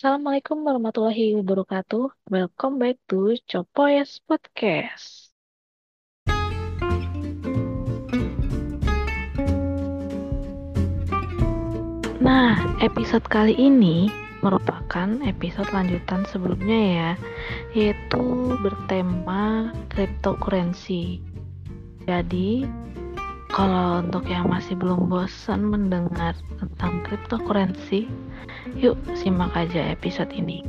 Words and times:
Assalamualaikum 0.00 0.64
warahmatullahi 0.64 1.36
wabarakatuh. 1.36 2.32
Welcome 2.32 2.80
back 2.80 2.96
to 3.12 3.36
Copoyes 3.44 4.16
Podcast. 4.24 5.28
Nah, 12.16 12.56
episode 12.80 13.28
kali 13.28 13.52
ini 13.60 14.08
merupakan 14.40 15.20
episode 15.20 15.68
lanjutan 15.68 16.24
sebelumnya 16.32 16.80
ya, 16.80 17.10
yaitu 17.76 18.56
bertema 18.64 19.68
cryptocurrency. 19.92 21.20
Jadi, 22.08 22.64
kalau 23.50 23.98
untuk 24.02 24.30
yang 24.30 24.46
masih 24.46 24.78
belum 24.78 25.10
bosan 25.10 25.66
mendengar 25.66 26.38
tentang 26.62 27.02
cryptocurrency, 27.02 28.06
yuk 28.78 28.94
simak 29.18 29.50
aja 29.58 29.90
episode 29.90 30.30
ini. 30.30 30.62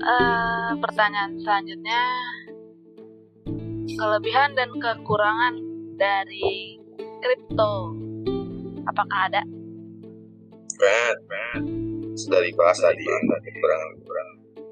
Uh, 0.00 0.74
pertanyaan 0.78 1.38
selanjutnya, 1.42 2.02
kelebihan 3.98 4.54
dan 4.54 4.70
kekurangan 4.78 5.54
dari 5.98 6.78
kripto, 7.20 7.94
apakah 8.86 9.28
ada? 9.30 9.42
Banget, 10.80 11.18
banget. 11.28 11.79
Sudah 12.18 12.40
dibahas 12.42 12.78
tadi 12.80 13.04
kekurangan. 13.04 13.90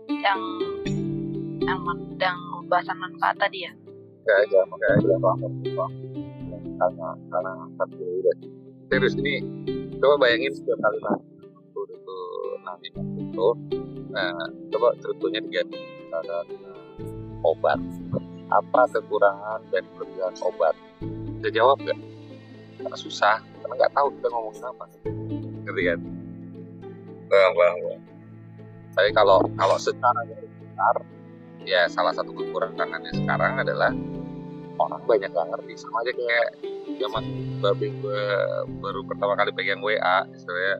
Yang 0.08 0.40
yang 1.62 1.80
yang 2.18 2.38
bahasan 2.66 2.96
manfaat 2.98 3.36
tadi 3.38 3.68
ya? 3.68 3.72
Gak 4.24 4.36
aja, 4.44 4.60
gak 4.66 4.92
aja 5.00 5.14
banget 5.16 5.52
karena 6.78 7.08
karena 7.28 7.52
satu 7.76 7.96
udah 7.98 8.34
serius 8.88 9.14
ini 9.18 9.42
coba 9.98 10.14
bayangin 10.26 10.54
setiap 10.54 10.78
kali 10.78 10.98
nanti 11.02 11.26
itu 11.34 11.80
itu 11.90 12.16
nanti 12.62 12.88
itu 12.94 13.48
nah 14.14 14.32
coba 14.72 14.88
ceritanya 15.02 15.40
diganti 15.42 15.78
misalkan 15.78 16.46
obat 17.42 17.78
apa 18.48 18.82
kekurangan 18.96 19.60
dan 19.68 19.84
kelebihan 19.92 20.34
obat 20.40 20.74
bisa 21.38 21.48
jawab 21.52 21.76
gak? 21.84 21.98
karena 22.78 22.96
susah 22.96 23.42
karena 23.60 23.74
nggak 23.74 23.92
tahu 23.92 24.08
kita 24.16 24.26
ngomongin 24.30 24.64
apa 24.64 24.84
ngerti 25.66 25.82
kan? 25.84 25.98
Bang. 27.28 27.76
Tapi 28.96 29.10
kalau 29.14 29.44
kalau 29.54 29.76
secara 29.78 30.26
besar 30.26 30.96
ya 31.62 31.86
salah 31.86 32.16
satu 32.16 32.32
kekurangannya 32.32 33.12
sekarang 33.12 33.60
adalah 33.60 33.92
orang 34.78 35.02
banyak 35.04 35.30
gak 35.34 35.48
ngerti 35.52 35.74
sama 35.76 36.00
aja 36.06 36.12
kayak 36.14 36.48
zaman 36.96 37.24
babi 37.58 37.92
gue 37.98 38.24
baru 38.78 39.02
pertama 39.04 39.34
kali 39.34 39.50
pegang 39.52 39.82
WA 39.82 40.24
istilahnya 40.32 40.76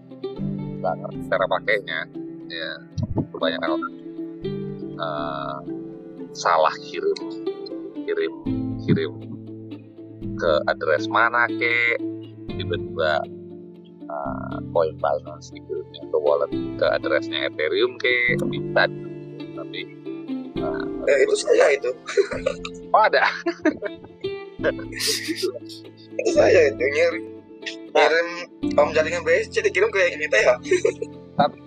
gak 0.81 0.95
ngerti 1.03 1.21
cara 1.29 1.47
pakainya 1.51 2.01
ya 2.49 2.71
kebanyakan 3.35 3.71
orang 3.77 3.95
uh, 4.97 5.59
salah 6.33 6.75
kirim 6.89 7.19
kirim 8.07 8.33
kirim 8.87 9.13
ke 10.39 10.53
address 10.71 11.11
mana 11.11 11.51
ke 11.51 11.99
tiba-tiba 12.55 13.21
uh, 14.09 14.57
coin 14.73 14.97
balance 14.99 15.53
dikirimnya 15.53 16.03
ke 16.09 16.17
wallet 16.19 16.53
ke 16.53 16.87
addressnya 16.89 17.49
Ethereum 17.49 17.97
ke 18.01 18.37
bisa 18.49 18.89
tapi 19.57 19.81
uh, 20.61 20.85
eh, 21.09 21.19
itu 21.25 21.35
saya 21.37 21.67
itu. 21.77 21.91
Oh 22.89 23.05
ada. 23.05 23.21
Itu 26.19 26.31
saya 26.35 26.73
itu 26.73 26.81
ngirim. 26.81 27.25
Ngirim 27.93 28.29
om 28.81 28.91
jaringan 28.95 29.23
BSC 29.23 29.61
dikirim 29.61 29.91
ke 29.93 30.19
kita 30.19 30.37
ya 30.41 30.55
tapi 31.39 31.59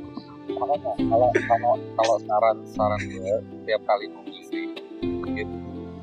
makanya 0.51 0.91
kalau 1.07 1.29
kalau 1.47 1.73
kalau 1.95 2.15
saran 2.27 2.57
saran 2.75 3.01
gue 3.07 3.33
setiap 3.63 3.81
kali 3.87 4.05
mau 4.11 4.23
ngirim 4.27 5.49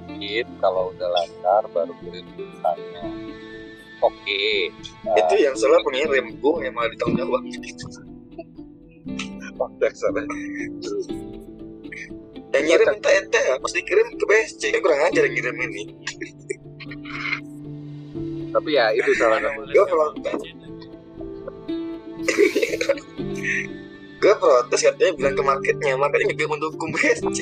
dikit 0.09 0.47
kalau 0.59 0.91
udah 0.97 1.09
lancar 1.13 1.63
baru 1.71 1.93
kirim 2.01 2.25
tulisannya 2.35 3.05
oke. 4.03 4.15
Okay. 4.15 4.71
nah, 5.05 5.17
itu 5.19 5.35
yang 5.43 5.55
salah 5.59 5.81
pengirim. 5.83 6.39
gue 6.39 6.65
yang 6.65 6.75
malah 6.75 6.91
ditanggung 6.93 7.19
jawab. 7.19 7.43
Dasar 9.83 10.15
yang 12.49 12.65
ngirim 12.65 12.89
minta 12.97 13.11
ente 13.13 13.41
ya 13.41 13.61
pas 13.61 13.73
dikirim 13.77 14.09
ke 14.17 14.25
BSC 14.25 14.63
kurang 14.81 15.05
ajar 15.05 15.29
yang 15.29 15.35
ngirim 15.37 15.57
ini. 15.69 15.83
Tapi 18.49 18.71
ya 18.73 18.89
itu 18.97 19.13
salah 19.21 19.37
gue 19.45 19.85
protes 19.85 20.41
gue 24.19 24.35
protes 24.35 24.81
katanya 24.83 25.13
bilang 25.15 25.35
ke 25.37 25.43
marketnya 25.45 25.93
marketnya 26.01 26.35
nggak 26.35 26.49
mendukung 26.49 26.91
BSC 26.97 27.39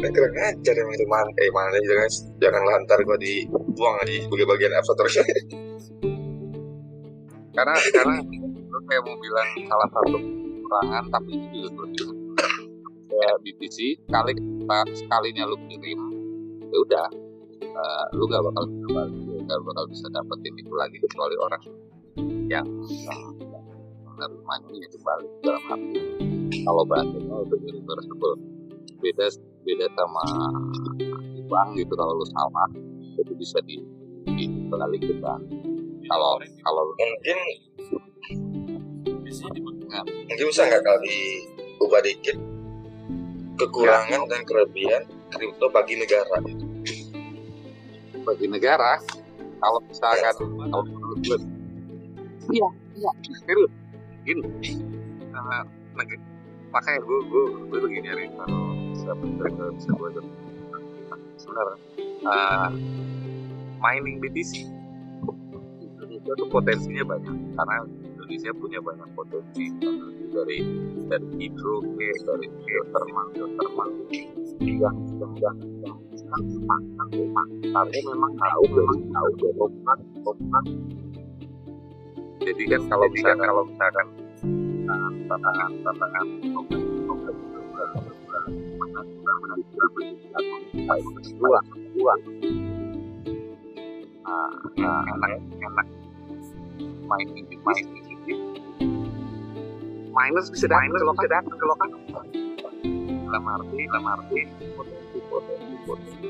Kan 0.00 0.16
kurang 0.16 0.32
ajar 0.32 0.74
emang 0.80 0.96
itu 0.96 1.04
mana 1.04 1.28
eh 1.36 1.52
mana 1.52 1.76
jangan 1.84 2.08
jangan 2.40 2.62
lantar 2.64 2.98
gue 3.04 3.18
dibuang 3.20 4.00
di 4.08 4.24
sebagai 4.24 4.48
bagian 4.48 4.72
absorber 4.72 5.06
karena 7.56 7.74
karena 7.92 8.16
lu 8.72 8.78
kayak 8.88 9.02
mau 9.04 9.12
bilang 9.20 9.48
salah 9.68 9.88
satu 9.92 10.16
kekurangan 10.16 11.04
tapi 11.12 11.30
itu 11.36 11.46
juga 11.52 11.68
terus 11.76 12.10
kayak 13.12 13.36
BTC 13.44 13.78
kali 14.08 14.32
sekalinya 14.96 15.44
lu 15.44 15.56
kirim 15.68 16.00
ya 16.70 16.78
udah. 16.80 17.08
Uh, 17.70 18.04
lu 18.18 18.26
gak 18.26 18.42
bakal 18.42 18.66
balik 18.66 19.14
gak 19.46 19.60
bakal 19.62 19.84
bisa 19.86 20.06
dapetin 20.10 20.58
itu 20.58 20.74
lagi 20.74 20.98
kecuali 20.98 21.36
orang 21.38 21.62
yang 22.50 22.66
menerimanya 24.10 24.74
itu 24.74 24.98
balik 25.06 25.30
dalam 25.44 25.62
hati. 25.70 26.02
Kalau 26.66 26.82
bahasanya 26.82 27.36
itu 27.46 27.56
irreversible 27.70 28.34
beda 29.00 29.26
beda 29.64 29.86
sama 29.96 30.24
di 31.34 31.42
bank 31.48 31.68
gitu 31.76 31.92
kalau 31.96 32.16
lu 32.16 32.26
salah 32.30 32.68
itu 33.16 33.32
bisa 33.36 33.58
di, 33.64 33.80
di 34.36 34.44
balik 34.70 35.02
ke 35.04 35.14
bank 35.20 35.42
kalau 36.10 36.42
kalau 36.64 36.82
mungkin 36.90 37.38
mungkin 40.26 40.44
bisa 40.50 40.62
nggak 40.66 40.82
kalau 40.82 40.98
diubah 41.04 42.00
dikit? 42.02 42.36
Kekurangan 43.60 44.24
ya. 44.24 44.30
dan 44.30 44.42
kelebihan 44.48 45.02
kripto 45.30 45.68
bagi 45.70 45.94
negara. 46.00 46.36
Bagi 48.24 48.46
negara? 48.48 48.98
Kalau 49.60 49.80
misalkan 49.84 50.34
kalau 50.40 50.84
menurut 50.88 51.18
gue 51.20 51.38
iya 52.50 52.68
iya. 52.96 53.10
Serius? 53.44 53.72
Gini. 54.24 54.42
Nah, 55.30 55.62
makanya 56.72 57.00
gue 57.04 57.18
gue 57.28 57.44
gue 57.68 57.78
lagi 57.84 57.98
nyari 58.00 58.24
kalau 58.34 58.89
bisa 59.00 59.16
bisa 59.16 59.64
bisa 59.72 59.90
gue 59.96 60.10
sebenarnya 61.40 61.76
uh, 62.28 62.68
mining 63.80 64.20
BTC. 64.20 64.68
Indonesia 65.80 66.32
tuh 66.36 66.48
potensinya 66.52 67.16
banyak 67.16 67.36
karena 67.56 67.76
Indonesia 68.04 68.52
punya 68.60 68.80
banyak 68.84 69.08
potensi 69.16 69.72
dari 70.36 70.58
dari 71.08 71.28
hidro 71.40 71.80
ke 71.80 72.08
dari 72.28 72.46
geothermal 72.60 73.26
geothermal. 73.32 73.88
Yang 74.60 74.96
yang 75.16 75.32
yang 75.40 75.56
yang 75.80 75.98
karena 77.72 77.98
memang 78.04 78.32
tahu 78.36 78.64
memang 78.68 79.00
tahu 79.08 79.28
demokrat 79.40 79.98
demokrat 80.12 80.64
jadi 82.40 82.62
kan 82.72 82.82
kalau 82.88 83.06
misalkan 83.12 83.44
kalau 83.44 83.62
misalkan 83.68 84.06
tantangan 85.28 85.70
tantangan 85.84 86.26
uang 91.40 91.66
uang 91.96 92.20
enak 94.80 95.30
enak 95.64 95.86
main 97.08 97.28
ini 97.32 97.56
main 97.64 97.84
ini 97.88 98.34
minus 100.12 100.52
bisa 100.52 100.66
datang 100.68 100.92
ke 100.92 101.04
lokasi 101.06 101.28
datang 101.32 101.56
ke 101.56 101.66
lokasi 101.66 101.96
dalam 103.30 103.44
arti 103.46 103.82
dalam 103.88 104.06
arti 104.12 104.40
potensi 104.76 105.18
potensi 105.30 105.74
potensi 105.86 106.28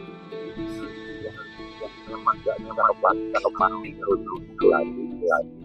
yang 1.81 1.95
memang 2.13 2.37
gak 2.45 2.57
dapat 2.63 3.17
dapat 3.35 3.71
terus 3.83 4.21
lagi 4.69 5.05
lagi 5.27 5.65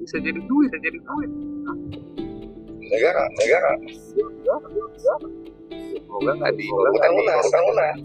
bisa 0.00 0.16
jadi 0.22 0.40
duit 0.46 0.72
bisa 0.72 0.78
jadi 0.80 0.98
duit 1.02 1.30
negara 2.90 3.22
negara 3.38 3.72
semoga 6.04 6.30
nggak 6.36 6.52
di 6.58 6.66
bukan 6.68 7.10
munas 7.16 7.44
bukan 7.48 7.62
munas 7.68 7.98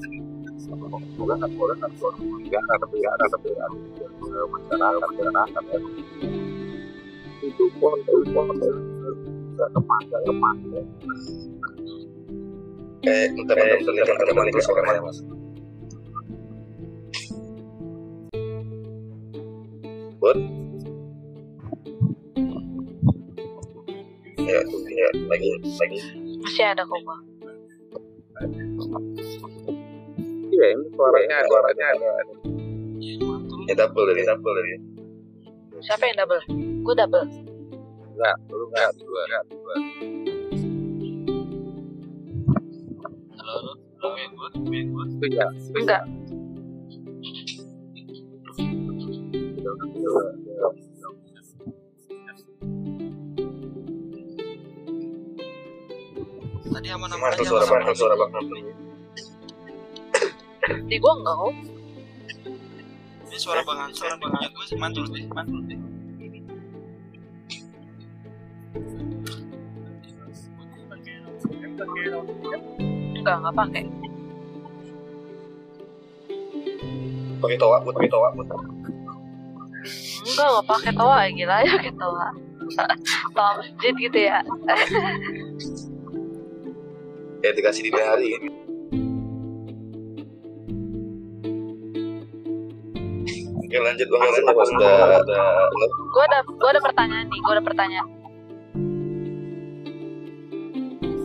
semoga 0.59 1.33
nggak 1.39 1.51
boleh 1.57 1.75
nggak 1.79 1.91
boleh 1.99 2.17
negara 2.43 2.73
tapi 2.79 2.95
ya 3.03 3.11
tapi 3.19 3.47
ya 3.51 3.65
masyarakat 4.49 5.09
masyarakat 5.09 5.63
ya 5.69 5.79
itu 7.39 7.63
pun 7.79 7.93
itu 8.03 8.17
pun 8.35 8.45
nggak 9.55 9.69
kepake 9.75 10.05
nggak 10.07 10.23
kepake 10.27 10.79
kayak 12.99 13.27
teman-teman 13.87 14.25
zaman 14.27 14.45
itu 14.51 14.59
sekarang 14.63 15.03
mas 15.03 15.19
buat 20.19 20.35
ya 24.49 24.61
ya 24.89 25.07
lagi 25.29 25.47
lagi 25.77 25.99
Masih 26.41 26.65
ada 26.65 26.81
kok 26.81 26.99
gua. 27.03 27.17
iya 30.49 30.65
ini 30.73 30.83
suaranya 30.95 31.37
suaranya 31.45 31.85
ada 31.93 32.09
ya 33.69 33.73
double 33.77 34.05
dari 34.09 34.23
double 34.25 34.53
dari 34.57 34.71
Siapa 35.79 36.11
yang 36.11 36.17
double? 36.19 36.41
Gue 36.83 36.95
double. 36.97 37.23
enggak 38.19 38.35
lu 38.51 38.65
enggak 38.67 38.91
dua 38.99 39.21
enggak 39.29 39.43
dua 39.47 39.75
Halo, 43.39 43.53
halo. 43.55 43.71
Halo, 44.03 44.15
yang 44.19 44.31
gue, 44.35 44.49
yang 44.75 44.87
gue. 44.91 45.27
ya 45.31 45.47
Enggak. 45.79 46.03
Tadi 56.79 56.95
Gimana 56.95 57.11
aja. 57.11 57.35
tuh 57.35 57.43
suara 57.43 57.67
bang 57.67 57.91
aja. 57.91 57.93
suara 57.99 58.15
bang 58.15 58.31
Di 60.87 60.95
gua 60.95 61.11
enggak 61.19 61.35
kok. 61.35 61.51
Ini 63.27 63.35
suara 63.35 63.59
bang 63.67 63.83
Hansa, 63.83 64.15
punya 64.15 64.47
gue 64.47 64.63
sih 64.63 64.79
mantul 64.79 65.03
deh, 65.11 65.27
mantul 65.27 65.59
deh. 65.67 65.75
Enggak, 73.19 73.35
enggak 73.43 73.55
pakai. 73.59 73.83
pakai 77.43 77.59
toa 77.59 77.83
buat 77.83 77.91
pakai 77.91 78.07
toa 78.07 78.31
buat 78.39 78.47
Enggak, 78.47 80.47
enggak 80.47 80.63
pakai 80.63 80.95
toa. 80.95 81.27
Gila 81.27 81.59
ya 81.59 81.75
pakai 81.75 81.91
toa. 81.99 82.31
toa 83.35 83.51
masjid 83.59 83.91
gitu 83.99 84.31
ya. 84.31 84.39
ya 87.39 87.51
dikasih 87.55 87.83
di 87.87 87.91
hari 87.95 88.27
kan 88.35 88.43
Oke 93.69 93.77
lanjut 93.77 94.07
bang 94.09 94.21
lanjut 94.25 94.45
apa 94.49 94.63
sudah 94.65 94.93
ada 95.21 95.41
Gue 96.09 96.23
ada 96.25 96.39
gue 96.41 96.69
ada 96.73 96.81
pertanyaan 96.81 97.29
nih, 97.29 97.37
gue 97.37 97.53
ada 97.53 97.61
pertanyaan. 97.61 98.07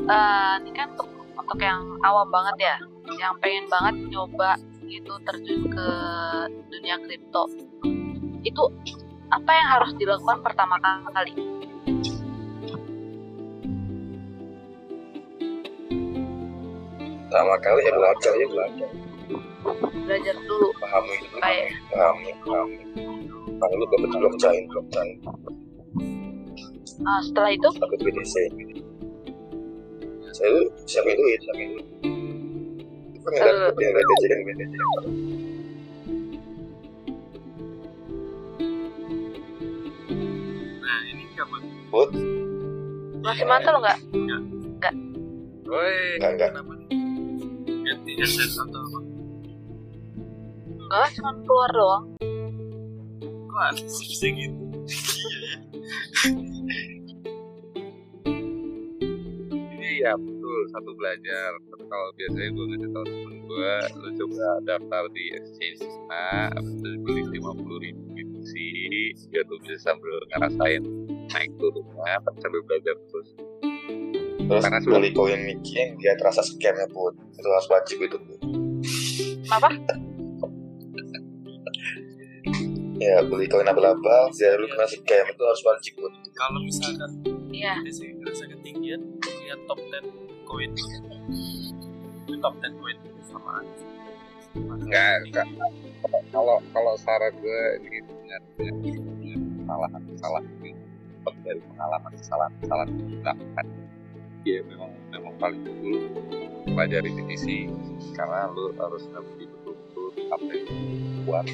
Eh, 0.04 0.54
ini 0.60 0.70
kan 0.76 0.92
untuk 0.92 1.08
untuk 1.40 1.56
yang 1.64 1.80
awam 2.04 2.28
banget 2.28 2.68
ya, 2.68 2.76
yang 3.16 3.32
pengen 3.40 3.64
banget 3.72 3.96
nyoba 4.12 4.60
gitu 4.84 5.16
terjun 5.24 5.72
ke 5.72 5.88
dunia 6.68 7.00
kripto. 7.00 7.48
Itu 8.44 8.68
apa 9.32 9.48
yang 9.48 9.68
harus 9.80 9.96
dilakukan 9.96 10.44
pertama 10.44 10.76
kali? 11.16 11.32
Pertama 17.34 17.58
kali 17.58 17.82
ya 17.82 17.92
belajar 17.98 18.32
ya 18.38 18.46
belajar. 18.46 18.90
Belajar 20.06 20.34
dulu 20.46 20.70
pahami 20.78 21.14
dulu 21.18 21.36
pahami 21.42 21.66
pahami 21.90 22.30
pahami 23.58 23.74
lu 23.74 23.86
belum 23.90 24.10
blockchain 24.22 24.62
blockchain. 24.70 25.18
Ah, 27.02 27.18
setelah 27.26 27.50
itu? 27.50 27.66
Takut 27.74 27.98
BTC 28.06 28.34
saya 30.30 30.46
tuh 30.46 30.66
siapa 30.86 31.10
duit? 31.10 31.38
Siapa 31.42 31.58
duit? 31.74 31.86
Kan 33.18 33.30
nggak 33.34 33.50
dapet 33.50 33.82
yang 33.82 33.92
BTC 33.98 34.22
kan 34.30 34.38
BTC 34.46 34.72
Nah, 40.86 40.98
ini 41.10 41.24
siapa? 41.34 41.56
masih 43.26 43.42
mantul 43.50 43.74
nggak? 43.82 43.98
Woi, 45.66 46.22
enggak 46.22 46.54
enggak 46.54 46.84
Ganti 48.14 48.30
headset 48.30 48.62
atau 48.62 48.78
apa? 48.78 48.98
Enggak, 50.86 51.06
cuma 51.18 51.30
keluar 51.42 51.70
doang. 51.74 52.04
Kok 53.50 53.62
aneh 53.74 53.86
sih? 53.90 54.06
Iya 59.82 60.10
ya. 60.10 60.12
betul 60.14 60.58
satu 60.70 60.90
belajar 60.94 61.50
kalau 61.90 62.08
biasanya 62.14 62.48
gue 62.54 62.64
ngasih 62.70 62.90
tau 62.94 63.02
temen 63.02 63.34
gue 63.50 63.74
lu 63.98 64.08
coba 64.22 64.46
daftar 64.62 65.02
di 65.10 65.24
exchange 65.34 65.80
sana 65.82 66.54
habis 66.54 66.74
itu 66.76 66.88
beli 67.02 67.22
lima 67.34 67.50
puluh 67.56 67.78
ribu 67.82 68.02
gitu 68.14 68.38
sih 68.52 69.16
biar 69.32 69.48
lu 69.48 69.56
bisa 69.64 69.90
sambil 69.90 70.14
ngerasain 70.34 70.82
naik 71.32 71.50
turunnya 71.56 72.20
sambil 72.42 72.60
belajar 72.68 72.94
terus 73.10 73.28
terus 74.44 74.62
Karena 74.62 74.78
sudah- 74.80 74.94
beli 74.98 75.10
koin 75.10 75.40
Mickey 75.40 75.74
yang 75.74 75.90
dia 75.96 76.12
terasa 76.14 76.40
scamnya 76.40 76.88
pun 76.90 77.12
itu 77.32 77.48
harus 77.48 77.68
wajib 77.68 77.96
itu 77.98 78.16
pun 78.16 78.38
Apa? 79.50 79.68
ya 82.96 83.20
beli 83.22 83.46
koin 83.46 83.66
abal-abal 83.66 84.30
biar 84.30 84.56
lu 84.56 84.66
kena 84.66 84.86
scam 84.86 85.24
itu 85.26 85.42
harus 85.42 85.62
wajib 85.62 85.92
pun 85.98 86.12
Kalau 86.32 86.60
misalkan 86.60 87.10
Iya. 87.54 87.78
BTC 87.78 88.18
ngerasa 88.18 88.44
ketinggian, 88.50 88.98
lihat 89.22 89.60
top 89.70 89.78
10 89.78 90.10
koin. 90.42 90.74
Itu 92.26 92.34
top 92.42 92.54
10 92.58 92.74
koin 92.74 92.98
sama 93.22 93.62
aja. 93.62 93.84
enggak 94.54 95.14
enggak 95.22 95.46
kalau 96.30 96.58
kalau 96.70 96.94
saran 96.94 97.30
gue 97.38 97.62
ini 97.86 97.98
dengan 98.02 98.42
kesalahan 99.58 100.02
kesalahan 100.14 100.44
dari 101.42 101.60
pengalaman 101.64 102.12
kesalahan 102.14 102.52
kesalahan 102.58 102.88
yang 102.90 103.08
dilakukan 103.18 103.66
ya 104.44 104.60
memang 104.68 104.92
memang 105.08 105.34
paling 105.40 105.60
dulu 105.64 106.04
pelajari 106.68 107.10
divisi 107.16 107.64
karena 108.12 108.52
lu 108.52 108.76
harus 108.76 109.08
ngerti 109.08 109.48
betul-betul 109.48 110.08
lu 110.12 111.24
buat 111.24 111.46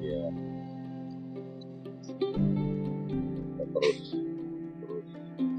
ya 0.00 0.24
Ya, 3.58 3.64
terus 3.68 4.16
terus 4.80 5.06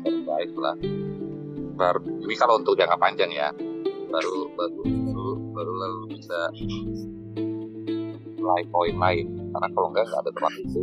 survive 0.01 0.55
lah. 0.57 0.75
Baru 1.77 2.01
ini 2.25 2.35
kalau 2.35 2.57
untuk 2.57 2.73
jangka 2.73 2.97
panjang 2.97 3.29
ya 3.29 3.53
baru 4.09 4.49
baru 4.57 4.81
baru, 4.81 5.27
baru 5.53 5.73
lalu 5.77 6.17
bisa 6.17 6.49
mulai 8.41 8.65
poin 8.73 8.95
lain. 8.97 9.27
Karena 9.53 9.67
kalau 9.77 9.87
enggak 9.93 10.05
nggak 10.09 10.21
ada 10.25 10.31
tempat 10.33 10.53
itu. 10.57 10.79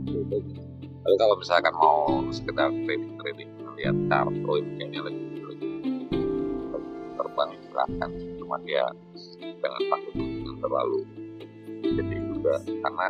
Tapi 1.07 1.17
kalau 1.19 1.35
misalkan 1.39 1.75
mau 1.75 2.23
sekedar 2.31 2.71
trading 2.87 3.19
trading 3.19 3.51
melihat 3.77 3.97
chart 4.09 4.35
oh 4.47 4.57
ini 4.57 4.71
kayaknya 4.79 5.01
lagi 5.05 5.36
terbang 7.37 7.53
silahkan 7.69 8.11
cuma 8.41 8.57
dia 8.65 8.85
jangan 9.61 9.83
takut 9.93 10.13
dengan 10.17 10.57
terlalu 10.57 11.01
jadi 11.85 12.17
juga. 12.33 12.55
Karena 12.65 13.07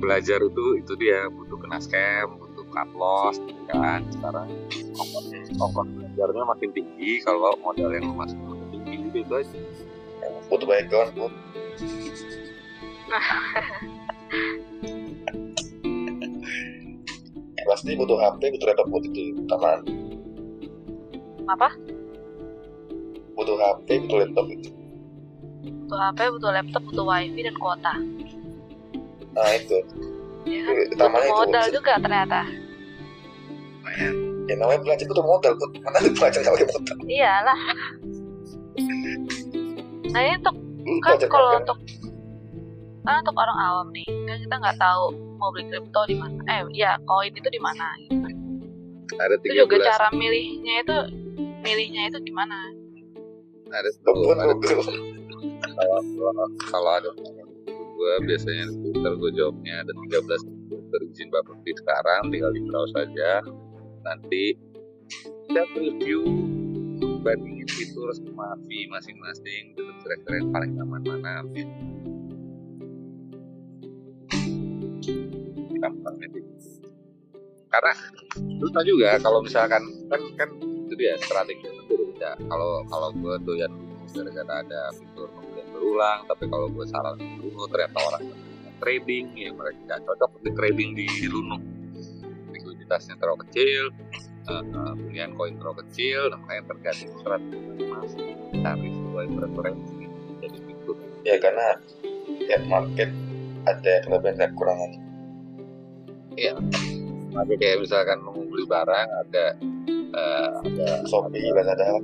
belajar 0.00 0.38
itu 0.40 0.64
itu 0.80 0.92
dia 0.96 1.28
butuh 1.28 1.58
kena 1.60 1.76
scam 1.84 2.40
butuh 2.40 2.64
cut 2.72 2.88
loss 2.96 3.36
ya 3.68 3.76
kan. 3.76 4.00
Sekarang 4.08 4.48
ongkos 5.60 5.88
belajarnya 5.92 6.44
makin 6.48 6.70
tinggi 6.72 7.20
kalau 7.20 7.52
modal 7.60 7.92
yang 7.92 8.08
masih 8.16 8.40
makin 8.40 8.80
tinggi 8.80 8.96
juga 9.04 9.20
itu 9.20 9.34
aja 9.36 9.58
butuh 10.48 10.64
background 10.64 11.12
pun 11.12 11.32
pasti 17.68 17.92
butuh 18.00 18.16
HP 18.16 18.48
butuh 18.56 18.66
laptop 18.72 18.86
buat 18.88 19.04
itu 19.04 19.36
utama 19.44 19.84
Apa? 21.48 21.68
Butuh 23.58 23.74
HP 23.74 23.88
butuh 24.06 24.18
laptop 24.22 24.46
itu 24.48 24.70
Butuh 25.58 25.98
HP, 25.98 26.18
butuh 26.30 26.50
laptop, 26.54 26.82
butuh 26.86 27.04
wifi 27.04 27.40
dan 27.42 27.56
kuota. 27.58 27.94
nah 29.34 29.50
itu 29.52 29.76
Ya 30.46 30.60
kan? 30.64 30.74
Itu 30.78 30.94
utamanya 30.94 31.26
Butuh 31.26 31.34
itu 31.34 31.42
modal 31.44 31.66
juga 31.74 31.92
ternyata. 31.98 32.40
ya 34.48 34.54
namanya 34.54 34.80
belajar 34.80 35.04
butuh 35.04 35.24
modal 35.26 35.52
mana 35.82 35.96
ada 35.98 36.08
belajar 36.08 36.38
nggak 36.40 36.54
pakai 36.54 36.68
modal 36.70 36.96
Iyalah. 37.04 37.60
Nah 40.08 40.20
ini 40.22 40.34
untuk 40.38 40.56
lu 40.86 40.96
kan 41.02 41.16
kalau 41.20 41.48
nggak 41.50 41.60
untuk 41.66 41.78
kan 43.02 43.14
untuk 43.20 43.36
orang 43.36 43.58
awam 43.58 43.86
nih 43.90 44.06
kan 44.24 44.36
kita 44.38 44.54
nggak 44.56 44.78
tahu 44.78 45.04
mau 45.36 45.48
beli 45.50 45.64
kripto 45.66 46.00
di 46.06 46.16
mana 46.16 46.40
eh 46.46 46.60
ya 46.72 46.96
koin 47.04 47.32
itu 47.32 47.48
di 47.48 47.60
mana 47.60 47.86
gitu. 48.04 48.28
ada 49.16 49.34
itu 49.36 49.46
13 49.52 49.60
juga 49.64 49.76
cara 49.82 50.06
milihnya 50.12 50.74
itu 50.80 50.96
milihnya 51.60 52.02
itu 52.08 52.18
gimana 52.22 52.56
ada 53.72 53.90
Kebun 54.02 54.38
ada 54.38 54.54
kalau 54.58 56.46
kalau 56.70 56.90
ada 56.98 57.10
gue 57.68 58.12
biasanya 58.26 58.64
di 58.70 58.76
Twitter 58.82 59.12
gue 59.18 59.30
jawabnya 59.34 59.74
ada 59.82 59.92
13 59.92 60.88
berizin 60.88 61.28
Bapakti 61.34 61.70
sekarang 61.82 62.30
tinggal 62.30 62.52
di 62.54 62.62
browse 62.64 62.94
saja. 62.94 63.42
Nanti 64.06 64.54
kita 65.50 65.62
review 65.74 66.22
bandingin 67.26 67.68
fitur 67.68 68.08
sama 68.14 68.54
fee 68.66 68.86
masing-masing. 68.86 69.74
Gitu 69.74 69.92
kira-kira 70.02 70.34
yang 70.38 70.50
paling 70.54 70.72
aman 70.78 71.02
mana 71.02 71.34
gampang 75.78 76.16
itu 76.26 76.42
karena 77.68 77.92
susah 78.58 78.82
juga 78.82 79.10
kalau 79.22 79.44
misalkan 79.44 79.82
kan 80.08 80.20
kan 80.34 80.48
itu 80.58 80.94
dia 80.96 81.14
strategi. 81.20 81.68
itu 81.68 82.07
beda 82.18 82.34
kalau 82.50 82.82
kalau 82.90 83.08
gue 83.14 83.34
doyan 83.46 83.70
gara-gara 84.10 84.66
ada 84.66 84.80
fitur 84.90 85.30
kemudian 85.38 85.66
berulang 85.70 86.26
tapi 86.26 86.50
kalau 86.50 86.66
gue 86.66 86.82
saran 86.90 87.14
dulu 87.38 87.70
ternyata 87.70 87.98
orang 88.02 88.24
trading 88.82 89.30
ya 89.38 89.54
mereka 89.54 89.78
nggak 89.86 90.00
cocok 90.02 90.30
untuk 90.42 90.54
trading 90.58 90.98
di 90.98 91.06
Luno. 91.30 91.58
Likuiditasnya 92.50 93.14
terlalu 93.22 93.46
kecil 93.46 93.94
uh, 94.50 94.64
uh, 94.66 94.92
pilihan 94.98 95.30
koin 95.38 95.54
terlalu 95.62 95.86
kecil 95.86 96.30
dan 96.34 96.38
makanya 96.42 96.64
tergantung 96.74 97.12
strategi 97.22 97.82
masing 97.86 98.28
cari 98.58 98.88
sesuai 98.90 99.26
preferensi 99.38 100.02
jadi 100.42 100.58
fitur 100.58 100.96
ya 101.22 101.34
karena 101.38 101.66
tiap 102.50 102.62
market 102.66 103.10
ada 103.62 103.94
kelebihan 104.02 104.34
dan 104.42 104.50
kekurangan. 104.54 104.90
Aja 107.38 107.54
kayak 107.54 107.78
misalkan 107.82 108.18
mau 108.26 108.34
beli 108.34 108.66
barang 108.66 109.08
ada 109.26 109.54
eh, 110.14 110.48
ada 110.64 110.88
Shopee 111.08 111.52
Lazada 111.52 112.00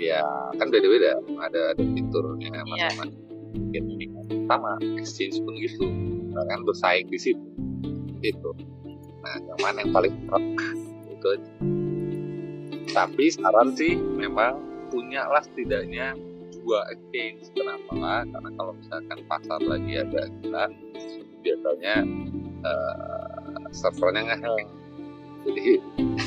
ya 0.00 0.24
kan? 0.56 0.66
Beda-beda. 0.72 1.18
Ada 1.40 1.76
ada 1.76 1.82
fiturnya 1.82 2.62
masing-masing. 2.64 3.20
Ini 3.74 4.06
sama 4.46 4.78
exchange 4.98 5.36
pun 5.42 5.54
gitu. 5.58 5.86
Nah, 6.30 6.44
kan 6.46 6.62
bersaing 6.62 7.10
di 7.10 7.18
situ. 7.18 7.46
Itu 8.22 8.52
nah 9.20 9.36
yang 9.36 9.60
mana 9.60 9.84
yang 9.84 9.92
paling 9.92 10.14
top 10.32 10.40
itu 11.12 11.26
aja. 11.36 11.52
tapi 12.90 13.28
saran 13.30 13.68
sih 13.76 13.94
memang 14.00 14.58
punya 14.88 15.28
lah 15.28 15.44
setidaknya 15.44 16.16
dua 16.64 16.80
exchange. 16.90 17.52
Kenapa 17.52 17.92
lah 17.94 18.20
karena 18.24 18.50
kalau 18.56 18.72
misalkan 18.74 19.18
pasar 19.28 19.60
lagi 19.62 19.92
ada 20.00 20.26
gila 20.40 20.66
biasanya 21.44 21.96
eh, 22.64 23.60
servernya 23.76 24.22
ngehang 24.32 24.79
jadi 25.46 25.80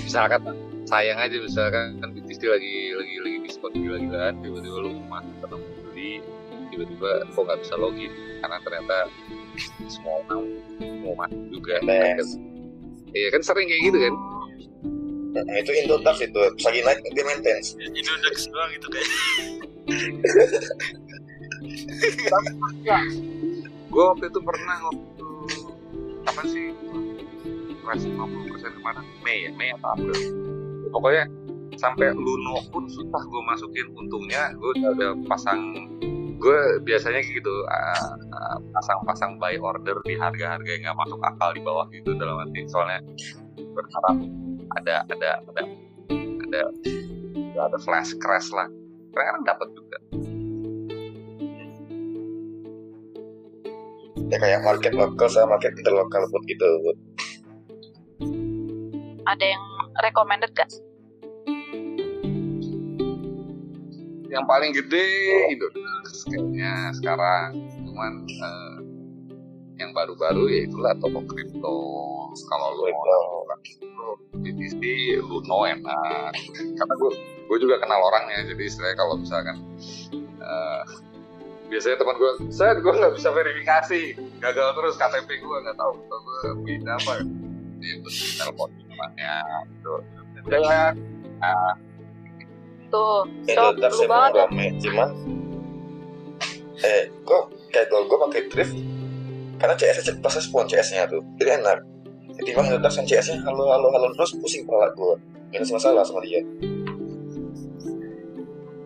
misalkan 0.03 0.41
sayang 0.89 1.19
aja 1.19 1.37
misalkan 1.39 2.01
kan 2.01 2.09
BTC 2.11 2.41
lagi 2.49 2.75
lagi 2.97 3.15
lagi 3.23 3.37
diskon 3.45 3.73
gila-gilaan 3.73 4.41
tiba-tiba 4.41 4.77
lu 4.83 4.91
atau 5.43 5.57
mau 5.57 5.71
beli 5.89 6.19
tiba-tiba 6.73 7.09
kok 7.29 7.43
nggak 7.45 7.59
bisa 7.61 7.75
login? 7.77 8.11
Karena 8.41 8.57
ternyata 8.65 8.97
semua 9.85 10.25
orang 10.25 10.41
mau 11.05 11.13
masuk 11.21 11.41
juga. 11.53 11.77
Yes. 11.85 12.41
iya 13.13 13.29
kan 13.29 13.41
sering 13.45 13.69
kayak 13.69 13.81
gitu 13.93 13.97
kan? 14.01 14.13
Nah, 15.33 15.57
itu 15.57 15.71
Indodax 15.73 16.21
itu 16.21 16.41
lagi 16.61 16.79
naik 16.85 17.01
dia 17.13 17.25
maintenance. 17.25 17.77
Indodax 17.77 18.49
doang 18.49 18.71
itu 18.73 18.87
kayak 18.89 19.09
gue 23.93 24.03
waktu 24.03 24.25
itu 24.25 24.39
pernah 24.41 24.77
waktu 24.89 25.27
kapan 26.25 26.45
sih 26.49 26.65
kelas 27.83 28.07
50% 28.07 28.75
ke 28.75 28.79
mana? 28.81 29.01
Mei 29.21 29.47
ya 29.47 29.51
Mei 29.53 29.75
atau 29.75 29.93
April. 29.93 30.17
Pokoknya 30.89 31.23
sampai 31.75 32.15
Luno 32.15 32.63
pun 32.71 32.87
susah 32.87 33.23
gue 33.27 33.41
masukin. 33.43 33.87
Untungnya 33.93 34.55
gue 34.55 34.71
udah 34.79 35.13
pasang 35.27 35.59
gue 36.43 36.59
biasanya 36.83 37.23
gitu 37.23 37.53
uh, 37.71 38.13
uh, 38.19 38.57
pasang-pasang 38.75 39.39
buy 39.39 39.55
order 39.63 39.95
di 40.03 40.19
harga-harga 40.19 40.69
yang 40.75 40.91
nggak 40.91 40.99
masuk 40.99 41.19
akal 41.23 41.55
di 41.55 41.63
bawah 41.63 41.87
gitu 41.87 42.11
dalam 42.19 42.35
arti 42.43 42.67
soalnya 42.67 42.99
berharap 43.55 44.17
ada 44.75 45.07
ada 45.07 45.29
ada 45.39 45.63
ada 46.43 46.61
ada 47.63 47.77
flash 47.79 48.11
crash 48.19 48.49
lah. 48.51 48.67
Kadang 49.13 49.45
dapat 49.45 49.67
juga. 49.77 49.97
Ya 54.33 54.37
kayak 54.41 54.65
market 54.65 54.93
lokal 54.97 55.29
sama 55.29 55.55
market 55.55 55.77
interlokal 55.77 56.25
pun 56.33 56.41
gitu 56.49 56.65
Ada 59.23 59.45
yang 59.45 59.63
recommended 60.03 60.51
gak? 60.51 60.69
yang 64.33 64.49
paling 64.49 64.73
gede 64.73 65.05
Indodax 65.53 66.25
kayaknya 66.25 66.89
sekarang. 66.97 67.69
Cuman 67.85 68.25
eh, 68.25 68.77
yang 69.77 69.93
baru-baru 69.93 70.49
ya 70.49 70.59
itulah 70.65 70.97
toko 70.97 71.21
kripto. 71.29 71.77
Kalau 72.33 72.67
lu 72.81 72.89
mau 72.89 73.45
orang 73.45 73.61
kripto 73.61 74.07
BTC 74.41 74.81
Luno 75.21 75.69
enak. 75.69 76.33
Karena 76.57 76.93
gue 76.97 77.11
gue 77.45 77.57
juga 77.61 77.77
kenal 77.77 78.01
orangnya 78.01 78.49
jadi 78.49 78.63
istilahnya 78.65 78.97
kalau 78.97 79.21
misalkan 79.21 79.61
eh, 80.41 80.83
biasanya 81.69 81.97
teman 82.01 82.17
gue 82.17 82.31
saya 82.49 82.73
gue 82.81 82.89
nggak 82.89 83.13
bisa 83.13 83.29
verifikasi. 83.29 84.01
Gagal 84.41 84.67
terus 84.73 84.97
KTP 84.97 85.29
gue 85.45 85.57
nggak 85.61 85.77
tahu 85.77 85.93
atau 86.09 86.17
gue 86.25 86.39
pindah 86.65 86.97
apa. 86.97 87.21
Ya 87.83 87.99
terus 88.01 88.17
telepon 88.41 88.82
orangnya 89.03 89.35
gitu. 89.67 89.93
Udah 90.47 90.59
uh, 91.43 91.73
Tuh, 92.93 93.25
stop, 93.49 93.73
Indodax 93.73 93.91
dulu 93.97 94.03
emang 94.05 94.21
banget. 94.21 94.37
rame 94.37 94.65
cuman 94.77 95.09
eh 96.83 97.03
kok 97.25 97.43
kayak 97.73 97.87
kalau 97.89 98.05
gue 98.05 98.17
pakai 98.29 98.41
Thrift? 98.53 98.75
Karena 99.57 99.75
CS 99.79 99.97
nya 100.03 100.13
pas 100.21 100.33
respon 100.35 100.63
CS 100.69 100.87
nya 100.95 101.03
tuh 101.09 101.21
jadi 101.41 101.59
enak. 101.59 101.79
Ketimbang 102.37 102.69
yang 102.69 102.81
CS 102.85 103.33
nya 103.33 103.37
halo 103.49 103.65
halo 103.69 103.87
halo 103.89 104.07
terus 104.13 104.37
pusing 104.37 104.63
kepala 104.67 104.93
gue 104.93 105.15
minus 105.49 105.73
masalah 105.73 106.05
sama 106.05 106.21
dia. 106.21 106.41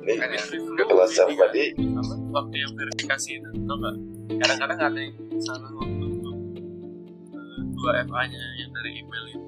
Jadi 0.07 0.24
kan? 0.24 0.29
ya 0.31 0.83
kalau 0.88 1.03
secara 1.03 1.27
pribadi 1.27 1.75
apa, 1.75 2.13
waktu 2.31 2.55
yang 2.63 2.71
verifikasi 2.79 3.29
itu 3.43 3.50
tau 3.67 3.75
nggak? 3.75 3.95
Kadang-kadang 4.39 4.79
ada 4.88 5.00
yang 5.03 5.15
salah 5.43 5.67
waktu 5.75 5.88
untuk 5.91 5.97
dua 7.77 7.91
FA 8.03 8.22
nya 8.25 8.43
yang 8.57 8.72
dari 8.74 8.91
email 9.00 9.25
itu. 9.31 9.48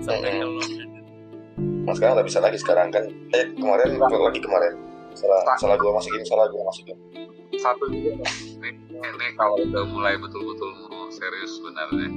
Sampai 0.00 0.30
ke 0.38 0.46
Mm-mm. 0.46 0.58
login 0.58 0.88
Nah 1.84 1.92
sekarang 1.92 2.12
nggak 2.16 2.28
bisa 2.28 2.40
lagi 2.40 2.58
sekarang 2.58 2.88
kan? 2.88 3.04
Eh 3.36 3.44
kemarin 3.60 4.00
keluar 4.00 4.32
lagi 4.32 4.40
kemarin? 4.40 4.72
Salah, 5.14 5.40
salah 5.60 5.76
gue 5.78 5.90
masukin, 5.94 6.22
salah 6.26 6.48
gue 6.50 6.58
masukin. 6.58 6.96
Satu 7.54 7.86
juga 7.86 8.18
ini, 8.58 8.70
ini 8.90 9.26
kalau 9.38 9.60
udah 9.62 9.84
mulai 9.86 10.18
betul-betul 10.18 10.74
mau 10.90 11.06
serius 11.12 11.54
sebenarnya 11.60 12.08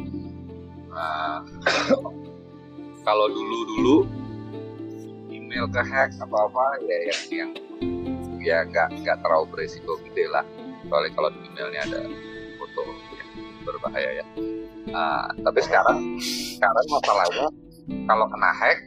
Nah, 0.97 1.45
kalau 3.07 3.29
dulu-dulu 3.29 4.09
email 5.29 5.69
ke 5.69 5.81
hack 5.83 6.17
apa 6.17 6.37
apa 6.49 6.65
ya 6.89 6.97
yang 7.05 7.21
yang 7.29 7.51
ya 8.41 8.57
nggak 8.65 9.05
nggak 9.05 9.17
terlalu 9.21 9.45
beresiko 9.53 9.99
gede 10.09 10.25
lah. 10.31 10.41
Kecuali 10.81 11.11
kalau 11.13 11.29
di 11.29 11.39
emailnya 11.43 11.81
ada 11.85 12.01
foto 12.57 12.81
yang 13.13 13.29
berbahaya 13.67 14.23
ya 14.23 14.25
Nah, 14.87 15.27
tapi 15.43 15.59
sekarang 15.63 15.97
sekarang 16.55 16.85
masalahnya 16.87 17.47
kalau 18.07 18.25
kena 18.31 18.51
hack 18.55 18.79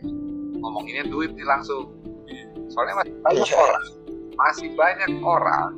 ngomonginnya 0.60 1.04
duit 1.08 1.32
nih 1.36 1.44
langsung. 1.44 1.92
Soalnya 2.70 3.02
masih 3.02 3.14
banyak 3.20 3.48
Iya. 3.50 3.56
orang 3.58 3.84
masih 4.40 4.68
banyak 4.72 5.12
orang 5.20 5.70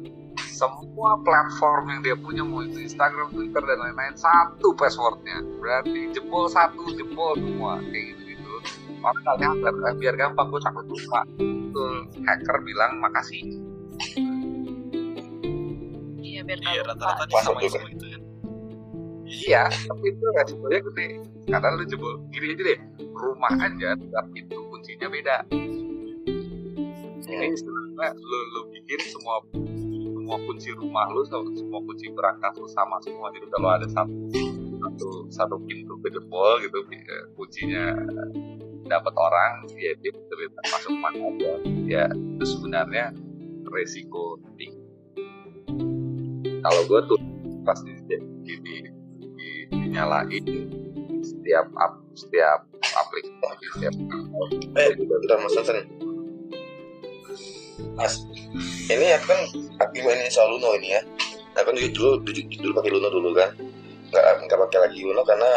semua 0.55 1.19
platform 1.26 1.91
yang 1.91 2.00
dia 2.07 2.14
punya 2.14 2.47
mau 2.47 2.62
itu 2.62 2.79
Instagram, 2.79 3.35
Twitter 3.35 3.59
dan 3.59 3.79
lain-lain 3.83 4.14
satu 4.14 4.71
passwordnya. 4.79 5.43
Berarti 5.59 6.14
jebol 6.14 6.47
satu 6.47 6.87
jebol 6.95 7.35
semua 7.35 7.83
kayak 7.83 8.14
gitu 8.14 8.23
gitu 8.38 8.50
orang 9.02 9.19
nggak 9.26 9.37
nyadar 9.43 9.75
eh, 9.91 9.95
biar 9.99 10.14
gampang 10.14 10.47
gue 10.55 10.61
takut 10.62 10.87
lupa. 10.87 11.26
Tuh, 11.75 12.07
hacker 12.23 12.57
bilang 12.62 13.02
makasih. 13.02 13.43
Iya, 16.23 16.41
biar 16.47 16.61
iya 16.62 16.81
rata-rata 16.87 17.26
sama 17.43 17.59
itu 17.67 17.79
iya 19.32 19.64
tapi 19.72 20.12
itu 20.12 20.24
resikonya 20.36 20.80
gede 20.92 21.06
karena 21.48 21.68
lu 21.72 21.84
jebol 21.88 22.20
gini 22.28 22.52
aja 22.52 22.62
deh. 22.68 22.78
Rumah 23.16 23.52
aja 23.56 23.88
tiap 23.96 24.26
pintu 24.36 24.60
kuncinya 24.68 25.08
beda. 25.08 25.36
Ini 27.32 27.46
istilahnya 27.48 28.12
lu, 28.12 28.38
lu 28.52 28.60
bikin 28.76 29.00
semua 29.08 29.40
semua 30.22 30.36
kunci 30.44 30.70
rumah 30.76 31.08
lu 31.10 31.24
sama 31.26 31.48
semua 31.56 31.80
kunci 31.82 32.06
berangkas 32.12 32.54
lu 32.60 32.68
sama 32.70 33.00
semua 33.02 33.32
jadi 33.34 33.46
kalau 33.50 33.68
ada 33.74 33.88
satu 33.90 34.14
satu 34.78 35.08
satu 35.32 35.56
pintu 35.66 35.98
ke 35.98 36.12
jebol 36.12 36.60
gitu 36.62 36.78
eh, 36.92 37.24
kuncinya 37.34 37.96
dapat 38.86 39.14
orang 39.16 39.64
ya 39.80 39.96
dia 39.98 40.12
bisa 40.12 40.34
bebas 40.36 40.64
masuk 40.68 40.92
mana 41.00 41.18
aja. 41.32 41.52
Ya 41.88 42.04
itu 42.12 42.44
sebenarnya 42.44 43.16
resiko 43.72 44.36
tinggi. 44.60 44.78
Kalau 46.62 46.82
gue 46.86 47.00
tuh 47.10 47.18
di, 47.82 48.16
di, 48.46 48.54
di- 48.62 48.91
dinyalain 49.92 50.44
setiap 51.20 51.68
ap, 51.76 52.00
setiap 52.16 52.64
aplikasi 52.80 53.64
setiap 53.76 53.94
Eh 54.72 54.88
bentar 54.96 55.37
mas 55.44 55.52
Sansan 55.52 55.84
Mas 57.92 58.25
Ini 58.88 59.04
ya 59.04 59.20
kan 59.20 59.37
aktif 59.84 60.00
ini 60.00 60.32
soal 60.32 60.56
Luno 60.56 60.72
ini 60.80 60.96
ya. 60.96 61.00
Nah 61.52 61.61
kan 61.64 61.76
dulu, 61.76 62.20
dulu, 62.20 62.44
dulu, 62.49 62.72
pakai 62.76 62.90
Luno 62.92 63.08
dulu 63.12 63.30
kan. 63.37 63.52
Nggak, 64.12 64.25
nggak 64.49 64.58
pakai 64.68 64.78
lagi 64.88 64.99
Luno 65.04 65.22
karena 65.25 65.50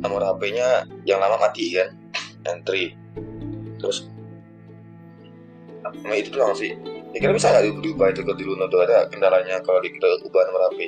Nomor 0.00 0.24
HP-nya 0.24 0.88
yang 1.04 1.20
lama 1.20 1.36
mati 1.36 1.76
kan? 1.76 1.92
Entry. 2.48 2.96
Terus 3.76 4.08
Cuma 5.80 6.14
itu 6.16 6.32
doang 6.32 6.56
sih. 6.56 6.72
Ya 7.12 7.18
kira 7.20 7.32
bisa 7.36 7.52
nggak 7.52 7.64
di- 7.68 7.80
diubah 7.84 8.12
itu 8.12 8.22
ke 8.24 8.32
di 8.36 8.44
Luna 8.44 8.64
tuh? 8.68 8.80
Ada 8.84 9.08
kendalanya 9.12 9.60
kalau 9.64 9.80
kita 9.82 10.06
ubah 10.24 10.42
nomor 10.48 10.72
HP. 10.72 10.78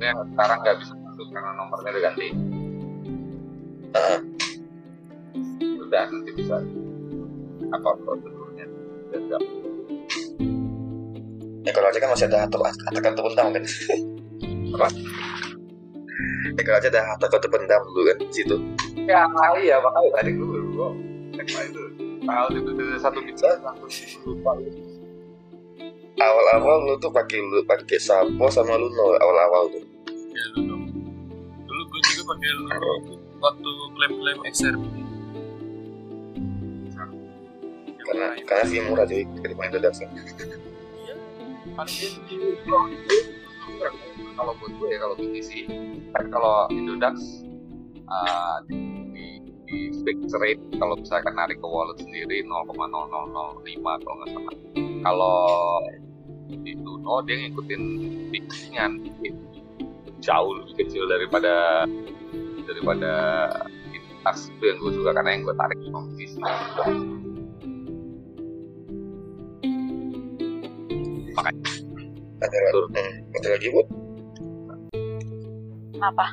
Yang 0.00 0.18
sekarang 0.32 0.58
nggak 0.60 0.76
bisa 0.80 0.92
masuk 1.00 1.26
karena 1.32 1.50
nomornya 1.56 1.90
udah 1.92 2.02
ganti 2.10 2.28
udah 5.80 6.04
nanti 6.12 6.30
bisa 6.36 6.56
apa 7.72 7.90
prosedurnya 8.04 8.66
dan 9.12 9.22
nggak 9.30 9.42
Ya 11.66 11.74
kalau 11.74 11.90
aja 11.90 11.98
kan 11.98 12.14
masih 12.14 12.30
ada 12.30 12.46
harta 12.46 12.62
harta 12.62 13.00
kartu 13.02 13.20
pendam 13.26 13.50
kan. 13.50 13.64
Apa? 14.78 14.86
Ya 16.54 16.62
kalau 16.62 16.78
aja 16.78 16.88
ada 16.94 17.02
harta 17.10 17.26
kartu 17.26 17.48
pendam 17.50 17.82
dulu 17.90 18.06
kan 18.06 18.16
di 18.22 18.30
situ. 18.30 18.56
ya 19.06 19.22
kali 19.26 19.70
ya 19.70 19.78
makanya 19.82 20.10
tadi 20.18 20.30
gue 20.34 20.46
baru 20.46 20.66
gue 20.66 20.88
itu 21.46 21.82
tahu 22.26 22.46
satu 22.98 23.18
bisa 23.22 23.48
satu 23.62 23.86
lupa 24.26 24.50
Awal-awal 26.16 26.76
lu 26.88 26.94
tuh 26.96 27.12
pakai 27.12 27.38
lu 27.44 27.60
pakai 27.68 28.00
Sapo 28.00 28.48
sama 28.48 28.80
Luno 28.80 29.16
awal-awal 29.20 29.68
tuh. 29.68 29.84
ya 30.32 30.44
dulu 30.56 30.76
dulu 31.68 31.82
gue 31.92 32.00
juga 32.12 32.22
pakai 32.32 32.50
Luno 32.56 32.90
waktu 33.40 33.70
klaim-klaim 33.96 34.38
XRP 34.48 34.84
Karena 38.06 38.26
karena 38.46 38.64
fee 38.70 38.82
murah 38.86 39.02
cuy 39.02 39.26
daripada 39.42 39.66
Indodax. 39.66 39.94
iya. 39.98 41.14
Paling 41.74 42.14
dia 42.30 42.54
kalau 44.36 44.52
buat 44.62 44.72
gue 44.78 44.88
ya 44.94 44.98
kalau 45.02 45.14
BTC 45.18 45.50
kalau 46.30 46.70
Indodax 46.70 47.16
uh, 48.06 48.62
di, 48.70 49.42
di 49.66 49.78
fixed 50.06 50.32
rate 50.38 50.62
kalau 50.78 50.94
misalkan 50.96 51.34
narik 51.34 51.58
ke 51.58 51.66
wallet 51.66 51.98
sendiri 51.98 52.46
0,0005 52.46 52.78
kalau 53.82 54.16
nggak 54.22 54.30
salah. 54.30 54.54
Kalau 55.02 55.36
di 56.46 56.72
Luno 56.78 57.22
dia 57.26 57.36
ngikutin 57.42 57.82
fixingan 58.30 58.92
jauh 60.22 60.52
lebih 60.58 60.74
kecil 60.86 61.04
daripada 61.10 61.84
daripada 62.66 63.12
Indodax 63.94 64.50
itu 64.50 64.64
yang 64.66 64.78
gue 64.82 64.92
suka 64.98 65.10
karena 65.14 65.30
yang 65.34 65.42
gue 65.46 65.54
tarik 65.54 65.78
BTC 65.82 66.34
makanya. 71.36 71.70
Ada 72.36 72.56
Betul. 72.68 72.84
hmm, 72.92 73.14
ada 73.40 73.48
lagi 73.52 73.68
buat 73.72 73.86
Apa? 75.96 76.26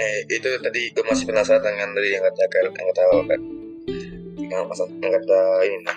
eh 0.00 0.24
itu 0.32 0.48
tadi 0.64 0.90
gue 0.96 1.04
masih 1.04 1.28
penasaran 1.28 1.60
dengan 1.60 1.92
dari 1.92 2.16
yang 2.16 2.24
kata 2.24 2.40
yang 2.64 2.88
kata 2.88 3.02
kan 3.28 3.40
yang 4.48 5.12
kata 5.12 5.40
ini 5.68 5.78
nah 5.84 5.96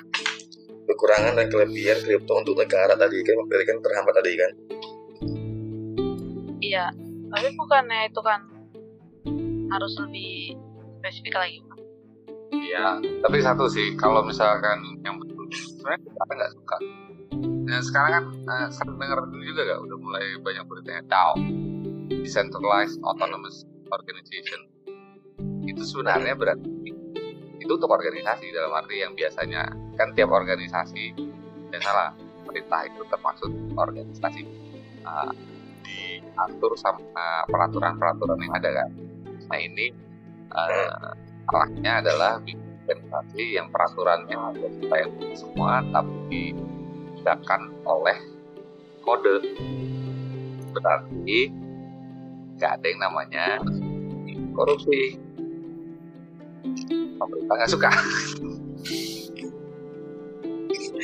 kekurangan 0.88 1.40
dan 1.40 1.48
kelebihan 1.48 2.00
kripto 2.04 2.34
untuk 2.36 2.56
negara 2.60 2.94
tadi 2.96 3.24
kan 3.24 3.36
tadi 3.48 3.64
kan 3.68 3.78
terhambat 3.80 4.14
tadi 4.20 4.32
kan 4.36 4.52
Iya. 6.64 6.86
Tapi 7.34 7.48
bukannya 7.60 8.08
itu 8.08 8.22
kan 8.24 8.40
harus 9.74 9.94
lebih 10.00 10.56
spesifik 11.02 11.36
lagi. 11.36 11.58
Pak? 11.68 11.80
Iya, 12.54 12.86
tapi 13.20 13.38
satu 13.44 13.66
sih, 13.68 13.98
kalau 14.00 14.24
misalkan 14.24 15.02
yang 15.04 15.20
betul, 15.20 15.50
sebenarnya 15.52 16.00
kita 16.08 16.34
nggak 16.34 16.54
suka. 16.56 16.78
Nah, 17.44 17.82
sekarang 17.82 18.12
kan 18.14 18.26
eh, 18.48 18.68
sering 18.72 18.96
dengar 19.02 19.20
juga 19.34 19.62
gak, 19.66 19.80
udah 19.90 19.98
mulai 19.98 20.26
banyak 20.40 20.64
beritanya 20.70 21.04
DAO, 21.10 21.34
Decentralized 22.22 23.02
Autonomous 23.02 23.66
Organization. 23.90 24.62
Itu 25.66 25.82
sebenarnya 25.82 26.38
berarti 26.38 26.83
itu 27.64 27.72
untuk 27.80 27.88
organisasi 27.88 28.52
dalam 28.52 28.76
arti 28.76 29.00
yang 29.00 29.16
biasanya 29.16 29.72
kan 29.96 30.12
tiap 30.12 30.36
organisasi 30.36 31.16
dan 31.72 31.80
salah 31.80 32.12
pemerintah 32.44 32.84
itu 32.86 33.02
termasuk 33.08 33.52
organisasi 33.80 34.42
eh, 35.08 35.32
diatur 35.84 36.76
sama 36.76 37.48
peraturan-peraturan 37.48 38.40
yang 38.44 38.54
ada 38.60 38.70
kan. 38.84 38.90
Nah 39.48 39.60
ini 39.60 39.96
eh, 40.52 41.48
arahnya 41.48 42.04
adalah 42.04 42.44
organisasi 42.84 43.44
yang 43.56 43.72
peraturannya 43.72 44.36
ada 44.36 44.68
supaya 44.84 45.06
semua 45.36 45.80
tapi 45.96 46.52
ditegakkan 47.24 47.72
oleh 47.88 48.20
kode 49.00 49.40
berarti 50.76 51.40
nggak 52.60 52.72
ada 52.80 52.86
yang 52.88 53.02
namanya 53.02 53.46
korupsi 54.52 55.23
pemerintah 57.28 57.56
nggak 57.60 57.72
suka. 57.72 57.90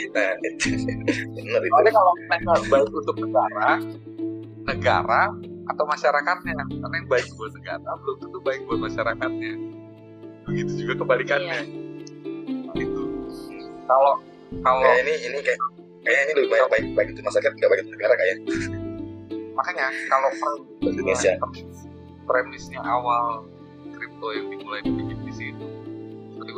Nah 0.10 0.32
benar 1.36 1.62
itu. 1.62 1.71
Soalnya 1.73 1.91
kalau 1.93 2.13
baik 2.69 2.89
untuk 2.93 3.15
negara 3.21 3.71
negara 4.69 5.21
atau 5.69 5.84
masyarakatnya 5.86 6.53
karena 6.58 6.95
yang 6.97 7.08
baik 7.10 7.27
buat 7.38 7.51
negara 7.53 7.89
belum 8.01 8.17
tentu 8.21 8.39
baik 8.41 8.62
buat 8.65 8.79
masyarakatnya. 8.89 9.53
Begitu 10.49 10.71
juga 10.86 10.93
kebalikannya. 11.05 11.60
Itu 12.73 13.03
kalau 13.86 14.21
kalau 14.65 14.82
kayak 14.82 15.05
ini 15.05 15.13
ini 15.29 15.38
kayak 15.45 15.60
kayak 16.05 16.19
ini 16.25 16.32
lebih 16.41 16.49
baik 16.49 16.65
baik 16.73 16.86
baik 16.97 17.08
untuk 17.13 17.25
masyarakat 17.29 17.51
nggak 17.53 17.69
baik 17.69 17.82
untuk 17.86 17.95
negara 17.97 18.13
kayak 18.17 18.36
makanya 19.53 19.86
kalau 20.10 20.29
Indonesia. 20.89 21.34
premisnya 22.29 22.77
awal 22.86 23.41
kripto 23.89 24.27
yang 24.38 24.45
dimulai 24.53 24.82
di 24.86 24.91
BTC 24.93 25.39
itu 25.49 25.65
seperti 25.65 25.78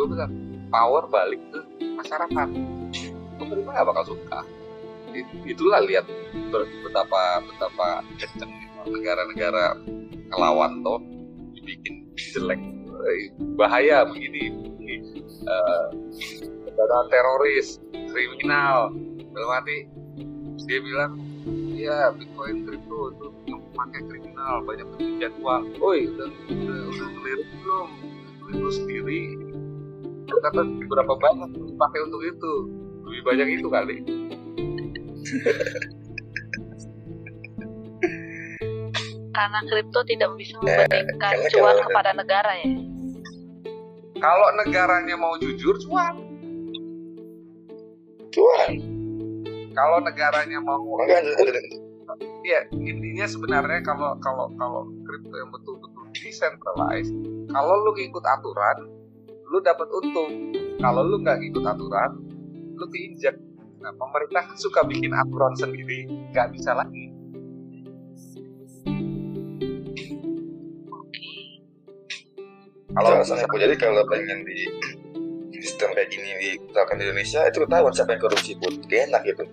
gue 0.01 0.17
bilang 0.17 0.33
power 0.73 1.05
balik 1.13 1.37
ke 1.53 1.61
masyarakat. 1.93 2.47
Pemerintah 3.37 3.71
nggak 3.77 3.87
bakal 3.93 4.03
suka. 4.17 4.41
It- 5.13 5.29
itulah 5.45 5.77
lihat 5.85 6.09
betapa 6.81 7.45
betapa 7.45 8.01
kenceng 8.17 8.49
negara-negara 8.89 9.77
ngelawan 10.33 10.81
toh 10.81 10.97
dibikin 11.53 12.09
jelek. 12.17 12.57
Eh, 13.01 13.33
bahaya 13.57 14.05
begini 14.09 14.57
Ini, 14.81 14.97
eh, 15.45 15.87
negara 16.65 17.05
teroris 17.13 17.77
kriminal. 17.93 18.89
Arti 19.31 19.85
dia 20.65 20.79
bilang 20.81 21.21
ya 21.77 22.09
bitcoin 22.13 22.65
kripto 22.65 23.13
itu 23.13 23.27
yang 23.49 23.61
memakai 23.73 24.01
kriminal 24.09 24.61
banyak 24.65 24.87
pencucian 24.95 25.33
uang 25.41 25.63
oi 25.81 25.99
udah 26.09 26.29
udah 26.49 26.79
udah 26.89 27.07
ngelirik 27.13 27.49
belum? 27.61 27.89
Lu 28.51 28.69
sendiri 28.73 29.21
Kata 30.33 30.61
berapa 30.87 31.13
banyak 31.13 31.49
dipakai 31.51 31.99
untuk 32.01 32.21
itu? 32.23 32.53
Lebih 33.03 33.21
banyak 33.23 33.47
itu 33.57 33.67
kali. 33.67 33.97
Karena 39.31 39.59
kripto 39.65 39.99
tidak 40.03 40.29
bisa 40.35 40.55
Eh, 40.59 40.85
memberikan 40.85 41.17
karena 41.17 41.47
cuan 41.49 41.63
kalau- 41.71 41.83
kepada 41.87 42.11
negara 42.13 42.51
ya. 42.57 42.67
kalau 44.19 44.47
negaranya 44.55 45.15
mau 45.17 45.33
jujur 45.35 45.73
cuan. 45.81 46.15
Cuan. 48.29 48.69
Kalau 49.71 49.97
negaranya 49.97 50.59
mau 50.59 50.77
maka 50.77 51.15
ada, 51.17 51.31
ada, 51.31 51.59
ya 52.43 52.59
intinya 52.75 53.23
sebenarnya 53.25 53.79
kalau 53.81 54.19
kalau 54.19 54.51
kalau 54.53 54.81
kripto 55.01 55.31
yang 55.31 55.49
betul-betul 55.49 56.03
decentralized 56.13 57.15
kalau 57.47 57.73
lu 57.81 57.95
ngikut 57.95 58.21
aturan 58.21 58.77
lu 59.51 59.59
dapat 59.59 59.87
untung. 59.91 60.31
Kalau 60.79 61.03
lu 61.03 61.19
nggak 61.19 61.43
ngikut 61.43 61.63
aturan 61.67 62.11
lu 62.79 62.85
diinjak 62.89 63.35
nah 63.81 63.93
pemerintah 63.97 64.45
suka 64.57 64.85
bikin 64.85 65.11
aturan 65.11 65.53
sendiri 65.53 66.07
nggak 66.31 66.55
bisa 66.55 66.71
lagi. 66.71 67.11
Kalau 72.91 73.09
alasannya 73.15 73.47
Bu. 73.47 73.55
jadi 73.59 73.75
kalau 73.79 74.03
pengen 74.07 74.43
di 74.47 74.67
sistem 75.61 75.93
kayak 75.93 76.09
gini 76.09 76.29
di 76.41 76.49
misalkan 76.67 76.97
di 76.97 77.03
Indonesia 77.05 77.45
itu 77.45 77.57
ketahuan 77.63 77.93
siapa 77.93 78.17
yang 78.17 78.21
korupsi 78.25 78.51
pun 78.57 78.73
Kayak 78.89 79.13
enak 79.13 79.21
gitu 79.29 79.43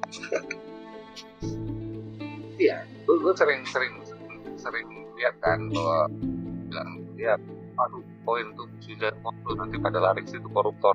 iya 2.64 2.82
gue, 3.04 3.16
gue 3.20 3.32
sering 3.37 3.61
sering 3.68 3.94
sering 4.56 4.88
lihat 5.20 5.37
kan 5.44 5.68
bahwa 5.68 6.08
bilang 6.66 6.90
ya 7.20 7.37
aduh 7.76 8.02
poin 8.29 8.45
tuh 8.53 8.69
sudah 8.85 9.09
waktu 9.25 9.51
nanti 9.57 9.77
pada 9.81 9.99
lari 10.05 10.21
situ 10.29 10.45
koruptor. 10.53 10.93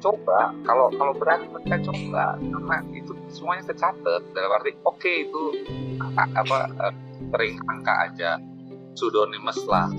Coba 0.00 0.56
kalau 0.64 0.88
kalau 0.96 1.12
berani 1.12 1.52
mereka 1.52 1.76
coba 1.84 2.40
karena 2.40 2.76
itu 2.96 3.12
semuanya 3.28 3.68
tercatat 3.68 4.24
dalam 4.32 4.50
arti 4.56 4.72
oke 4.88 5.12
itu 5.28 5.42
a- 6.00 6.32
apa 6.32 6.58
eh, 6.88 6.94
sering 7.28 7.60
angka 7.68 7.92
aja 8.08 8.40
pseudonymous 8.96 9.60
lah. 9.68 9.92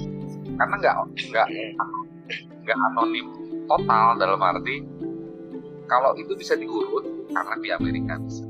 Karena 0.58 0.76
nggak 0.82 0.96
nggak 1.30 1.48
nggak 2.66 2.78
anonim 2.90 3.28
total 3.70 4.18
dalam 4.18 4.42
arti 4.42 4.82
kalau 5.86 6.18
itu 6.18 6.34
bisa 6.34 6.58
diurut 6.58 7.06
karena 7.30 7.54
di 7.62 7.70
Amerika 7.70 8.18
bisa. 8.18 8.42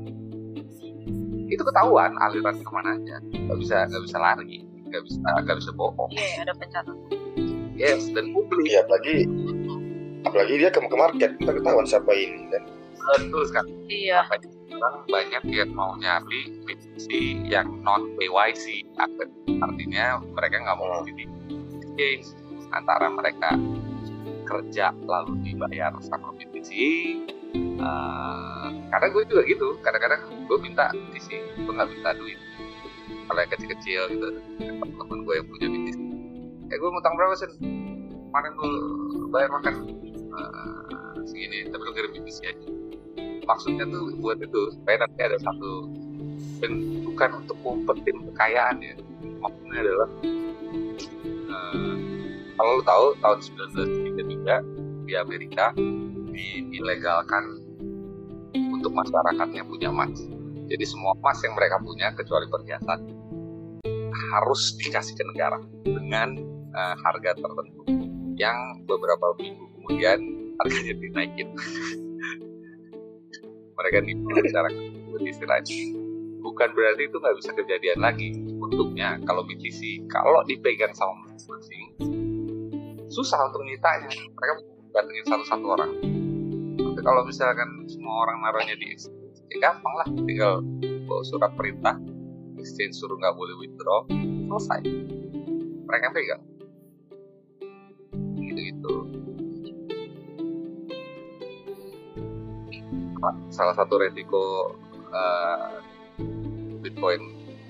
Itu 1.52 1.60
ketahuan 1.68 2.16
aliran 2.16 2.56
ke 2.56 2.70
mana 2.72 2.96
aja 2.96 3.20
nggak 3.20 3.58
bisa 3.60 3.84
nggak 3.84 4.02
bisa 4.08 4.16
lari 4.16 4.64
nggak 4.88 5.02
bisa 5.04 5.20
nggak 5.20 5.56
bisa 5.60 5.70
bohong. 5.76 6.08
Iya, 6.16 6.48
ada 6.48 6.52
pencatatan. 6.56 6.96
Yes 7.82 8.06
dan 8.14 8.30
publik 8.30 8.70
Iya 8.70 8.86
apalagi 8.86 9.26
apalagi 10.22 10.54
dia 10.54 10.70
ke, 10.70 10.78
ke 10.78 10.96
market 10.96 11.30
kita 11.36 11.52
ketahuan 11.52 11.82
siapa 11.82 12.10
ini 12.14 12.46
kan? 12.48 12.62
Betul 13.18 13.42
sekali. 13.50 13.70
Iya. 13.90 14.22
Banyak 15.10 15.42
yang 15.50 15.74
mau 15.74 15.98
nyari 15.98 16.62
PTC 16.62 17.06
yang 17.50 17.66
non 17.82 18.14
Art- 18.96 19.34
artinya 19.48 20.22
mereka 20.22 20.56
nggak 20.58 20.76
mau 20.78 21.02
Hmm. 21.02 21.06
jadi 21.10 21.24
exchange 21.98 22.26
antara 22.70 23.06
mereka 23.10 23.50
kerja 24.42 24.94
lalu 25.02 25.32
dibayar 25.42 25.92
sama 26.00 26.30
PTC 26.38 26.70
Eh, 27.82 28.68
karena 28.88 29.06
gue 29.10 29.22
juga 29.26 29.42
gitu 29.44 29.74
kadang-kadang 29.82 30.22
gue 30.46 30.58
minta 30.62 30.88
PTC 30.88 31.28
gue 31.58 31.72
nggak 31.74 31.90
minta 31.90 32.10
duit. 32.14 32.38
Kalau 33.26 33.38
yang 33.38 33.50
kecil-kecil 33.50 34.02
gitu 34.08 34.28
teman 34.78 35.18
gue 35.26 35.34
yang 35.36 35.46
punya 35.50 35.68
eh 36.72 36.76
gue 36.80 36.88
ngutang 36.88 37.14
berapa 37.20 37.34
sih 37.36 37.52
kemarin 38.32 38.52
gue 38.56 38.72
bayar 39.28 39.50
makan 39.52 39.74
eh, 40.08 41.12
segini 41.28 41.68
tapi 41.68 41.82
lu 41.84 41.92
kirim 41.92 42.10
PTC 42.16 42.38
aja 42.48 42.66
maksudnya 43.44 43.84
tuh 43.90 44.16
buat 44.22 44.38
itu 44.40 44.60
supaya 44.72 45.04
nanti 45.04 45.20
ada 45.20 45.38
satu 45.42 45.90
dan 46.62 46.72
bukan 47.02 47.30
untuk 47.42 47.56
ngumpetin 47.62 48.16
kekayaan 48.32 48.76
ya. 48.78 48.94
Maksudnya 49.42 49.78
adalah 49.82 50.08
eh, 51.26 51.94
kalau 52.54 52.70
lu 52.78 52.82
tahu 52.86 53.04
tahun 53.18 53.38
1933 53.74 55.06
di 55.10 55.14
Amerika 55.18 55.74
diilegalkan 56.32 57.44
untuk 58.54 58.94
masyarakatnya 58.94 59.66
punya 59.66 59.90
emas. 59.90 60.14
Jadi 60.70 60.84
semua 60.86 61.18
emas 61.18 61.42
yang 61.42 61.58
mereka 61.58 61.76
punya 61.82 62.14
kecuali 62.14 62.46
perhiasan 62.46 63.00
harus 64.32 64.78
dikasih 64.80 65.18
ke 65.18 65.24
negara 65.28 65.60
dengan 65.84 66.51
eh, 66.72 66.94
harga 67.04 67.30
tertentu 67.36 67.84
yang 68.40 68.56
beberapa 68.88 69.36
minggu 69.36 69.64
kemudian 69.76 70.18
harganya 70.58 70.94
dinaikin. 70.96 71.48
Mereka 73.78 73.98
nipu 74.04 74.28
masyarakat 74.30 75.20
istilahnya 75.22 75.76
bukan 76.42 76.68
berarti 76.74 77.06
itu 77.06 77.16
nggak 77.16 77.36
bisa 77.38 77.50
kejadian 77.54 77.98
lagi. 78.02 78.34
Untungnya 78.58 79.20
kalau 79.28 79.46
BTC 79.46 80.08
kalau 80.08 80.42
dipegang 80.48 80.92
sama 80.94 81.28
masing-masing 81.30 82.12
susah 83.12 83.44
untuk 83.52 83.60
nyitanya 83.68 84.08
mereka 84.08 84.52
datengin 84.96 85.24
satu-satu 85.28 85.66
orang. 85.68 85.92
Tapi 86.80 87.00
kalau 87.04 87.22
misalkan 87.28 87.68
semua 87.84 88.24
orang 88.24 88.40
naruhnya 88.40 88.76
di 88.80 88.88
exchange 88.88 89.44
ya 89.52 89.68
gampang 89.68 89.94
lah. 90.00 90.08
Tinggal 90.08 90.64
bawa 91.04 91.22
surat 91.28 91.52
perintah 91.52 91.96
exchange 92.56 92.96
suruh 92.96 93.20
nggak 93.20 93.36
boleh 93.36 93.54
withdraw 93.60 94.08
selesai. 94.48 94.80
Mereka 95.84 96.06
pegang 96.16 96.42
gitu-gitu 98.62 98.94
salah 103.54 103.74
satu 103.78 104.02
resiko 104.02 104.74
uh, 105.14 105.78
Bitcoin 106.82 107.22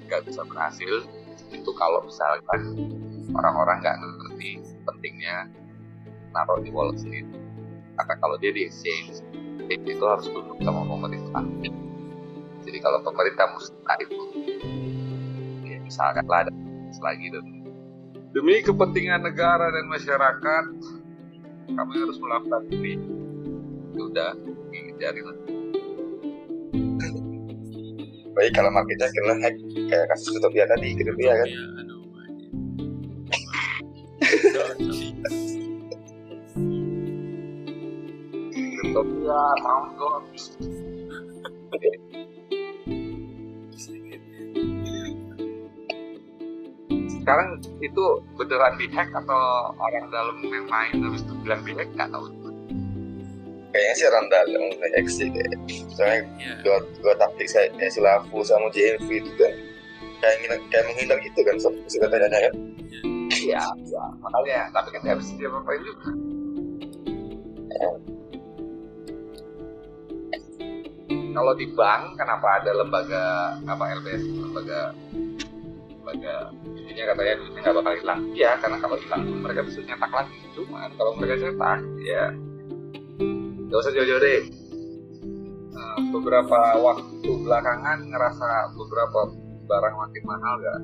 nggak 0.09 0.25
bisa 0.25 0.41
berhasil 0.49 1.05
itu 1.53 1.71
kalau 1.77 2.01
misalkan 2.05 2.61
orang-orang 3.37 3.85
nggak 3.85 3.97
ngerti 4.01 4.61
pentingnya 4.89 5.49
naruh 6.33 6.59
di 6.65 6.73
wallet 6.73 6.97
sendiri. 6.97 7.29
Karena 7.93 8.15
kalau 8.19 8.41
dia 8.41 8.51
di 8.57 8.65
exchange 8.65 9.21
itu 9.69 10.05
harus 10.05 10.27
tunduk 10.29 10.59
sama 10.65 10.85
pemerintah. 10.89 11.45
Jadi 12.65 12.79
kalau 12.81 13.05
pemerintah 13.05 13.47
musnah 13.53 13.97
itu 14.01 14.23
ya 15.69 15.77
misalkan 15.85 16.25
lah 16.25 16.49
ada 16.49 16.53
lagi 17.03 17.27
dan 17.33 17.62
demi 18.33 18.65
kepentingan 18.65 19.23
negara 19.25 19.69
dan 19.71 19.85
masyarakat 19.89 20.65
kami 21.73 21.95
harus 21.97 22.19
melakukan 22.21 22.63
ini. 22.73 22.95
Ya 23.93 24.03
udah 24.09 24.31
dihindari 24.73 25.21
lah 25.21 25.37
baik 28.33 28.53
kalau 28.57 28.71
marketnya 28.73 29.09
kena 29.13 29.35
hack 29.45 29.57
kayak 29.93 30.07
kasus 30.09 30.33
Utopia 30.41 30.65
tadi 30.65 30.97
Utopia 30.97 31.33
kan? 31.37 31.49
Iya, 31.49 31.65
aduh. 31.79 32.01
Utopia, 38.83 39.41
Mount 39.63 39.93
sekarang 47.33 47.57
itu 47.81 48.05
beneran 48.37 48.77
dihack 48.77 49.09
atau 49.17 49.73
orang 49.81 50.13
dalam 50.13 50.37
yang 50.45 50.69
main 50.69 50.93
itu 51.01 51.33
bilang 51.41 51.65
dihack? 51.65 51.89
Nggak 51.97 52.13
tahu. 52.13 52.29
Kayaknya 53.73 53.95
sih 53.97 54.09
randal 54.13 54.47
yang 54.53 54.67
exit 55.01 55.33
deh 55.33 55.49
soalnya 55.97 56.29
Iya. 56.37 56.55
dua, 56.61 56.77
dua 57.01 57.15
taktik 57.17 57.49
saya 57.49 57.73
kayak 57.73 57.89
Silafu 57.89 58.45
sama 58.45 58.69
JMV 58.69 59.09
itu 59.09 59.33
kan 59.41 59.49
kayak 60.21 60.37
ngin- 60.45 60.65
kayak 60.69 60.85
menghindar 60.93 61.17
gitu 61.25 61.41
kan 61.41 61.57
sob. 61.57 61.73
Si 61.89 61.97
katanya 61.97 62.29
kan 62.29 62.53
iya 63.33 63.65
iya. 63.65 64.05
Makanya 64.21 64.69
tapi 64.77 64.93
kan 64.93 65.01
nggak 65.01 65.19
bisa 65.25 65.33
diapa-apain 65.41 65.81
juga? 65.89 66.05
Kalau 71.33 71.53
di 71.57 71.65
bank 71.73 72.21
kenapa 72.21 72.61
ada 72.61 72.77
lembaga 72.77 73.57
apa 73.65 73.85
LBS 74.05 74.21
lembaga 74.37 74.93
lembaga 76.13 76.53
intinya 76.77 77.05
katanya 77.09 77.33
duitnya 77.41 77.61
nggak 77.65 77.77
bakal 77.81 77.93
hilang 77.97 78.21
iya 78.37 78.51
karena 78.61 78.77
kalau 78.85 78.97
hilang 79.01 79.21
pun 79.25 79.39
mereka 79.41 79.61
bisa 79.65 79.79
nyetak 79.81 80.13
lagi 80.13 80.37
cuman 80.53 80.91
kalau 81.01 81.13
mereka 81.17 81.35
cetak 81.41 81.81
ya 82.05 82.25
nggak 83.69 83.79
usah 83.81 83.93
jauh-jauh 83.97 84.21
deh 84.21 84.43
Nah, 85.73 85.97
beberapa 86.13 86.77
waktu 86.85 87.31
belakangan 87.49 88.05
ngerasa 88.09 88.77
beberapa 88.77 89.29
barang 89.65 89.97
makin 89.97 90.23
mahal 90.29 90.55
gak? 90.61 90.81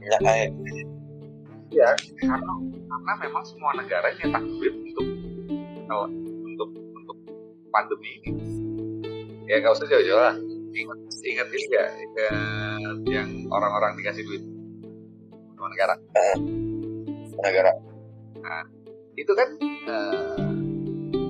minyak 0.00 0.20
air 0.24 0.50
Ya, 1.72 1.92
karena 2.24 2.52
karena 2.88 3.12
memang 3.20 3.44
semua 3.44 3.76
negara 3.76 4.12
nyetak 4.16 4.44
duit 4.46 4.72
untuk 4.72 5.06
kalau 5.90 6.06
untuk 6.44 6.70
untuk 6.72 7.16
pandemi 7.68 8.20
ini. 8.24 8.32
Ya 9.44 9.60
nggak 9.60 9.76
usah 9.76 9.88
jauh-jauh 9.90 10.20
lah. 10.20 10.36
Ingat 10.74 10.98
ingat 11.22 11.46
ini 11.54 11.64
nggak 11.70 11.88
ingat 12.02 12.98
yang 13.06 13.28
orang-orang 13.48 13.94
dikasih 13.98 14.22
duit 14.26 14.42
sama 15.54 15.68
negara. 15.70 15.94
negara 17.40 17.72
Itu 19.14 19.32
kan 19.38 19.48
eh, 19.62 20.50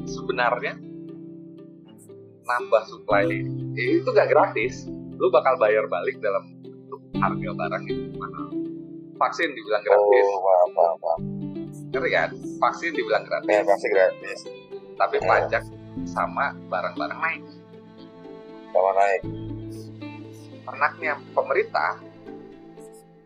sebenarnya 0.09 0.74
nambah 2.44 2.83
supply 2.88 3.28
itu 3.76 4.09
nggak 4.09 4.33
gratis. 4.33 4.88
Lu 5.14 5.30
bakal 5.30 5.61
bayar 5.61 5.87
balik 5.87 6.18
dalam 6.24 6.48
bentuk 6.64 7.00
harga 7.20 7.50
barang 7.54 7.85
yang 7.87 8.16
mana. 8.16 8.40
Vaksin 9.14 9.54
dibilang 9.54 9.85
gratis, 9.87 10.26
oh 10.26 10.42
maaf 10.42 10.70
maaf 10.74 10.98
maaf 10.98 11.20
ngerti 11.94 12.11
kan? 12.11 12.30
Vaksin 12.59 12.90
dibilang 12.90 13.22
gratis. 13.22 13.54
ya 13.54 13.88
gratis 13.94 14.38
tapi 14.94 15.16
Oh. 15.22 15.26
pajak 15.26 15.62
sama 16.07 16.54
barang-barang 16.70 17.18
naik. 17.18 17.42
Sama 18.74 18.90
naik. 18.98 19.22
Enaknya 20.64 21.12
pemerintah, 21.30 22.02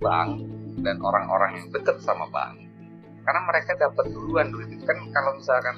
bank, 0.04 0.30
dan 0.84 0.96
orang-orang 1.00 1.64
yang 1.64 1.66
dekat 1.72 1.96
sama 2.04 2.28
bank, 2.28 2.60
karena 3.24 3.40
mereka 3.48 3.72
dapat 3.80 4.12
duluan 4.12 4.52
duit. 4.52 4.68
Kan 4.84 5.08
kalau 5.16 5.40
misalkan 5.40 5.76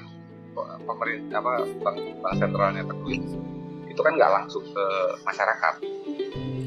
pemerintah 0.83 1.39
apa 1.39 1.63
bank, 1.79 1.97
bank 2.19 2.33
sentralnya 2.35 2.83
duit 2.83 3.23
itu 3.87 3.99
kan 4.03 4.13
nggak 4.19 4.31
langsung 4.35 4.63
ke 4.67 4.85
masyarakat. 5.23 5.75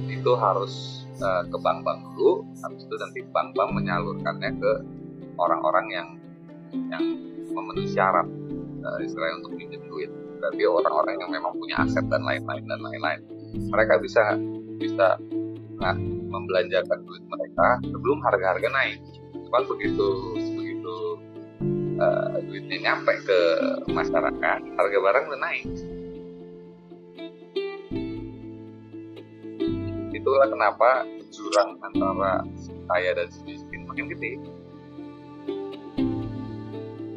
Itu 0.08 0.32
harus 0.40 1.04
eh, 1.20 1.42
ke 1.52 1.56
bank-bank 1.60 2.00
dulu 2.16 2.48
habis 2.64 2.80
itu 2.88 2.94
nanti 2.96 3.20
bank-bank 3.28 3.70
menyalurkannya 3.76 4.50
ke 4.56 4.72
orang-orang 5.36 5.86
yang 5.92 6.08
yang 6.88 7.04
memenuhi 7.52 7.92
syarat 7.92 8.24
eh, 8.80 8.98
istilahnya 9.04 9.44
untuk 9.44 9.52
pinjam 9.60 9.82
duit 9.88 10.10
berarti 10.44 10.68
orang-orang 10.68 11.16
yang 11.24 11.30
memang 11.32 11.56
punya 11.56 11.80
aset 11.80 12.04
dan 12.12 12.20
lain-lain 12.20 12.68
dan 12.68 12.80
lain-lain. 12.84 13.20
Mereka 13.72 13.96
bisa 14.04 14.36
bisa 14.76 15.16
nah, 15.80 15.96
membelanjakan 16.28 17.00
duit 17.08 17.24
mereka 17.32 17.80
sebelum 17.88 18.20
harga-harga 18.20 18.68
naik. 18.68 19.00
Cuman 19.32 19.64
begitu 19.64 20.06
begitu 20.52 20.96
eh, 21.96 22.36
duitnya 22.44 22.92
nyampe 22.92 23.24
ke 23.24 23.40
masyarakat 23.88 24.60
harga 24.60 24.98
barang 25.00 25.24
udah 25.32 25.40
naik. 25.40 25.64
Itulah 30.12 30.48
kenapa 30.52 31.08
jurang 31.32 31.80
antara 31.80 32.44
kaya 32.92 33.16
dan 33.16 33.32
miskin 33.48 33.88
makin 33.88 34.12
gede. 34.12 34.32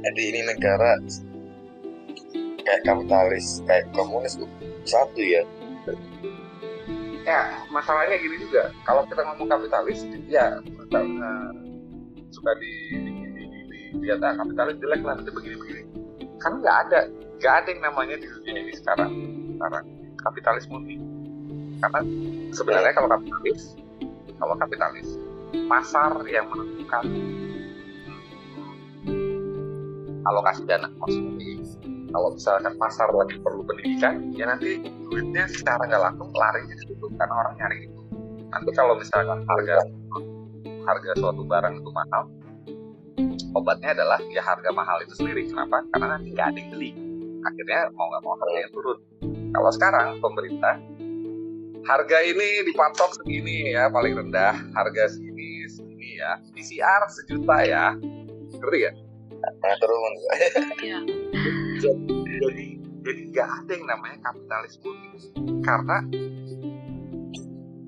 Jadi 0.08 0.22
ini 0.32 0.42
negara 0.48 0.96
kayak 2.67 2.84
kapitalis 2.84 3.63
kayak 3.63 3.88
komunis 3.95 4.36
satu 4.84 5.23
ya. 5.23 5.41
Ya 7.23 7.63
masalahnya 7.71 8.19
gini 8.19 8.43
juga. 8.43 8.75
Kalau 8.84 9.08
kita 9.08 9.23
ngomong 9.23 9.47
kapitalis 9.47 10.03
ya 10.27 10.60
eh, 10.60 11.49
suka 12.27 12.51
di, 12.60 12.71
dilihat 13.95 14.19
ah 14.19 14.36
kapitalis 14.36 14.75
jelek 14.84 15.01
lah 15.08 15.15
nanti 15.15 15.32
begini-begini. 15.32 15.84
Kan 16.43 16.60
nggak 16.60 16.77
ada 16.88 16.99
nggak 17.39 17.53
ada 17.63 17.67
yang 17.71 17.82
namanya 17.88 18.15
di 18.19 18.27
dunia 18.27 18.60
ini 18.60 18.73
sekarang 18.75 19.12
sekarang 19.56 19.86
kapitalis 20.19 20.67
murni. 20.67 20.99
Karena 21.80 22.03
sebenarnya 22.51 22.91
kalau 22.91 23.10
kapitalis 23.15 23.80
kalau 24.36 24.56
kapitalis 24.60 25.08
pasar 25.71 26.12
yang 26.27 26.51
menentukan 26.51 27.08
alokasi 30.27 30.67
dana 30.67 30.91
maksudnya 30.99 31.57
kalau 32.12 32.30
misalkan 32.34 32.74
pasar 32.80 33.10
lagi 33.12 33.36
perlu 33.43 33.62
pendidikan 33.67 34.32
ya 34.32 34.48
nanti 34.48 34.80
duitnya 35.12 35.48
secara 35.52 35.84
nggak 35.88 36.02
langsung 36.02 36.30
lari 36.32 36.62
ke 36.67 36.76
situ 36.84 37.06
karena 37.20 37.34
orang 37.36 37.54
nyari 37.60 37.78
itu. 37.88 38.00
Nanti 38.48 38.70
kalau 38.74 38.93
misalkan 38.96 39.39
harga 39.43 39.78
harga 40.88 41.12
suatu 41.20 41.43
barang 41.43 41.84
itu 41.84 41.89
mahal 41.91 42.24
obatnya 43.56 43.91
adalah 43.98 44.20
ya 44.32 44.41
harga 44.46 44.70
mahal 44.72 44.98
itu 45.04 45.13
sendiri. 45.20 45.50
Kenapa? 45.52 45.84
Karena 45.91 46.15
nanti 46.15 46.28
nggak 46.32 46.48
ada 46.54 46.58
yang 46.58 46.70
beli. 46.72 46.91
Akhirnya 47.43 47.82
mau 47.96 48.06
nggak 48.12 48.24
mau 48.24 48.36
harganya 48.39 48.70
turun. 48.72 48.98
Kalau 49.52 49.72
sekarang 49.74 50.08
pemerintah 50.20 50.76
harga 51.88 52.17
ini 52.20 52.67
dipatok 52.67 53.15
segini 53.24 53.72
ya 53.72 53.88
paling 53.88 54.12
rendah 54.12 54.56
harga 54.76 55.04
segini 55.12 55.67
segini 55.67 56.20
ya. 56.20 56.39
PCR 56.56 57.02
sejuta 57.12 57.58
ya. 57.63 57.86
Ngerti 58.58 58.80
ya? 58.80 58.91
Nah, 59.38 59.76
turun. 59.80 60.13
Iya. 60.82 61.00
jadi 61.78 62.68
jadi 63.06 63.22
nggak 63.32 63.50
ada 63.63 63.72
yang 63.72 63.86
namanya 63.88 64.18
kapitalis 64.26 64.76
murni 64.82 65.10
karena 65.63 65.98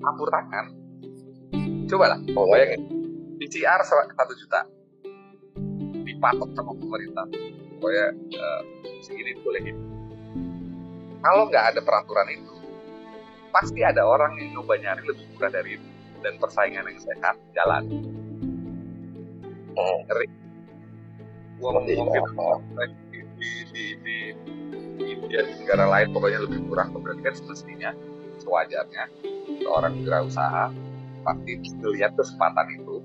campur 0.00 0.28
tangan. 0.32 0.66
Coba 1.90 2.16
lah 2.16 2.20
Oh, 2.38 2.46
bayangin. 2.48 2.80
PCR 3.36 3.80
satu 3.84 4.32
juta. 4.38 4.64
Dipatok 6.06 6.50
sama 6.56 6.72
pemerintah. 6.78 7.26
Pokoknya 7.80 8.06
eh, 8.14 8.60
segini 9.04 9.36
boleh. 9.42 9.62
Kalau 11.20 11.44
nggak 11.52 11.64
ada 11.76 11.80
peraturan 11.84 12.28
itu 12.32 12.54
pasti 13.50 13.82
ada 13.82 14.06
orang 14.06 14.38
yang 14.38 14.60
nyoba 14.60 14.78
nyari 14.78 15.02
lebih 15.04 15.26
murah 15.36 15.50
dari 15.52 15.76
itu. 15.76 15.88
Dan 16.20 16.36
persaingan 16.36 16.84
yang 16.84 17.00
sehat 17.00 17.36
jalan. 17.56 17.82
Hmm. 19.74 19.98
ngeri. 20.08 20.28
Gua 21.60 21.76
paham. 21.76 22.60
Di, 23.40 23.52
di, 23.72 23.84
di, 24.04 24.16
di, 24.36 24.70
di 25.00 25.04
India 25.16 25.40
di 25.48 25.52
negara 25.64 25.88
lain 25.88 26.12
pokoknya 26.12 26.44
lebih 26.44 26.60
murah 26.68 26.86
berarti 26.92 27.22
kan 27.24 27.34
semestinya 27.34 27.90
sewajarnya 28.40 29.04
seorang 29.64 29.96
wirausaha 30.04 30.68
pasti 31.24 31.52
melihat 31.80 32.12
kesempatan 32.16 32.66
itu. 32.76 32.96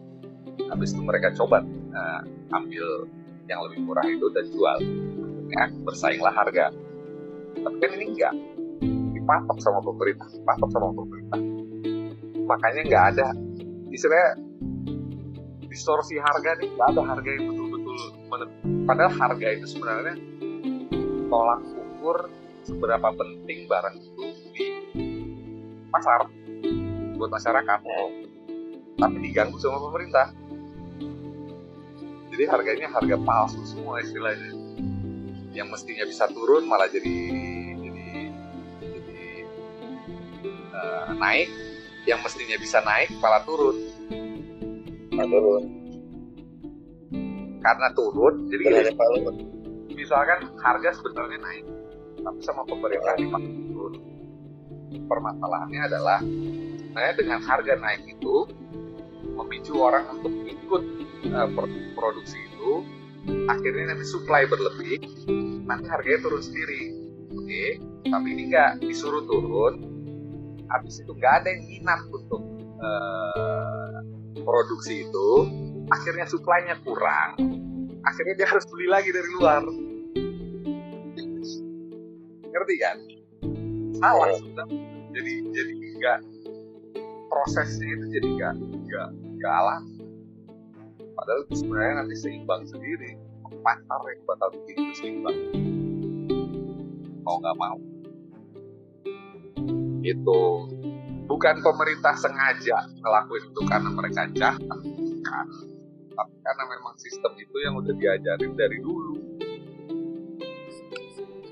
Habis 0.71 0.95
itu 0.95 1.01
mereka 1.03 1.35
coba 1.35 1.63
eh, 1.67 2.21
ambil 2.55 3.07
yang 3.45 3.59
lebih 3.69 3.79
murah 3.83 4.05
itu 4.07 4.27
dan 4.31 4.45
jual. 4.51 4.77
Ya 5.51 5.63
bersainglah 5.83 6.33
harga. 6.33 6.71
Tapi 7.55 7.75
kan 7.79 7.89
ini 7.95 8.05
enggak. 8.15 8.33
Dipatok 9.15 9.57
sama 9.61 9.79
pemerintah 9.83 10.27
dipatok 10.31 10.69
sama 10.71 10.89
pemerintah. 10.95 11.39
Makanya 12.45 12.81
nggak 12.87 13.05
ada 13.15 13.27
istilahnya 13.91 14.31
distorsi 15.69 16.15
harga 16.19 16.55
nih 16.61 16.69
nggak 16.71 16.87
ada 16.95 17.01
harga 17.03 17.29
yang 17.35 17.43
menentu 17.51 17.64
padahal 18.85 19.13
harga 19.13 19.47
itu 19.55 19.65
sebenarnya 19.69 20.15
tolak 21.29 21.61
ukur 21.65 22.29
seberapa 22.65 23.13
penting 23.13 23.69
barang 23.69 23.95
itu 24.01 24.25
di 24.53 24.65
pasar 25.93 26.27
buat 27.15 27.31
masyarakat. 27.31 27.79
Tapi 28.95 29.17
diganggu 29.19 29.59
sama 29.59 29.79
pemerintah. 29.91 30.31
Jadi 32.35 32.43
harganya 32.51 32.87
harga 32.91 33.15
palsu 33.23 33.63
semua 33.63 34.03
istilahnya. 34.03 34.51
Yang 35.55 35.67
mestinya 35.71 36.03
bisa 36.03 36.27
turun 36.27 36.67
malah 36.67 36.91
jadi 36.91 37.15
jadi 37.79 38.05
jadi 38.83 39.17
eh, 40.75 41.05
naik. 41.15 41.49
Yang 42.05 42.19
mestinya 42.27 42.57
bisa 42.59 42.77
naik 42.83 43.09
malah 43.23 43.41
turun. 43.47 43.77
Nah, 45.15 45.25
turun. 45.25 45.84
Karena 47.65 47.87
turun 47.97 48.45
jadi 48.53 48.61
gini, 48.61 48.93
misalkan 49.97 50.53
harga 50.61 51.01
sebenarnya 51.01 51.41
naik 51.41 51.65
tapi 52.21 52.39
sama 52.45 52.61
pemerintah 52.69 53.17
dipaksa 53.17 53.51
turun. 53.73 53.93
Permasalahannya 55.09 55.81
adalah 55.89 56.19
saya 56.93 57.11
dengan 57.17 57.41
harga 57.41 57.73
naik 57.81 58.05
itu 58.05 58.45
memicu 59.33 59.73
orang 59.81 60.05
untuk 60.13 60.33
ikut 60.45 60.83
pro- 61.57 61.81
produksi 61.97 62.37
itu 62.37 62.85
akhirnya 63.49 63.97
nanti 63.97 64.05
supply 64.05 64.45
berlebih 64.45 65.01
nanti 65.65 65.89
harganya 65.89 66.21
turun 66.21 66.41
sendiri. 66.45 66.93
Oke 67.33 67.81
tapi 68.05 68.27
ini 68.37 68.53
nggak 68.53 68.85
disuruh 68.85 69.25
turun 69.25 69.81
habis 70.69 71.01
itu 71.01 71.11
nggak 71.17 71.33
ada 71.41 71.47
yang 71.49 71.63
minat 71.65 72.01
untuk 72.13 72.41
eh, 72.77 73.97
produksi 74.45 75.09
itu 75.09 75.29
akhirnya 75.89 76.25
supply-nya 76.25 76.75
kurang. 76.81 77.37
Akhirnya 78.05 78.35
dia 78.37 78.47
harus 78.49 78.65
beli 78.69 78.87
lagi 78.89 79.09
dari 79.09 79.29
luar. 79.37 79.61
Ngerti 82.45 82.75
kan? 82.81 82.97
Salah 83.97 84.37
sudah. 84.37 84.67
Jadi 85.15 85.33
jadi 85.53 85.73
enggak 85.73 86.19
prosesnya 87.31 87.87
itu 87.97 88.05
jadi 88.19 88.27
enggak 88.37 88.53
enggak 88.59 89.07
enggak 89.25 89.53
alam. 89.53 89.83
Padahal 91.15 91.39
itu 91.47 91.53
sebenarnya 91.63 91.93
nanti 92.03 92.15
seimbang 92.19 92.63
sendiri. 92.67 93.17
Pasar 93.65 94.01
yang 94.05 94.21
bakal 94.29 94.47
bikin 94.53 94.75
itu 94.77 94.93
seimbang. 95.01 95.37
Mau 97.25 97.41
nggak 97.41 97.57
mau. 97.57 97.77
Itu 100.05 100.69
bukan 101.25 101.55
pemerintah 101.65 102.13
sengaja 102.13 102.85
ngelakuin 103.01 103.43
itu 103.49 103.61
karena 103.65 103.89
mereka 103.89 104.29
jahat 104.37 104.61
bukan 105.25 105.74
tapi 106.15 106.35
karena 106.39 106.63
memang 106.71 106.95
sistem 106.95 107.33
itu 107.35 107.57
yang 107.59 107.75
udah 107.75 107.93
diajarin 107.93 108.53
dari 108.55 108.79
dulu. 108.79 109.15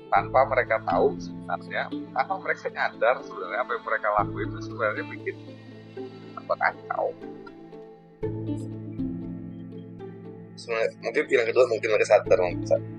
Tanpa 0.08 0.40
mereka 0.46 0.78
tahu 0.86 1.18
sebenarnya 1.20 1.90
tanpa 2.14 2.34
mereka 2.38 2.66
nyadar 2.70 3.16
sebenarnya 3.20 3.60
apa 3.60 3.70
yang 3.76 3.84
mereka 3.84 4.08
lakuin 4.14 4.48
itu 4.48 4.60
sebenarnya 4.64 5.04
bikin 5.10 5.36
apa 6.38 6.54
kacau. 6.56 7.06
Sebenarnya, 10.54 10.90
mungkin 11.02 11.22
pilihan 11.28 11.46
kedua 11.50 11.64
mungkin 11.66 11.88
mereka 11.92 12.08
sadar 12.14 12.38
mungkin 12.40 12.64
sadar. 12.64 12.94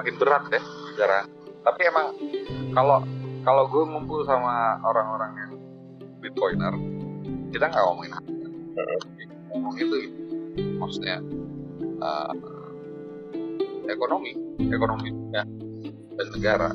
makin 0.00 0.16
berat 0.16 0.48
deh 0.48 0.64
bicara. 0.64 1.28
Tapi 1.60 1.80
emang 1.84 2.06
kalau 2.72 3.04
kalau 3.44 3.64
gue 3.68 3.84
ngumpul 3.84 4.24
sama 4.24 4.80
orang-orang 4.80 5.32
yang 5.36 5.52
bitcoiner 6.30 6.74
kita 7.50 7.64
nggak 7.66 7.84
ngomongin 7.84 8.12
harga 8.14 8.46
ngomong 9.50 9.74
itu 9.82 9.96
maksudnya 10.78 11.18
eh, 12.00 12.32
ekonomi 13.90 14.32
ekonomi 14.70 15.10
ya 15.34 15.42
dan 16.20 16.28
negara. 16.36 16.70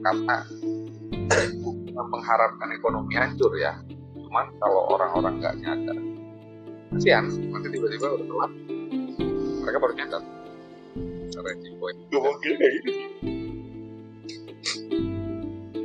Karena 0.00 0.36
bukan 1.60 2.06
mengharapkan 2.06 2.68
ekonomi 2.70 3.12
hancur 3.18 3.52
ya. 3.58 3.74
Cuman 4.14 4.46
kalau 4.62 4.94
orang-orang 4.94 5.42
nggak 5.42 5.54
nyadar 5.58 5.98
kasihan. 6.94 7.26
Nanti 7.26 7.68
tiba-tiba 7.74 8.06
udah 8.14 8.26
telat 8.30 8.52
mereka 9.66 9.78
baru 9.82 9.94
nyadar. 9.98 10.22
Resiko 11.40 11.86
itu 11.88 12.20
gitu. 12.44 12.64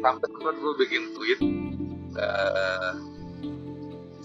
sampai 0.03 0.27
sempat 0.27 0.53
gue 0.59 0.73
bikin 0.85 1.03
tweet 1.17 1.39
eh, 2.17 2.93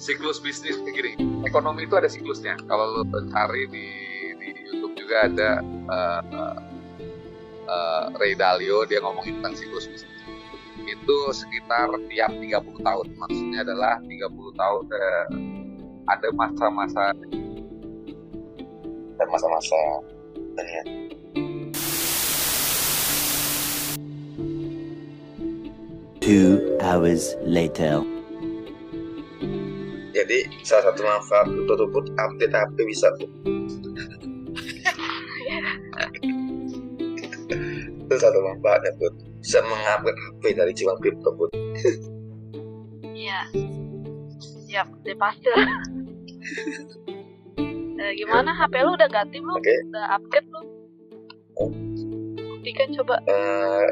siklus 0.01 0.41
bisnis. 0.41 0.81
Gini 0.81 1.15
ekonomi 1.45 1.85
itu 1.85 1.95
ada 1.95 2.09
siklusnya. 2.09 2.57
Kalau 2.65 3.03
lo 3.03 3.21
cari 3.31 3.69
di 3.69 3.87
di 4.41 4.49
YouTube 4.65 4.97
juga 4.97 5.29
ada 5.29 5.51
eh, 5.67 6.57
eh, 7.69 8.05
Ray 8.17 8.35
Dalio 8.35 8.89
dia 8.89 9.05
ngomongin 9.05 9.39
tentang 9.41 9.55
siklus 9.55 9.87
bisnis. 9.87 10.17
Itu 10.81 11.31
sekitar 11.31 11.93
tiap 12.09 12.33
30 12.33 12.81
tahun. 12.81 13.07
Maksudnya 13.21 13.63
adalah 13.63 14.01
30 14.01 14.33
tahun 14.57 14.85
eh, 14.91 15.27
ada 16.11 16.29
masa-masa 16.35 17.15
Dan 19.21 19.29
masa-masa 19.29 19.77
dan 20.57 20.67
ya. 20.67 20.83
Two 26.31 26.79
hours 26.79 27.35
later. 27.43 28.07
Jadi 30.15 30.39
salah 30.63 30.95
satu 30.95 31.03
manfaat 31.03 31.51
untuk 31.51 31.75
tubuh 31.75 32.07
update 32.07 32.55
HP 32.55 32.77
bisa 32.87 33.11
tuh. 33.19 33.27
itu 38.07 38.15
satu 38.15 38.39
manfaatnya 38.47 38.95
tuh 39.03 39.11
bisa 39.43 39.59
mengupgrade 39.67 40.15
HP 40.23 40.43
dari 40.55 40.71
jiwa 40.71 40.95
kripto 41.03 41.35
pun 41.35 41.51
Iya. 43.11 43.51
Siap, 44.71 44.87
ya 45.03 45.15
pasti 45.19 45.51
lah. 45.51 45.67
Eh, 48.07 48.13
gimana 48.15 48.55
HP 48.55 48.87
lu 48.87 48.95
udah 48.95 49.11
ganti 49.11 49.43
belum? 49.43 49.59
Oke. 49.59 49.75
Udah 49.91 50.15
upgrade 50.15 50.47
belum? 50.47 50.67
Buktikan 52.39 52.95
coba. 52.95 53.19
Eh, 53.27 53.87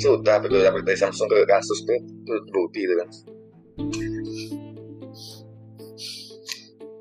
sudah 0.00 0.40
tapi 0.40 0.48
gue 0.50 0.64
dapet 0.64 0.82
dari 0.82 0.98
Samsung 0.98 1.28
ke 1.28 1.46
kasus 1.46 1.84
tuh 1.86 1.98
itu 2.00 2.34
bukti 2.50 2.80
itu 2.86 2.94
kan. 2.96 3.08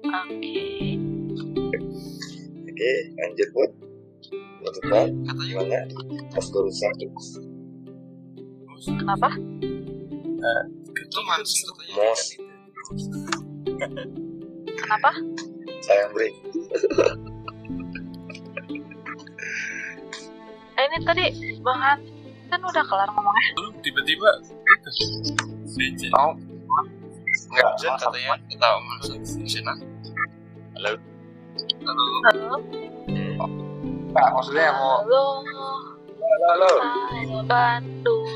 Oke. 0.10 0.58
oke 2.70 2.92
lanjut 3.18 3.48
buat 3.56 3.72
penutupan 4.60 5.08
katanya 5.26 5.44
gimana? 5.48 5.80
Pas 6.34 6.46
rusak 6.52 6.92
tuh. 7.00 7.12
Kenapa? 9.00 9.30
itu 11.00 11.20
mans 11.26 11.52
katanya 11.66 11.94
mos. 11.98 12.22
Kenapa? 14.78 15.12
sayang 15.90 16.12
break 16.14 16.34
Eh, 20.80 20.84
ini 20.88 20.98
tadi 21.04 21.26
Bang 21.60 22.00
kan 22.50 22.60
udah 22.66 22.84
kelar 22.84 23.10
ngomongnya. 23.14 23.50
Lu 23.62 23.70
tiba-tiba 23.86 24.30
itu 24.42 26.10
Oh, 26.18 26.34
enggak. 27.54 27.72
Jen 27.78 27.94
katanya 27.98 28.34
kita 28.50 28.68
masuk 28.98 29.18
Cina 29.46 29.74
halo 30.76 30.92
halo 31.86 32.06
Halo. 32.30 32.52
Enggak, 34.10 34.28
maksudnya 34.34 34.64
yang 34.74 34.78
mau 34.78 35.06
Halo. 35.06 35.24
halo. 36.50 36.72
Hai 36.82 37.24
Bandung. 37.46 38.28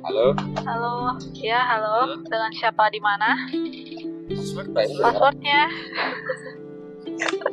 Halo. 0.00 0.26
Halo. 0.64 0.92
Ya, 1.36 1.60
halo. 1.76 2.24
Dengan 2.24 2.52
siapa 2.56 2.88
di 2.88 3.00
mana? 3.04 3.36
password 4.32 4.72
Passwordnya? 4.72 5.68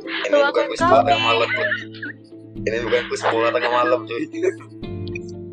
ini 0.08 0.32
Ruangan 0.32 0.52
bukan 0.52 0.66
kuis 0.68 0.80
kami. 0.80 0.88
bola 0.88 1.02
tengah 1.04 1.20
malam 1.20 1.48
tuh 1.52 1.68
ini 2.58 2.76
bukan 2.82 3.02
kuis 3.06 3.22
bola 3.30 3.48
tengah 3.54 3.70
malam 3.70 4.00
cuy 4.08 4.24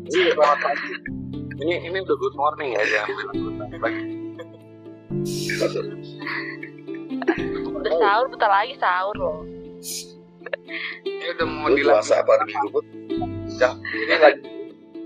Ini 0.06 0.30
selamat 0.32 0.58
pagi. 0.62 0.92
Ini 1.58 1.74
ini 1.90 1.98
udah 1.98 2.16
good 2.18 2.36
morning 2.38 2.78
ya, 2.78 2.82
bilang 2.86 3.36
good 3.42 3.54
pagi. 3.82 4.02
Udah 7.74 7.92
sahur, 7.98 8.26
bentar 8.30 8.50
lagi 8.50 8.74
sahur 8.78 9.14
loh. 9.18 9.38
Ini 11.02 11.26
udah 11.34 11.46
mau 11.46 11.66
dilakukan. 11.74 12.02
puasa 12.02 12.22
apa 12.22 12.30
hari 12.38 12.44
minggu 12.54 12.68
pun 12.70 12.84
Ini 13.82 14.14
lagi 14.22 14.40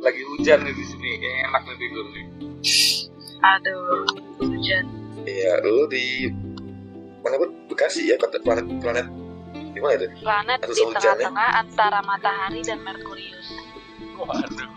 lagi 0.00 0.22
hujan 0.36 0.58
nih 0.64 0.74
di 0.76 0.84
sini, 0.84 1.10
kayaknya 1.20 1.42
enak 1.48 1.62
nih 1.64 1.76
tidur 1.80 2.06
nih. 2.12 2.26
Aduh, 3.40 4.04
hujan. 4.44 4.84
iya 5.24 5.60
lu 5.64 5.88
di 5.88 6.28
mana 7.24 7.36
pun 7.40 7.50
Bekasi 7.72 8.08
ya 8.08 8.16
kota 8.20 8.40
planet 8.40 8.68
planet 8.80 9.19
di 9.70 9.80
mana 9.80 9.94
itu 9.96 10.06
Planet 10.22 10.58
di 10.60 10.72
ya? 10.74 10.86
tengah-tengah 10.94 11.48
antara 11.62 11.98
matahari 12.02 12.60
dan 12.66 12.78
Merkurius. 12.82 13.48
waduh 14.20 14.70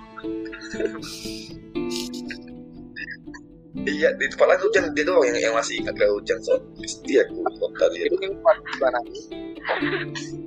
iya 3.83 4.15
di 4.15 4.25
tempat 4.31 4.47
lain 4.47 4.61
hujan 4.63 4.83
dia 4.95 5.03
doang 5.03 5.27
yang 5.27 5.51
yang 5.51 5.53
masih 5.57 5.83
agak 5.83 6.07
hujan 6.07 6.39
so 6.39 6.55
dia 7.03 7.27
aku 7.27 7.43
kota 7.59 7.85
dia 7.91 8.07
Itu 8.07 8.15
kan 8.15 8.31
di 8.31 8.77
mana? 8.79 8.99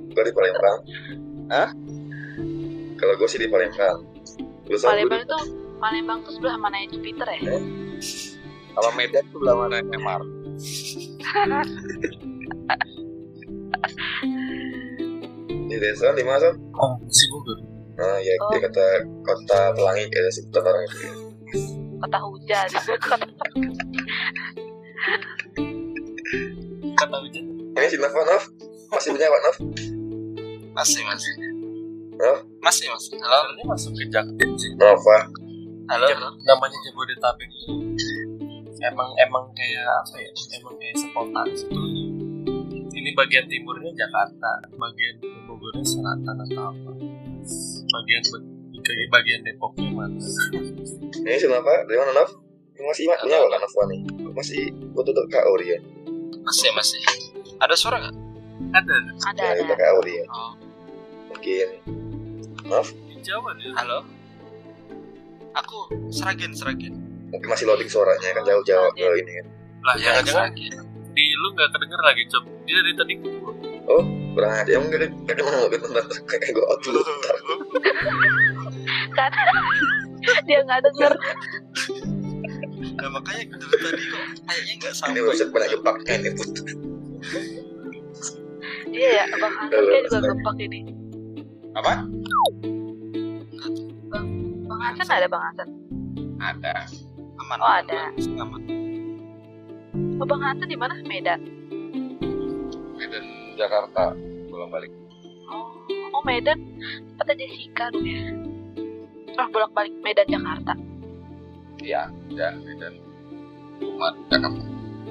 gue 0.09 0.23
di 0.25 0.33
Palembang 0.33 0.79
Hah? 1.53 1.69
kalau 2.97 3.13
gue 3.21 3.27
sih 3.29 3.37
di 3.37 3.49
Palembang 3.49 4.01
sama 4.81 4.97
Palembang 4.97 5.21
itu 5.21 5.37
Palembang 5.77 6.25
tuh 6.25 6.33
sebelah 6.33 6.57
mana 6.57 6.81
Jupiter 6.89 7.29
ya? 7.37 7.61
Kalau 8.73 8.91
Medan 8.97 9.25
sebelah 9.29 9.55
mana 9.57 9.77
Mars? 10.01 10.25
di 15.67 15.75
desa 15.77 16.15
di 16.15 16.23
mana 16.23 16.39
Son? 16.39 16.55
oh 16.79 16.93
si 17.11 17.27
Bogor 17.27 17.59
nah 17.97 18.15
ya 18.21 18.33
Oh. 18.39 18.49
dia 18.53 18.59
kata 18.69 18.85
kota 19.25 19.59
pelangi 19.73 20.05
kayak 20.07 20.29
sebutan 20.29 20.63
orang 20.69 20.83
itu 20.85 20.97
ya. 21.01 21.13
Kota 21.97 22.17
hujan. 22.21 22.67
Kota 23.01 23.25
kata 26.93 27.17
hujan. 27.25 27.43
Ini 27.73 27.87
si 27.89 27.97
Nov? 27.97 28.43
Masih 28.93 29.09
punya 29.17 29.33
Pak 29.33 29.41
Nov? 29.41 29.57
Masih 30.77 31.01
masih. 31.09 31.33
Hah? 32.21 32.37
masih 32.61 32.85
masih. 32.93 33.17
Halo? 33.17 33.49
Sebenarnya 33.49 33.65
masuk 33.65 33.91
ke 33.97 34.03
Jakarta 34.13 34.45
sih 34.61 34.71
Nova. 34.77 35.17
Halo? 35.89 36.05
Namanya 36.45 36.77
Jabodetabek. 36.85 37.49
Itu 37.49 37.73
emang 38.85 39.09
emang 39.17 39.45
kayak 39.57 39.89
apa 39.89 40.15
ya? 40.21 40.29
Emang 40.61 40.73
kayak 40.77 40.95
sepotan 41.01 41.47
situ 41.57 41.81
ini 43.07 43.15
bagian 43.15 43.47
timurnya 43.47 43.87
Jakarta 43.95 44.67
bagian 44.75 45.15
Bogornya 45.47 45.79
selatan 45.87 46.35
atau 46.43 46.75
apa? 46.75 46.91
Bagian 47.87 48.23
ke 48.83 48.91
bagian 49.07 49.39
Depoknya 49.47 49.95
mana? 49.95 50.19
Ini 51.15 51.39
si 51.39 51.47
Nova 51.47 51.87
dari 51.87 51.95
mana 51.95 52.11
Nov 52.11 52.35
Ini 52.75 52.83
masih 52.83 53.03
punya 53.07 53.39
Pak 53.47 53.59
Nova 53.63 53.81
nih 53.87 53.99
masih 54.35 54.75
foto 54.91 55.15
untuk 55.15 55.27
KO 55.31 55.55
dia 55.63 55.79
masih 56.43 56.67
masih. 56.75 56.99
Ada 57.63 57.75
suara 57.79 57.95
nggak? 58.03 58.15
Ada. 58.75 58.95
Ada 59.31 59.43
ya 59.55 59.63
ada. 59.63 59.75
KO 59.79 59.99
dia 60.03 60.23
oh. 60.27 60.53
Mungkin. 61.31 61.67
Di 63.07 63.15
Jawa 63.23 63.55
dia 63.55 63.71
halo? 63.71 64.03
Aku 65.55 65.95
seragen 66.11 66.51
seragen. 66.51 66.99
Mungkin 67.31 67.47
masih 67.47 67.71
loading 67.71 67.87
suaranya 67.87 68.35
kan 68.35 68.43
jauh-jauh 68.43 68.91
ke 68.99 69.07
ini 69.23 69.31
kan. 69.39 69.45
Lah 69.87 69.95
ya 69.95 70.19
jangan-jangan. 70.19 70.51
Seragen 70.51 70.86
di 71.17 71.33
lu 71.33 71.49
nggak 71.57 71.73
kedenger 71.73 72.01
lagi 72.05 72.23
cob 72.29 72.43
dia 72.69 72.77
dari 72.77 72.93
tadi 72.93 73.13
ngomong. 73.17 73.57
kurang 74.37 74.53
aja 74.53 74.71
emang 74.77 74.93
gak 74.93 75.09
gak 75.25 75.37
kenal 75.41 75.65
gak 75.65 75.81
kenal 75.81 76.05
kayak 76.29 76.53
gue 76.53 76.65
out 76.69 76.79
dulu 76.85 76.99
bentar 77.01 77.35
Kan 80.27 80.43
dia 80.45 80.59
nggak 80.61 80.81
denger. 80.85 81.13
nah 83.01 83.09
makanya 83.09 83.57
dari 83.57 83.77
tadi 83.81 84.03
kok 84.13 84.23
kayaknya 84.45 84.73
nggak 84.77 84.93
ini 84.93 84.99
sampai 85.01 85.21
website 85.25 85.49
banyak 85.49 85.69
gebaknya 85.73 86.13
ini 86.21 86.29
put 86.37 86.49
Iya 88.87 89.09
ya, 89.13 89.23
Bang 89.37 89.53
Hasan 89.57 89.83
kayak 89.83 90.03
juga 90.09 90.19
gempak 90.31 90.57
ini. 90.63 90.79
Apa? 91.75 91.93
Bang 94.69 94.81
Hasan 94.85 95.07
ada 95.09 95.27
Bang 95.29 95.43
Hasan. 95.49 95.69
Ada. 96.37 96.75
aman 97.41 97.57
Oh, 97.61 97.73
ada. 97.81 98.01
aman 98.37 98.86
Oh, 100.17 100.25
Bang 100.25 100.41
Hasan 100.41 100.65
di 100.65 100.73
mana? 100.73 100.97
Medan. 101.05 101.37
Medan 102.97 103.25
Jakarta 103.53 104.17
pulang 104.49 104.73
balik. 104.73 104.89
Oh, 105.45 105.69
oh 106.17 106.23
Medan. 106.25 106.57
Tempatnya 107.13 107.45
Jessica 107.45 107.93
dulu 107.93 108.09
ya. 108.09 108.33
Oh, 109.37 109.47
bolak 109.53 109.71
balik 109.77 109.93
Medan 110.01 110.25
Jakarta. 110.25 110.73
Iya, 111.77 112.09
ya 112.33 112.49
Medan. 112.57 112.97
Rumah 113.77 114.11
Jakarta. 114.33 114.61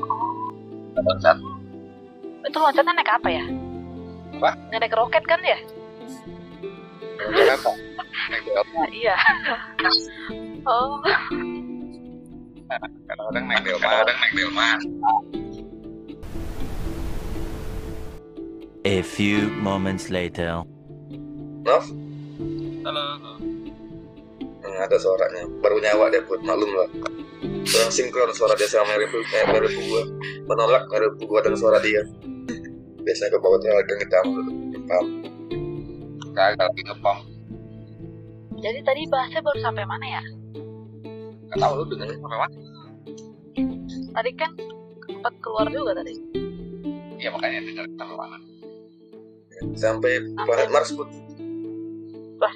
Oh, 0.03 1.03
Loncat. 1.07 1.39
itu 2.47 2.59
loncatnya 2.63 2.93
naik 2.95 3.11
apa 3.11 3.29
ya? 3.31 3.45
Apa? 4.39 4.51
Nggak 4.71 4.81
naik 4.83 4.97
roket 4.99 5.25
kan 5.27 5.41
ya? 5.43 5.59
Naik 7.31 7.47
Delta. 7.47 7.73
Nah, 8.27 8.89
iya. 8.91 9.15
oh, 10.67 10.99
Kadang-kadang 12.67 13.45
naik 13.47 13.63
Delta. 13.63 13.87
Kadang-kadang 13.87 14.19
naik 14.19 14.33
Delta. 14.35 14.69
A 18.87 19.03
few 19.03 19.51
moments 19.59 20.11
later. 20.15 20.63
Nov 21.67 21.83
halo 22.87 23.03
halo. 23.19 23.33
Hmm, 24.63 24.79
ada 24.79 24.95
suaranya 24.95 25.43
baru 25.59 25.83
nyawa 25.83 26.07
deh 26.15 26.23
buat 26.23 26.39
maklum 26.47 26.71
lah 26.71 26.87
kurang 27.67 27.91
sinkron 27.91 28.31
suara 28.31 28.55
dia 28.55 28.71
sama 28.71 28.95
Meribu 28.95 29.27
eh, 29.27 29.47
Meribu 29.51 29.81
gua 29.91 30.03
menolak 30.47 30.87
Meribu 30.87 31.27
gua 31.27 31.43
dengan 31.43 31.59
suara 31.59 31.83
dia 31.83 31.99
biasanya 33.05 33.35
ke 33.35 33.39
bawah 33.43 33.59
tuh 33.59 33.75
lagi 33.75 33.93
ngedam 33.99 34.27
paham 34.87 35.07
Kagak 36.37 36.69
lagi 36.71 36.83
ngepam. 36.87 37.19
jadi 38.61 38.81
tadi 38.87 39.03
bahasnya 39.11 39.41
baru 39.43 39.59
sampai 39.65 39.85
mana 39.89 40.07
ya? 40.07 40.23
Gak 41.57 41.65
tau 41.65 41.81
lu 41.81 41.89
dengerin 41.89 42.21
sampai 42.21 42.37
mana? 42.37 42.57
Tadi 44.13 44.31
kan 44.37 44.53
sempat 45.09 45.33
keluar 45.41 45.65
juga 45.73 45.97
tadi. 45.97 46.13
Iya 47.17 47.33
makanya 47.33 47.65
dengerin 47.65 47.97
sampai 47.97 48.17
mana. 48.21 48.37
sampai 49.73 50.21
planet 50.37 50.69
Mars 50.69 50.93
pun 50.93 51.09
Mas, 52.37 52.53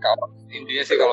Kalau 0.00 0.26
intinya 0.48 0.84
sih 0.88 0.96
kalau 0.96 1.12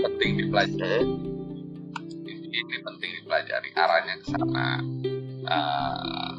penting 0.00 0.40
dipelajari. 0.40 1.04
Hmm. 1.04 2.56
Ini 2.56 2.76
penting 2.80 3.10
dipelajari 3.12 3.68
arahnya 3.76 4.14
ke 4.24 4.26
sana. 4.32 4.80
Eh, 5.44 6.32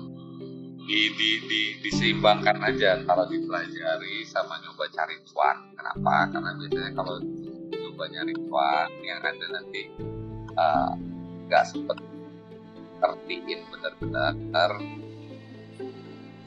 di, 0.90 1.14
di, 1.14 1.30
di, 1.46 1.62
diseimbangkan 1.86 2.66
aja 2.66 2.98
antara 2.98 3.30
dipelajari 3.30 4.26
sama 4.26 4.58
nyoba 4.66 4.90
cari 4.90 5.22
cuan. 5.30 5.70
Kenapa? 5.78 6.34
Karena 6.34 6.50
biasanya 6.58 6.92
kalau 6.98 7.22
nyoba 7.70 8.04
nyari 8.10 8.34
cuan 8.50 8.90
yang 9.06 9.22
ada 9.22 9.46
nanti 9.54 9.82
eh, 10.58 10.92
nggak 11.46 11.64
uh, 11.64 11.68
sempet 11.70 11.98
ngertiin 13.00 13.60
benar-benar 13.70 14.72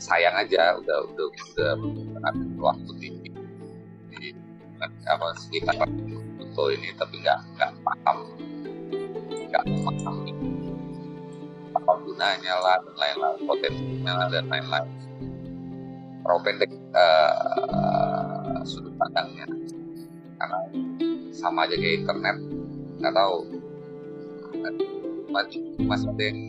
sayang 0.03 0.35
aja 0.35 0.75
udah 0.83 0.99
udah 1.15 1.27
udah 1.39 1.73
waktu 2.59 2.91
di, 2.99 3.09
di 4.11 4.35
apa 5.07 5.39
sekitar 5.39 5.87
foto 6.37 6.63
ini 6.75 6.91
tapi 6.99 7.23
nggak 7.23 7.41
nggak 7.57 7.71
paham 7.87 8.19
nggak 9.49 9.65
paham 9.87 10.17
apa 11.83 11.93
gunanya 12.07 12.55
lah 12.63 12.77
dan 12.87 12.95
lain-lain 12.95 13.39
potensinya 13.45 14.13
lah 14.15 14.29
dan 14.31 14.45
lain-lain 14.47 14.87
terlalu 16.23 16.41
pendek 16.47 16.71
uh, 16.95 18.63
sudut 18.63 18.95
pandangnya 18.95 19.47
karena 20.39 20.59
sama 21.35 21.67
aja 21.67 21.75
kayak 21.75 22.07
internet 22.07 22.37
nggak 23.03 23.15
tahu 23.15 23.37
masih 25.33 25.61
masih 25.83 26.09
ada 26.13 26.23
yang 26.23 26.41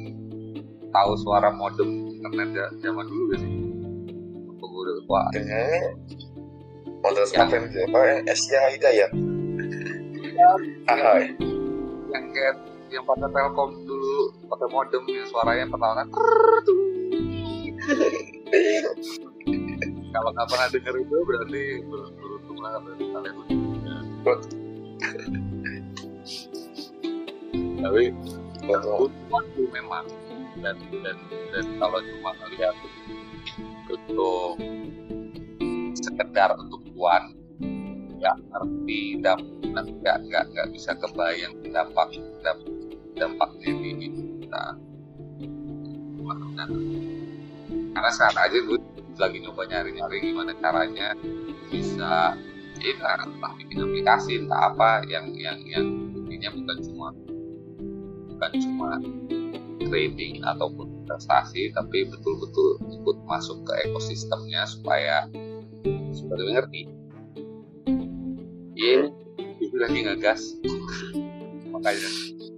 tahu 0.94 1.12
suara 1.18 1.50
modem 1.50 2.14
internet 2.22 2.70
zaman 2.80 3.06
dulu 3.10 3.24
gak 3.34 3.40
sih? 3.42 3.52
Aku 4.62 4.76
udah. 4.86 5.26
Kayaknya 5.34 5.64
model 7.02 7.26
smartphone 7.28 7.68
apa? 7.68 8.00
Asia 8.30 8.62
Hidayah. 8.72 9.10
Aha. 10.88 11.14
Yang 12.14 12.26
kayak 12.32 12.56
yang 12.94 13.06
pakai 13.10 13.28
Telkom 13.34 13.70
dulu 13.90 14.30
pakai 14.54 14.68
modem 14.70 15.04
yang 15.10 15.28
suaranya 15.28 15.66
perlawanan 15.66 16.08
kalau 20.14 20.30
nggak 20.30 20.48
pernah 20.48 20.68
denger 20.70 20.96
itu 21.02 21.18
berarti 21.26 21.64
beruntung 21.90 22.58
lah 22.62 22.72
kalian 22.86 23.36
tapi 27.84 28.16
butuh 28.64 29.12
waktu 29.28 29.62
memang. 29.76 30.06
Dan 30.64 30.80
dan 31.04 31.18
dan 31.52 31.66
kalau 31.82 32.00
cuma 32.00 32.32
melihat 32.46 32.76
untuk 33.92 34.56
sekedar 36.00 36.56
untuk 36.56 36.80
uang 36.96 37.36
nggak 38.22 38.38
ngerti 38.40 39.02
dampak 39.20 39.86
nggak 40.00 40.18
nggak 40.30 40.44
nggak 40.56 40.68
bisa 40.72 40.96
kebayang 40.96 41.52
dampak 41.76 42.08
dampak 42.40 42.73
dampaknya 43.18 43.72
di 43.78 43.90
hidup 43.98 44.28
kita 44.44 44.64
karena 47.94 48.12
saat 48.12 48.36
aja 48.36 48.58
gue 48.58 48.80
lagi 49.22 49.38
nyoba 49.46 49.70
nyari-nyari 49.70 50.18
gimana 50.34 50.52
caranya 50.58 51.14
bisa 51.70 52.34
ya 52.82 52.94
entah 53.22 53.52
bikin 53.62 53.86
aplikasi 53.86 54.44
entah 54.44 54.74
apa 54.74 55.06
yang 55.08 55.32
yang 55.38 55.62
yang 55.70 55.86
intinya 56.18 56.50
bukan 56.52 56.78
cuma 56.84 57.08
bukan 58.34 58.52
cuma 58.60 58.90
trading 59.80 60.42
ataupun 60.42 60.90
investasi 61.06 61.70
tapi 61.78 62.10
betul-betul 62.10 62.82
ikut 62.90 63.18
masuk 63.30 63.62
ke 63.62 63.74
ekosistemnya 63.88 64.66
supaya 64.66 65.30
supaya 66.12 66.42
ngerti. 66.58 66.90
Iya 68.74 69.14
itu 69.62 69.76
lagi 69.78 70.00
ngegas. 70.02 70.42
Makanya 71.74 72.10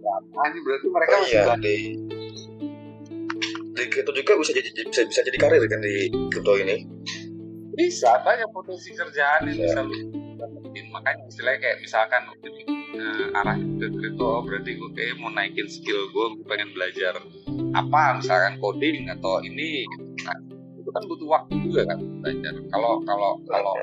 nah, 0.05 0.45
ini 0.49 0.59
berarti 0.61 0.87
mereka 0.89 1.13
oh, 1.17 1.25
iya, 1.25 1.43
di 1.57 1.75
di 3.75 3.83
kripto 3.91 4.11
juga 4.15 4.39
bisa 4.39 4.51
jadi 4.55 4.69
bisa 4.71 5.01
bisa 5.03 5.21
jadi 5.25 5.37
karir 5.37 5.63
kan 5.67 5.79
di 5.83 6.07
kripto 6.31 6.53
ini? 6.55 6.87
Bisa 7.75 8.23
banyak 8.23 8.47
potensi 8.55 8.95
kerjaan 8.95 9.51
yang 9.51 9.57
bisa 9.59 9.79
lu 9.83 9.95
dapetin. 10.39 10.85
Makanya 10.95 11.23
istilahnya 11.27 11.59
kayak 11.59 11.77
misalkan 11.83 12.21
uh, 12.31 13.39
arah 13.43 13.57
ke 13.59 13.87
kripto 13.91 14.23
oh, 14.23 14.41
berarti 14.47 14.79
gue 14.79 14.89
kayak 14.95 15.19
mau 15.19 15.31
naikin 15.31 15.67
skill 15.67 16.07
gue 16.11 16.25
gue 16.39 16.45
pengen 16.47 16.71
belajar 16.71 17.19
apa 17.75 18.01
misalkan 18.23 18.55
coding 18.63 19.11
atau 19.11 19.43
ini. 19.43 19.83
Nah, 20.23 20.37
itu 20.79 20.89
kan 20.93 21.03
butuh 21.03 21.27
waktu 21.27 21.53
juga 21.67 21.81
kan 21.91 21.99
belajar. 22.23 22.53
Kalau 22.71 23.03
kalau 23.03 23.31
kalau 23.43 23.75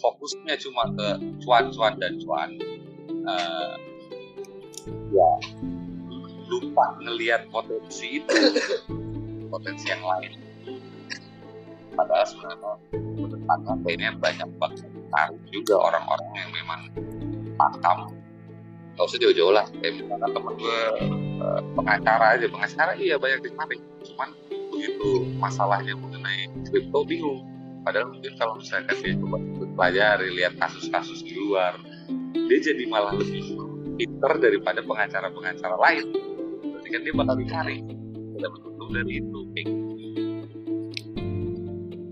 fokusnya 0.00 0.56
cuma 0.64 0.88
ke 0.96 1.08
cuan-cuan 1.44 1.92
dan 2.00 2.16
cuan 2.24 2.50
uh, 3.28 3.76
ya 4.88 5.30
lupa 6.48 6.84
ngelihat 7.00 7.48
potensi 7.48 8.20
itu 8.20 8.34
potensi 9.48 9.86
yang 9.88 10.02
lain. 10.04 10.32
Padahal 11.94 12.26
sebenarnya 12.26 12.72
ke 12.90 13.26
depannya 13.30 13.74
kayaknya 13.86 14.10
banyak 14.18 14.50
banget 14.58 14.90
tarik 15.14 15.42
juga 15.54 15.74
orang-orang 15.78 16.30
yang 16.34 16.50
memang 16.50 16.80
paham 17.54 18.10
gak 18.94 19.06
usah 19.06 19.18
jauh-jauh 19.22 19.54
lah 19.54 19.66
kayak 19.78 20.02
misalnya 20.02 20.26
temen 20.30 20.54
gue 20.58 20.80
uh, 21.38 21.60
pengacara 21.78 22.26
aja. 22.34 22.46
Pengacara 22.50 22.92
iya 22.98 23.14
banyak 23.14 23.46
ditarik 23.46 23.80
cuman 24.10 24.28
begitu 24.74 25.10
masalahnya 25.38 25.94
mengenai 25.94 26.50
kripto 26.66 27.06
bingung. 27.06 27.46
Padahal 27.86 28.10
mungkin 28.10 28.32
kalau 28.40 28.58
misalkan 28.58 28.96
dia 29.04 29.14
coba 29.20 29.36
pelajari 29.78 30.28
lihat 30.34 30.58
kasus-kasus 30.58 31.22
di 31.22 31.34
luar 31.36 31.78
dia 32.34 32.58
jadi 32.58 32.84
malah 32.90 33.14
lebih 33.14 33.54
pinter 33.94 34.32
daripada 34.38 34.80
pengacara-pengacara 34.82 35.76
lain. 35.78 36.04
Berarti 36.62 36.88
kan 36.90 37.00
dia 37.02 37.14
bakal 37.14 37.34
dicari. 37.38 37.76
Tidak 38.34 38.50
betul 38.50 38.86
dari 38.90 39.12
itu 39.22 39.38
kayak 39.54 39.68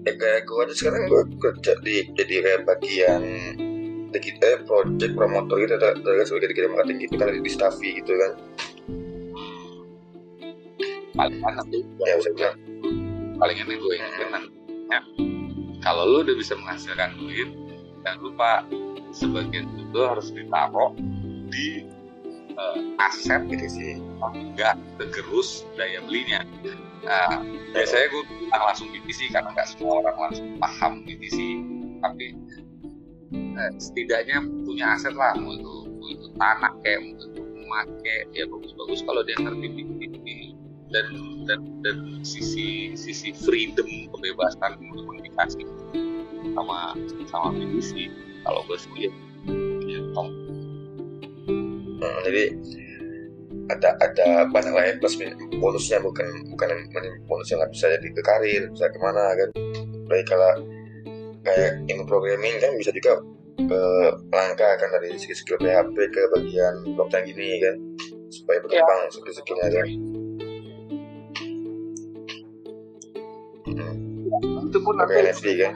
ya 0.03 0.13
kayak 0.19 0.41
gue 0.51 0.61
aja 0.67 0.75
sekarang 0.75 1.03
gue 1.07 1.23
kerja 1.39 1.73
di 1.87 1.95
jadi 2.19 2.35
kayak 2.43 2.61
bagian 2.67 3.23
kita 4.13 4.45
eh, 4.45 4.61
project 4.67 5.15
promotor 5.17 5.57
gitu 5.63 5.79
ada 5.79 5.97
ada 5.97 6.25
sebagai 6.27 6.53
digital 6.53 6.75
marketing 6.77 6.99
gitu 7.09 7.15
kan 7.17 7.29
di 7.33 7.51
staffi 7.51 7.89
gitu 8.03 8.13
kan. 8.13 8.33
Paling 11.13 11.41
enak 11.41 11.65
tuh. 11.71 11.83
Ya 12.03 12.15
saya 12.21 12.33
bilang 12.35 12.57
paling 13.41 13.57
enak 13.63 13.77
gue 13.79 13.93
ingetin 13.95 14.29
ya. 14.91 15.01
Kalau 15.83 16.03
lu 16.07 16.19
udah 16.23 16.37
bisa 16.37 16.55
menghasilkan 16.59 17.11
duit 17.19 17.51
jangan 18.03 18.19
lupa 18.21 18.51
sebagian 19.15 19.67
itu 19.79 19.99
harus 20.03 20.29
ditaruh 20.35 20.93
di 21.53 21.85
uh, 22.57 22.81
aset 23.05 23.45
gitu 23.47 23.67
sih. 23.69 23.93
Enggak 24.33 24.81
tergerus 24.97 25.69
daya 25.77 26.01
belinya. 26.09 26.41
Nah 27.05 27.45
biasanya 27.73 28.07
gue 28.13 28.23
bilang 28.29 28.63
langsung 28.69 28.89
BTC 28.93 29.33
karena 29.33 29.49
nggak 29.53 29.69
semua 29.73 30.05
orang 30.05 30.17
langsung 30.29 30.49
paham 30.61 30.93
BTC 31.05 31.39
tapi 32.03 32.37
eh, 33.33 33.73
setidaknya 33.81 34.45
punya 34.67 34.99
aset 34.99 35.15
lah 35.17 35.33
mau 35.39 35.57
itu 35.57 35.75
mau 35.89 36.09
itu 36.11 36.27
tanah 36.37 36.73
kayak 36.85 37.01
mau 37.01 37.13
itu 37.17 37.27
rumah 37.41 37.83
kayak 38.05 38.25
ya 38.37 38.45
bagus-bagus 38.45 39.01
kalau 39.09 39.23
dia 39.25 39.37
ngerti 39.41 39.67
BTC 39.73 40.27
dan 40.93 41.07
dan 41.49 41.61
dan 41.81 41.97
sisi 42.21 42.93
sisi 42.93 43.33
freedom 43.33 43.89
kebebasan 44.13 44.77
komunikasi 44.93 45.65
sama 46.53 46.93
sama 47.33 47.49
BTC 47.57 48.13
kalau 48.45 48.61
gue 48.69 48.77
hmm, 48.77 49.32
jadi 52.25 52.45
ada 53.73 53.95
ada 54.01 54.29
banyak 54.51 54.73
lain 54.75 54.95
plus 55.01 55.17
bonusnya 55.61 56.03
bukan 56.03 56.27
bukan 56.53 56.71
bonusnya 57.29 57.63
nggak 57.63 57.73
bisa 57.73 57.87
jadi 57.97 58.09
ke 58.13 58.23
karir 58.25 58.63
bisa 58.73 58.89
ke 58.89 58.99
mana 59.01 59.33
kan 59.37 59.49
baik 60.09 60.27
kalau 60.29 60.53
kayak 61.43 61.79
ilmu 61.91 62.05
programming 62.07 62.57
kan 62.59 62.75
bisa 62.79 62.91
juga 62.95 63.23
ke 63.57 63.83
langkah 64.33 64.73
kan 64.81 64.89
dari 64.97 65.15
segi 65.21 65.37
skill 65.37 65.61
PHP 65.61 65.97
ke 66.11 66.23
bagian 66.33 66.75
blockchain 66.97 67.29
gini 67.29 67.61
kan 67.61 67.75
supaya 68.33 68.59
berkembang 68.65 69.01
ya. 69.07 69.11
skill 69.13 69.35
skillnya 69.37 69.69
kan 69.69 69.87
hmm. 73.69 74.69
itu 74.73 74.79
pun 74.81 74.95
nanti 74.97 75.15
NFT 75.21 75.47
kan 75.61 75.73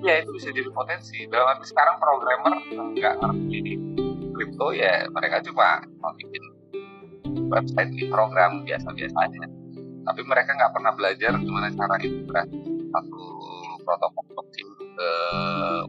ya 0.00 0.14
itu 0.24 0.30
bisa 0.36 0.48
jadi 0.52 0.70
potensi. 0.72 1.28
Dalam 1.28 1.56
arti 1.56 1.66
sekarang 1.68 1.96
programmer 2.00 2.54
nggak 2.96 3.14
ngerti 3.20 3.58
kripto 4.40 4.72
ya 4.72 5.04
mereka 5.12 5.44
cuma 5.44 5.84
mau 6.00 6.16
bikin 6.16 6.40
website 7.52 7.92
di 7.92 8.08
program 8.08 8.64
biasa-biasa 8.64 9.16
aja 9.28 9.44
tapi 10.08 10.20
mereka 10.24 10.56
nggak 10.56 10.72
pernah 10.72 10.92
belajar 10.96 11.36
gimana 11.36 11.68
cara 11.76 11.94
integrasi 12.00 12.56
satu 12.88 13.22
protokol 13.84 14.24
blockchain 14.32 14.68
ke 14.80 15.10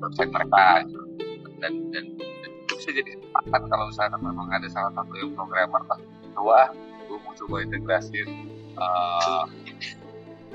website 0.03 0.31
mereka 0.35 0.83
gitu. 0.83 0.99
dan, 1.63 1.73
dan 1.95 2.05
itu 2.19 2.73
bisa 2.75 2.89
jadi 2.91 3.09
kesempatan 3.17 3.61
kalau 3.71 3.85
misalnya 3.87 4.19
memang 4.19 4.47
ada 4.51 4.67
salah 4.67 4.91
satu 4.99 5.13
yang 5.15 5.31
programmer 5.31 5.81
dua 6.35 6.61
gue 7.07 7.17
mau 7.23 7.33
coba 7.35 7.55
integrasi 7.63 8.19
uh, 8.75 9.43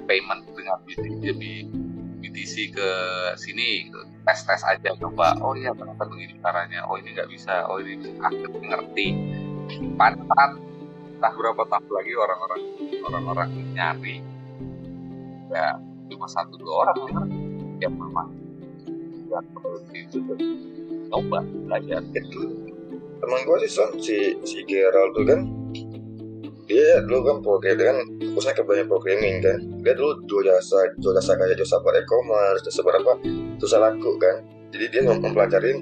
payment 0.05 0.43
dengan 0.53 0.77
BTC 0.85 1.17
jadi 1.25 1.53
BTC 2.37 2.77
ke 2.77 2.91
sini 3.41 3.89
gitu. 3.89 3.97
tes 4.29 4.45
tes 4.45 4.61
aja 4.61 4.93
coba. 5.01 5.33
Oh 5.41 5.57
iya 5.57 5.73
ternyata 5.73 6.05
begini 6.05 6.37
caranya. 6.45 6.85
Oh 6.85 7.01
ini 7.01 7.17
nggak 7.17 7.33
bisa. 7.33 7.65
Oh 7.65 7.81
ini 7.81 7.97
bisa 7.97 8.13
ngerti. 8.61 9.07
Pada 9.97 10.21
saat 10.21 10.53
entah 11.17 11.33
berapa 11.33 11.65
tahun 11.65 11.89
lagi 11.89 12.13
orang-orang 12.13 12.63
orang-orang 13.09 13.49
nyari. 13.73 14.17
Ya 15.49 15.81
cuma 16.13 16.29
satu 16.29 16.61
dua 16.61 16.85
orang 16.85 16.97
yang 17.01 17.15
ngerti. 17.17 17.39
yang 17.77 17.95
memang 17.97 18.29
yang 19.33 19.47
produktif 19.57 20.01
itu 20.13 20.19
coba 21.09 21.41
belajar. 21.41 22.05
Itu 22.13 22.43
teman 23.17 23.41
gue 23.49 23.57
sih 23.65 23.73
son 23.73 23.91
si 23.97 24.17
si 24.45 24.61
Gerald 24.69 25.17
tuh 25.17 25.25
kan 25.25 25.41
dia 26.67 26.99
dulu 27.07 27.19
kan 27.23 27.37
program 27.47 27.75
dia 27.79 27.87
kan 27.95 27.99
ke 28.43 28.63
banyak 28.67 28.87
programming 28.91 29.39
kan. 29.39 29.59
Dia 29.87 29.95
dulu 29.95 30.19
jual 30.27 30.43
jasa 30.51 30.91
jual 30.99 31.15
jasa 31.15 31.39
kayak 31.39 31.59
jasa 31.63 31.79
buat 31.79 31.95
e-commerce 31.95 32.67
jasa 32.67 32.83
buat 32.83 32.99
apa 32.99 33.23
susah 33.63 33.79
laku 33.79 34.19
kan. 34.19 34.43
Jadi 34.75 34.85
dia 34.91 35.01
mem- 35.07 35.23
mempelajari 35.23 35.79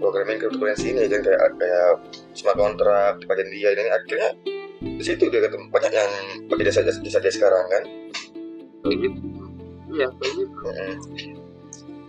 programming 0.00 0.40
cryptocurrency 0.40 0.96
ini 0.96 1.04
kan 1.08 1.20
kayak 1.20 1.40
kayak 1.60 2.00
smart 2.32 2.56
contract 2.56 3.28
bagian 3.28 3.48
dia 3.52 3.76
ini. 3.76 3.92
Akhirnya 3.92 4.30
di 4.80 5.04
situ 5.04 5.28
dia 5.28 5.44
ketemu 5.44 5.68
banyak 5.68 5.92
yang 5.92 6.10
pakai 6.48 6.64
jasa 6.64 6.80
jasa, 6.80 7.00
jasa 7.04 7.20
dia 7.20 7.32
sekarang 7.32 7.64
kan. 7.68 7.82
Kayak 8.88 8.96
gitu. 9.04 9.20
Iya 10.00 10.08
kayak 10.16 10.32
gitu. 10.40 10.56
Mm-mm. 10.64 10.92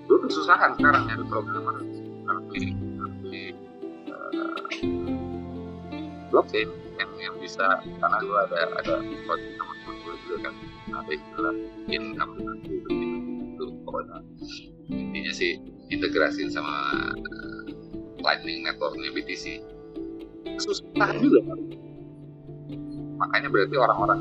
lu 0.07 0.15
kesusahan 0.23 0.71
sekarang 0.79 1.03
nyari 1.11 1.23
programmer. 1.27 1.75
Ngerti 2.23 2.63
ngerti 2.71 3.41
eh, 4.07 4.31
blockchain 6.31 6.86
bisa 7.47 7.79
karena 7.79 8.17
gue 8.19 8.39
ada 8.51 8.55
ada 8.75 8.95
project 9.23 9.55
sama 9.55 9.73
teman 9.79 9.95
gue 10.03 10.15
juga 10.27 10.37
kan. 10.51 10.53
Ada 10.87 11.11
istilah 11.15 11.55
income 11.87 12.33
itu 12.67 12.89
itu 13.55 13.65
pokoknya. 13.87 14.19
Intinya 14.91 15.31
sih 15.31 15.51
integrasiin 15.87 16.51
sama 16.51 16.75
eh, 17.15 17.63
lightning 18.19 18.67
networknya 18.67 19.15
BTC 19.15 19.77
kesusahan 20.57 21.15
juga 21.21 21.39
kan 21.53 21.59
makanya 23.17 23.47
berarti 23.49 23.75
orang-orang 23.77 24.19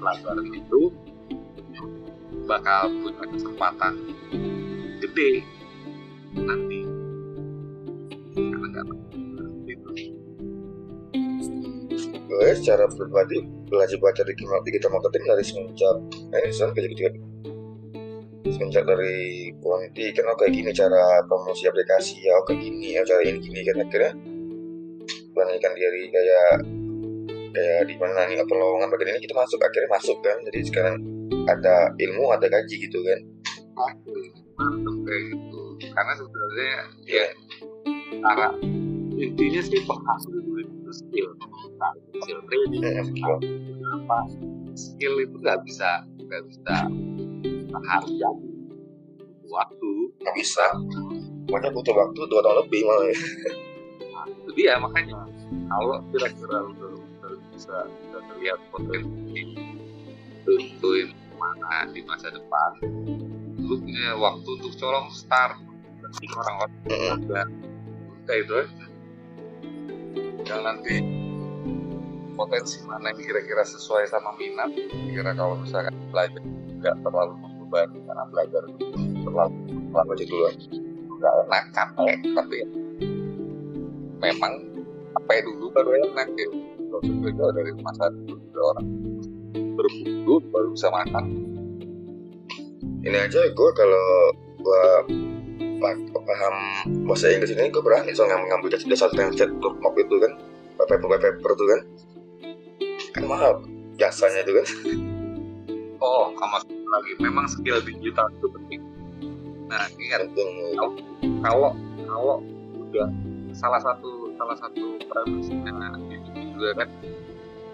belajar 0.00 0.36
itu 0.40 0.80
bakal 2.48 2.88
punya 3.04 3.24
kesempatan 3.28 3.92
gede 5.04 5.44
nanti 6.36 6.77
gue 12.28 12.48
secara 12.60 12.84
pribadi 12.92 13.40
belajar 13.72 13.96
baca 13.96 14.22
digital, 14.22 14.60
digital 14.62 14.90
marketing 14.92 15.24
dari 15.24 15.44
semenjak 15.44 15.96
eh, 16.36 16.42
kecil 16.52 16.68
kecil 16.92 17.12
semenjak 18.48 18.84
dari 18.84 19.52
Ponti 19.60 20.12
kan 20.12 20.28
oh 20.28 20.36
kayak 20.36 20.52
gini 20.52 20.70
cara 20.72 21.24
promosi 21.24 21.68
aplikasi 21.68 22.28
ya 22.28 22.36
oh 22.36 22.44
kayak 22.44 22.60
gini 22.64 22.96
ya 22.96 23.02
cara 23.04 23.20
ini 23.24 23.40
gini 23.40 23.60
kan 23.64 23.76
akhirnya 23.84 24.12
beranikan 25.36 25.72
diri 25.76 26.08
kayak 26.12 26.64
kayak 27.54 27.82
di 27.90 27.94
mana 27.98 28.26
nih 28.28 28.38
apa 28.38 28.52
lowongan 28.54 28.88
bagian 28.92 29.16
ini 29.16 29.24
kita 29.24 29.34
masuk 29.34 29.58
akhirnya 29.62 29.90
masuk 29.90 30.18
kan. 30.22 30.36
Jadi 30.46 30.58
sekarang 30.68 30.96
ada 31.48 31.92
ilmu 31.96 32.30
ada 32.30 32.46
gaji 32.46 32.74
gitu 32.88 32.98
kan. 33.02 33.20
Oke, 33.78 34.18
kayak 35.06 35.22
gitu. 35.34 35.62
Karena 35.94 36.12
sebenarnya 36.18 36.72
ya 37.06 37.26
cara 38.22 38.46
intinya 39.18 39.60
sih 39.62 39.80
penghasil 39.82 40.34
duit 40.46 40.68
itu 40.88 41.04
skill, 41.04 41.28
skill 42.24 42.40
trading, 42.48 42.80
Mm, 42.80 43.04
skill 43.12 43.36
apa, 44.00 44.18
skill 44.72 45.14
itu 45.20 45.36
nggak 45.36 45.60
bisa 45.68 45.90
nggak 46.24 46.42
bisa 46.48 46.76
Butuh 47.68 48.32
waktu. 49.52 49.92
nggak 50.24 50.34
bisa 50.40 50.64
makanya 51.48 51.72
butuh 51.76 51.94
waktu 51.96 52.20
dua 52.28 52.40
tahun 52.40 52.56
lebih 52.64 52.80
malah 52.88 53.04
ya. 53.08 53.16
Nah, 54.12 54.24
itu 54.32 54.50
dia 54.56 54.72
makanya 54.80 55.20
kalau 55.68 56.00
kira-kira 56.08 56.56
lu 56.64 56.96
bisa 57.52 57.76
bisa 58.00 58.18
terlihat 58.32 58.58
potensi 58.72 59.40
tentuin 60.48 61.08
mana 61.36 61.84
di 61.92 62.00
masa 62.08 62.32
depan 62.32 62.70
lu 63.60 63.76
punya 63.76 64.16
waktu 64.16 64.48
untuk 64.48 64.72
colong 64.80 65.12
start 65.12 65.60
orang-orang 66.32 66.72
Mm-mm. 66.88 67.16
udah 67.28 67.44
kayak 68.24 68.44
itu 68.48 68.56
yang 70.48 70.64
nanti 70.64 71.04
potensi 72.32 72.80
mana 72.88 73.12
yang 73.12 73.20
kira-kira 73.20 73.62
sesuai 73.66 74.08
sama 74.08 74.32
minat. 74.40 74.72
Kira 74.88 75.36
kalau 75.36 75.60
misalkan 75.60 75.92
belajar 76.08 76.42
nggak 76.80 76.96
terlalu 77.04 77.34
membebani 77.36 77.98
karena 78.08 78.24
belajar 78.32 78.62
terlalu 79.26 79.56
terlalu 79.92 80.08
baca 80.08 80.24
duluan. 80.24 80.54
Nggak 81.18 81.34
enak 81.44 81.64
capek 81.74 82.18
tapi 82.32 82.54
ya, 82.62 82.68
memang 84.22 84.52
capek 85.18 85.38
dulu 85.44 85.64
baru 85.74 85.90
enak 86.08 86.28
ya. 86.38 86.48
Kalau 86.88 87.00
beda 87.20 87.44
dari 87.52 87.72
masa 87.84 88.06
dulu 88.08 88.60
orang 88.72 88.86
berburu 89.76 90.34
baru 90.48 90.68
bisa 90.72 90.88
makan. 90.88 91.24
Ini 93.04 93.18
aja 93.30 93.40
gue 93.46 93.70
kalau 93.76 94.08
gue 94.58 94.84
paham 95.80 96.54
bahasa 97.06 97.30
Inggris 97.32 97.54
ini? 97.54 97.70
Gue 97.70 97.82
berani 97.82 98.12
soalnya 98.12 98.42
ngambil 98.42 98.74
jasa 98.74 98.86
jasa 98.90 99.06
translate 99.14 99.54
tuh 99.62 99.72
waktu 99.80 100.04
itu 100.04 100.16
kan? 100.20 100.32
Paper 100.78 101.08
paper 101.18 101.50
itu 101.54 101.64
kan? 101.66 101.80
Kan 103.14 103.24
mahal 103.26 103.52
jasanya 103.96 104.42
itu 104.42 104.52
kan? 104.58 104.66
Oh 105.98 106.30
sama 106.38 106.62
sekali. 106.62 106.78
Lagi 106.88 107.12
memang 107.18 107.46
skill 107.50 107.82
digital 107.82 108.30
itu 108.30 108.46
penting. 108.54 108.80
Nah 109.66 109.82
ingat 109.98 110.30
penting. 110.30 110.78
kalau 111.42 111.74
kalau 112.06 112.38
udah 112.78 113.10
salah 113.50 113.82
satu 113.82 114.30
salah 114.38 114.54
satu 114.62 114.94
premisnya 115.10 115.74
itu 116.14 116.54
juga 116.54 116.70
kan 116.78 116.88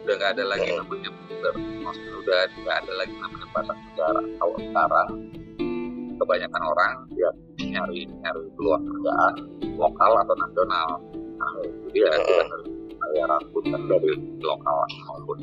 udah 0.04 0.14
nggak 0.16 0.30
ada 0.40 0.44
lagi 0.48 0.68
Hmm. 0.72 0.80
namanya 0.80 1.10
border 1.12 1.54
maksudnya 1.84 2.14
udah 2.16 2.38
nggak 2.64 2.76
ada 2.80 2.92
lagi 2.96 3.14
namanya 3.20 3.46
batas 3.52 3.78
negara. 3.92 4.20
Kalau 4.40 4.56
sekarang 4.56 5.08
kebanyakan 6.18 6.62
orang 6.62 6.94
ya 7.14 7.30
nyari 7.60 8.06
nyari 8.22 8.42
peluang 8.54 8.82
kerjaan 8.86 9.34
lokal 9.74 10.12
atau 10.22 10.34
nasional. 10.38 10.88
Nah 11.14 11.50
dia 11.90 12.10
Hmm. 12.10 12.24
kita 12.24 12.44
harus 12.50 12.68
bayaran 12.98 13.42
pun 13.52 13.62
kan 13.68 13.82
dari 13.86 14.10
lokal 14.42 14.76
maupun 15.06 15.38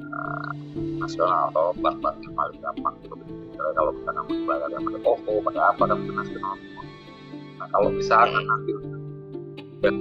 uh, 0.00 0.50
nasional 0.98 1.50
atau 1.52 1.74
bank-bank 1.78 2.16
yang 2.22 2.34
paling 2.34 2.58
gampang 2.62 2.94
gitu. 3.04 3.14
Misalnya 3.18 3.72
kalau 3.76 3.90
kita 3.94 4.10
nggak 4.10 4.26
mau 4.26 4.40
bayar 4.48 4.68
yang 4.72 4.82
pada 4.86 5.00
toko 5.02 5.32
pada 5.44 5.60
apa 5.70 5.82
dan 5.86 5.96
pada 6.02 6.14
nasional. 6.24 6.52
Semua 6.58 6.84
nah 7.62 7.66
kalau 7.70 7.88
misalkan 7.94 8.42
nanti 8.42 8.70
udah, 8.74 9.94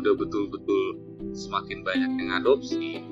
udah 0.00 0.12
betul-betul 0.16 0.82
semakin 1.36 1.84
banyak 1.84 2.10
yang 2.16 2.30
adopsi 2.40 3.04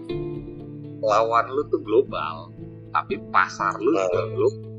lawan 1.05 1.53
lu 1.53 1.68
tuh 1.68 1.84
global 1.84 2.49
tapi 2.97 3.20
pasar 3.28 3.76
lu 3.76 3.92
juga 3.92 4.22
global 4.32 4.73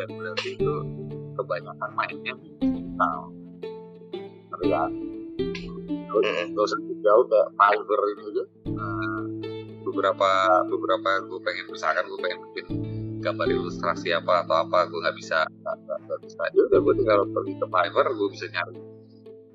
dan 0.00 0.08
berarti 0.16 0.48
itu 0.56 0.74
kebanyakan 1.36 1.90
mainnya 1.92 2.34
digital 2.56 3.18
terlihat 4.56 4.90
terus 6.10 6.24
Mm-mm. 6.24 6.56
gak 6.56 6.64
usah 6.64 6.78
jauh 7.00 7.24
kayak 7.30 7.48
Fiverr 7.54 8.02
ini 8.12 8.22
aja. 8.34 8.44
Nah, 8.74 9.22
beberapa 9.86 10.30
beberapa 10.66 11.10
gue 11.28 11.40
pengen 11.44 11.64
misalkan 11.70 12.04
gue 12.08 12.18
pengen 12.18 12.38
bikin 12.50 12.66
gambar 13.20 13.46
ilustrasi 13.52 14.16
apa 14.16 14.42
atau 14.42 14.56
apa 14.64 14.88
gue 14.88 14.98
nggak 15.00 15.16
bisa 15.16 15.44
nggak 15.44 15.76
nggak- 15.86 16.00
nggak 16.08 16.20
bisa. 16.24 16.42
Ya 16.56 16.62
udah 16.66 16.78
gue 16.82 16.94
tinggal 16.98 17.18
pergi 17.30 17.54
ke 17.56 17.66
Fiverr 17.68 18.08
gue 18.16 18.28
bisa 18.32 18.46
nyari 18.50 18.76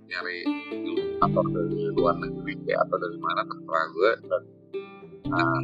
nyari 0.05 0.37
ilustrator 0.85 1.45
dari 1.49 1.77
luar 1.97 2.15
negeri 2.21 2.53
kayak 2.63 2.79
atau 2.87 2.97
dari 3.01 3.17
mana 3.17 3.41
terserah 3.43 3.85
gue 3.89 4.11
dan 4.29 4.43
nah, 5.27 5.61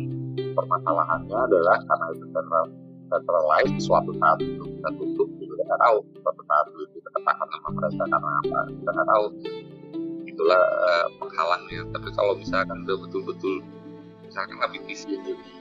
permasalahannya 0.58 1.38
adalah 1.38 1.78
karena 1.86 2.06
itu 2.18 2.26
central 2.34 2.66
centralized 3.12 3.78
suatu 3.84 4.12
saat 4.16 4.40
itu 4.40 4.64
kita 4.64 4.90
tutup 4.96 5.28
kita 5.36 5.64
nggak 5.68 5.82
tahu. 5.84 5.98
Suatu 6.24 6.42
saat 6.48 6.66
itu 6.72 6.84
kita 6.96 7.10
ketahan 7.12 7.48
sama 7.52 7.70
mereka 7.76 8.04
karena 8.08 8.30
apa 8.40 8.60
kita 8.72 8.90
nggak 8.96 9.08
tahu. 9.12 9.26
Itulah 10.32 10.64
eh, 10.64 11.08
penghalangnya. 11.20 11.82
Tapi 11.92 12.10
kalau 12.16 12.34
misalkan 12.40 12.78
udah 12.88 12.98
betul-betul 13.04 13.56
misalkan 14.24 14.56
BTC 14.64 15.02
yang 15.12 15.24
jadi 15.28 15.52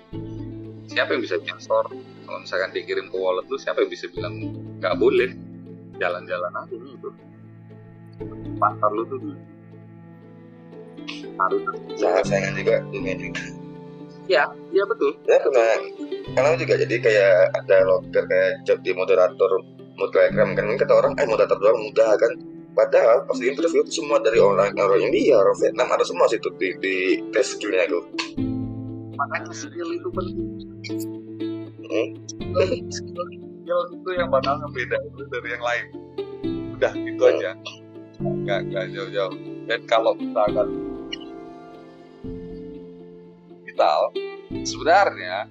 siapa 0.86 1.10
yang 1.18 1.22
bisa 1.26 1.36
nyensor? 1.42 1.86
Kalau 2.24 2.38
misalkan 2.38 2.70
dikirim 2.70 3.10
ke 3.10 3.16
wallet 3.18 3.46
lu 3.50 3.58
siapa 3.58 3.82
yang 3.82 3.90
bisa 3.90 4.06
bilang 4.14 4.34
nggak 4.78 4.94
boleh? 4.94 5.34
Jalan-jalan 5.98 6.52
aja 6.54 6.76
gitu. 6.78 7.08
Pasar 8.62 8.90
lu 8.94 9.02
tuh 9.10 9.18
harus 11.40 11.62
saingan 12.28 12.54
juga 12.56 12.84
juga 12.92 13.12
ya 14.30 14.46
ya 14.70 14.84
betul. 14.86 15.10
Ya 15.26 15.42
pernah 15.42 15.66
karena 16.38 16.54
juga 16.54 16.74
jadi 16.78 16.94
kayak 17.02 17.34
ada 17.58 17.76
logger 17.82 18.24
kayak 18.30 18.62
job 18.62 18.78
di 18.86 18.94
moderator 18.94 19.50
mood 19.98 20.10
telegram 20.14 20.54
kan 20.54 20.64
kata 20.78 20.92
orang 20.94 21.12
eh 21.18 21.26
moderator 21.26 21.58
doang 21.58 21.82
mudah 21.82 22.14
kan. 22.14 22.32
Padahal 22.70 23.26
pas 23.26 23.34
di 23.34 23.50
interview 23.50 23.82
itu 23.82 23.98
semua 23.98 24.22
dari 24.22 24.38
orang 24.38 24.70
orang 24.78 25.02
India 25.02 25.42
orang 25.42 25.58
Vietnam 25.58 25.90
ada 25.90 26.06
semua 26.06 26.30
situ 26.30 26.46
di, 26.54 26.70
di 26.78 27.18
tes 27.34 27.58
skillnya 27.58 27.90
itu. 27.90 27.98
Makanya 29.18 29.50
skill 29.50 29.90
itu 29.90 30.08
penting. 30.14 30.48
Hmm. 31.90 32.08
skill 32.94 33.26
skill 33.34 33.80
itu 33.90 34.10
yang 34.14 34.30
bakal 34.30 34.54
ngebedain 34.62 35.10
lu 35.18 35.26
dari 35.34 35.48
yang 35.50 35.64
lain. 35.66 35.86
Udah 36.78 36.92
gitu 36.94 37.22
Hmm. 37.26 37.32
aja. 37.34 37.50
Nggak 38.22 38.60
nggak 38.70 38.84
jauh-jauh. 38.94 39.34
Dan 39.66 39.80
kalau 39.90 40.14
misalkan 40.14 40.68
digital 43.80 44.12
sebenarnya 44.68 45.48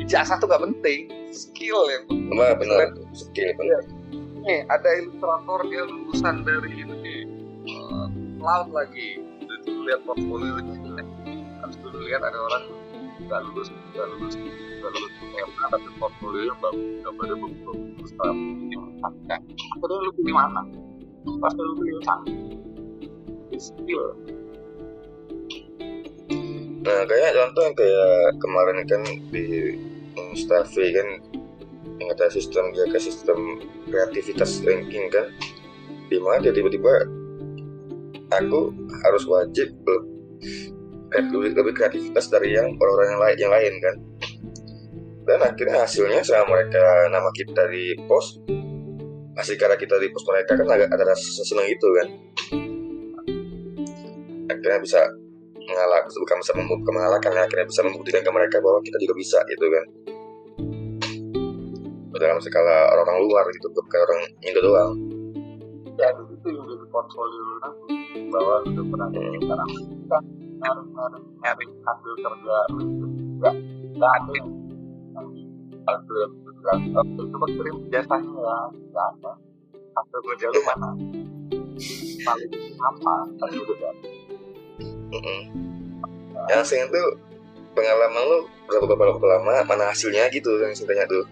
ijazah 0.00 0.40
tuh 0.40 0.48
gak 0.48 0.64
penting 0.64 1.12
skill 1.36 1.84
yang 1.92 2.08
penting. 2.08 2.32
Cuma 2.32 2.56
benar. 2.56 2.88
Skill 3.12 3.52
benar. 3.60 3.82
nih 4.46 4.62
ada 4.72 4.88
ilustrator 5.02 5.60
dia 5.68 5.82
lulusan 5.84 6.46
dari 6.46 6.70
ini 6.80 7.28
eh, 7.68 8.06
cloud 8.40 8.72
lagi. 8.72 9.20
Udah 9.42 9.58
dulu 9.68 9.80
lihat 9.84 10.00
portfolionya 10.08 10.74
jelek 10.80 11.08
harus 11.60 11.76
dulu 11.82 11.98
lihat 12.08 12.22
ada 12.24 12.38
orang 12.40 12.62
nggak 13.26 13.40
lulus 13.52 13.68
nggak 13.92 14.06
lulus 14.16 14.34
nggak 14.40 14.90
lulus. 14.96 15.12
SMA 15.36 15.64
tapi 15.68 15.88
portfolio 16.00 16.52
bagus 16.62 17.04
gambarnya 17.04 17.36
bagus 17.36 17.60
bagus 17.68 18.10
tapi 18.16 18.44
ini 18.64 18.74
kan 18.80 19.40
akhirnya 19.76 19.96
lu 20.00 20.10
pilih 20.16 20.34
mana? 20.34 20.62
Pasti 21.42 21.60
lu 21.60 21.74
pilih 21.76 22.00
skill 23.60 24.04
Nah, 26.86 27.02
kayak 27.02 27.34
contoh 27.34 27.62
yang 27.66 27.74
kayak 27.74 28.18
kemarin 28.38 28.78
kan 28.86 29.02
di 29.34 29.74
Instave 30.14 30.94
kan 30.94 31.08
yang 31.98 32.08
ada 32.14 32.30
sistem 32.30 32.70
jaga 32.70 32.98
sistem 33.02 33.58
kreativitas 33.90 34.62
ranking 34.62 35.10
kan. 35.10 35.26
Di 36.06 36.22
mana 36.22 36.38
dia 36.38 36.54
tiba-tiba 36.54 37.10
aku 38.30 38.70
harus 39.02 39.26
wajib 39.26 39.74
lebih, 41.10 41.58
lebih 41.58 41.74
kreativitas 41.74 42.30
dari 42.30 42.54
yang 42.54 42.70
orang-orang 42.78 43.08
yang 43.10 43.22
lain 43.22 43.38
yang 43.42 43.52
lain 43.52 43.74
kan. 43.82 43.96
Dan 45.26 45.38
akhirnya 45.42 45.82
hasilnya 45.82 46.22
sama 46.22 46.54
mereka 46.54 47.10
nama 47.10 47.34
kita 47.34 47.66
di 47.66 47.98
post 48.06 48.46
hasil 49.34 49.58
karena 49.58 49.74
kita 49.74 49.98
di 49.98 50.06
post 50.14 50.30
mereka 50.30 50.54
kan 50.54 50.70
agak 50.70 50.86
ada 50.94 51.02
rasa 51.02 51.42
seneng 51.42 51.66
itu 51.66 51.88
kan. 51.98 52.08
Akhirnya 54.54 54.78
bisa 54.78 55.02
mengalah 55.66 56.00
bukan 56.06 56.36
bisa 56.40 56.52
mengalahkan 56.86 57.30
ya 57.34 57.42
akhirnya 57.44 57.66
bisa 57.66 57.80
membuktikan 57.82 58.22
ke 58.22 58.30
mereka 58.30 58.56
bahwa 58.62 58.78
kita 58.82 58.96
juga 59.02 59.14
bisa 59.18 59.38
gitu 59.50 59.66
kan. 59.66 59.84
Dalam 62.16 62.40
skala 62.40 62.96
orang-orang 62.96 63.18
luar 63.28 63.44
gitu 63.52 63.68
bukan 63.76 64.00
orang 64.00 64.20
Indo 64.40 64.60
doang. 64.64 64.92
Ya 66.00 66.08
itu 66.12 66.48
yang 66.48 66.64
jadi 66.64 66.86
portfolio 66.88 67.44
nanti 67.60 67.94
bahwa 68.32 68.54
udah 68.64 68.84
pernah 68.88 69.08
jadi 69.12 69.38
sekarang 69.40 69.68
kita 69.68 70.18
harus 70.64 70.88
harus 70.96 71.22
nyari 71.44 71.66
hasil 71.84 72.12
kerja 72.16 72.56
itu 72.72 73.06
nggak 73.36 73.54
nggak 73.96 74.12
ada 74.16 74.32
yang 74.32 74.48
hasil 75.86 76.16
"Oh, 76.66 77.26
coba 77.30 77.46
kirim 77.46 77.76
jasanya 77.94 78.32
ya 78.42 78.56
nggak 78.74 79.06
ada. 79.16 79.32
Hasil 79.96 80.18
kerja 80.24 80.46
lu 80.50 80.60
mana? 80.66 80.90
Paling 82.26 82.52
apa? 82.80 83.14
Kan 83.38 83.48
gitu 83.54 83.74
Mm-mm. 85.06 85.40
yang 86.46 86.62
sing 86.66 86.82
itu 86.82 87.02
pengalaman 87.74 88.22
lu 88.26 88.38
berapa 88.66 88.84
berapa, 88.86 89.18
berapa 89.18 89.26
lama 89.38 89.52
mana 89.66 89.84
hasilnya 89.90 90.26
gitu 90.34 90.50
yang 90.58 90.74
singkatnya 90.74 91.06
tuh? 91.06 91.24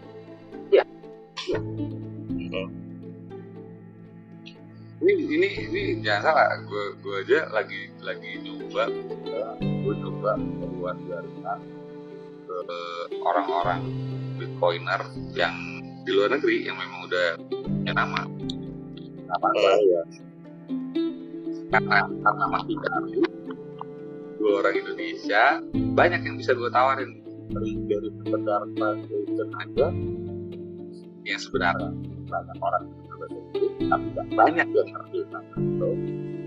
Ini 5.05 5.12
ini 5.20 5.49
ini 5.68 5.83
jangan 6.01 6.33
salah 6.33 6.57
gue 6.64 6.85
gue 7.05 7.16
aja 7.29 7.45
lagi 7.53 7.93
lagi 8.01 8.41
nyoba 8.41 8.89
gue 9.61 9.95
nyoba 10.01 10.33
keluar 10.41 10.97
dari 10.97 11.33
ke 12.45 12.59
orang-orang 13.20 13.85
bitcoiner 14.41 15.03
yang 15.37 15.53
di 16.09 16.11
luar 16.12 16.33
negeri 16.33 16.64
yang 16.64 16.77
memang 16.81 17.05
udah 17.05 17.29
punya 17.53 17.93
nama. 17.93 18.22
Nama 19.29 19.49
saya 19.61 20.01
karena 21.75 21.99
karena 22.07 22.45
masih 22.49 22.77
baru 22.79 23.09
gue 24.37 24.51
orang 24.51 24.74
Indonesia 24.74 25.62
banyak 25.95 26.20
yang 26.26 26.37
bisa 26.39 26.53
gue 26.55 26.70
tawarin. 26.70 27.11
Dari 27.45 27.76
dari 27.87 28.09
sekedar 28.24 28.61
translation 28.72 29.49
aja 29.61 29.87
yang 31.24 31.41
sebenarnya 31.41 31.91
banyak 32.24 32.59
orang 32.61 32.82
yang 32.89 32.97
bisa 32.99 33.14
bahasa 33.20 33.37
Inggris 33.37 33.72
tapi 33.85 34.07
gak 34.16 34.26
banyak 34.32 34.66
yang 34.72 34.89
ngerti 34.91 35.16
tentang 35.28 35.45
itu. 35.61 35.91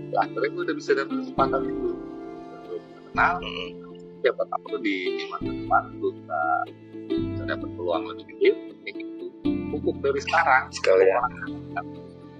Ya 0.08 0.18
akhirnya 0.26 0.48
gue 0.52 0.62
udah 0.68 0.76
bisa 0.76 0.90
dapet 0.98 1.14
kesempatan 1.22 1.60
itu. 1.70 1.90
Gue 2.66 2.78
kenal 3.08 3.34
siapa 4.18 4.42
tahu 4.50 4.74
di 4.82 4.96
masa 5.30 5.50
depan 5.54 5.82
gue 6.02 6.10
bisa 6.18 6.40
bisa 7.08 7.42
dapet 7.46 7.68
peluang 7.78 8.02
lebih 8.10 8.24
gede 8.36 8.50
kayak 8.84 8.94
gitu. 8.98 9.24
Pupuk 9.70 9.96
dari 10.02 10.20
sekarang. 10.20 10.62
Sekalian 10.74 11.22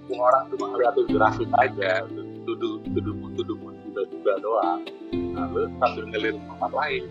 semua 0.09 0.25
orang 0.33 0.43
cuma 0.49 0.65
ngeliat 0.73 0.95
grafik 1.05 1.49
aja 1.61 2.01
duduk 2.43 2.81
duduk 2.97 3.17
duduk 3.37 3.57
juga 3.93 4.33
doang 4.41 4.81
lalu 5.13 5.61
sambil 5.81 6.03
ngeliat 6.09 6.37
tempat 6.37 6.71
lain 6.73 7.03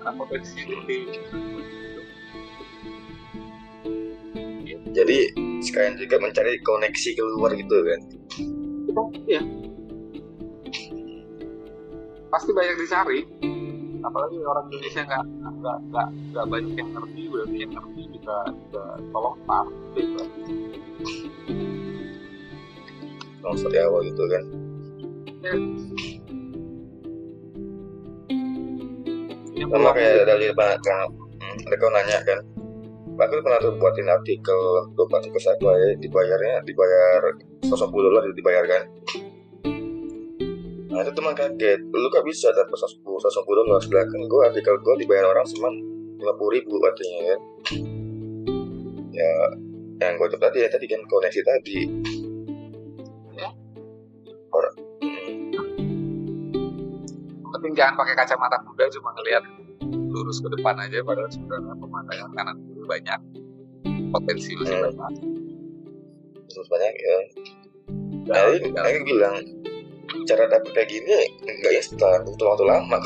karena 0.00 0.12
potensinya 0.14 0.64
gede 0.86 0.98
jadi 4.96 5.18
sekalian 5.60 5.94
juga 6.00 6.16
mencari 6.22 6.56
koneksi 6.64 7.10
keluar 7.16 7.52
gitu 7.52 7.76
kan 7.84 8.00
Iya. 9.26 9.42
Pasti 12.32 12.50
banyak 12.54 12.76
dicari. 12.80 13.20
Apalagi 14.00 14.38
orang 14.40 14.72
Indonesia 14.72 15.02
nggak 15.04 15.24
nggak 15.60 15.76
nggak 15.90 16.08
nggak 16.32 16.46
banyak 16.46 16.74
yang 16.78 16.90
ngerti, 16.94 17.22
berarti 17.28 17.56
yang 17.60 17.72
ngerti 17.74 18.00
juga 18.14 18.36
juga 18.48 18.84
tolong 19.12 19.36
tar. 19.44 19.66
Gitu. 19.92 20.22
langsung 23.46 23.70
dari 23.70 23.86
awal 23.86 24.02
gitu 24.02 24.26
kan 24.26 24.44
sama 29.66 29.90
kayak 29.92 30.24
dari 30.30 30.46
banyak 30.54 30.80
kan 30.80 31.10
hmm, 31.10 31.56
mereka 31.66 31.86
nanya 31.90 32.18
kan? 32.22 32.40
Aku 33.16 33.32
tuh 33.32 33.44
pernah 33.48 33.58
tuh 33.64 33.72
buatin 33.80 34.12
artikel 34.12 34.60
untuk 34.92 35.08
artikel 35.08 35.40
saya 35.40 35.56
ya, 35.56 35.96
dibayarnya 35.96 36.60
dibayar 36.68 37.20
110 37.64 37.88
dolar 37.88 38.28
dibayar 38.36 38.64
kan 38.68 38.84
nah 40.96 41.04
itu 41.04 41.12
teman 41.12 41.36
kaget. 41.36 41.80
Lu 41.92 42.08
kok 42.08 42.24
bisa 42.24 42.48
dapat 42.56 42.72
110 42.72 43.04
110 43.04 43.44
dolar 43.44 43.80
sedangkan 43.84 44.20
gue 44.24 44.40
artikel 44.48 44.74
gue 44.80 44.94
dibayar 45.04 45.28
orang 45.28 45.44
cuma 45.44 45.68
50 46.24 46.56
ribu 46.56 46.74
katanya 46.80 47.20
kan 47.20 47.40
ya 49.12 49.32
yang 50.00 50.16
gue 50.16 50.28
coba 50.32 50.48
tadi 50.48 50.64
ya 50.64 50.68
tadi 50.72 50.88
kan 50.88 51.00
koneksi 51.04 51.40
tadi 51.44 51.78
penting 57.66 57.82
jangan 57.82 57.98
pakai 57.98 58.14
kacamata 58.14 58.56
kuda 58.62 58.86
cuma 58.94 59.10
ngelihat 59.18 59.42
lurus 60.14 60.38
ke 60.38 60.48
depan 60.54 60.78
aja 60.78 61.02
padahal 61.02 61.26
sebenarnya 61.26 61.74
pemandangan 61.82 62.30
kanan 62.30 62.56
kiri 62.62 62.84
banyak 62.86 63.20
potensi 64.14 64.50
masih 64.54 64.76
Hmm. 64.78 64.94
banyak. 64.94 65.12
terus 66.46 66.68
banyak 66.70 66.94
ya 66.94 67.18
Jangan 68.26 68.58
Nah, 68.74 68.86
Aku 68.90 69.02
bilang 69.06 69.36
cara 70.26 70.44
dapet 70.46 70.70
kayak 70.74 70.88
gini 70.90 71.18
nggak 71.42 71.72
instan, 71.78 72.22
butuh 72.26 72.46
waktu 72.54 72.64
lama. 72.66 72.98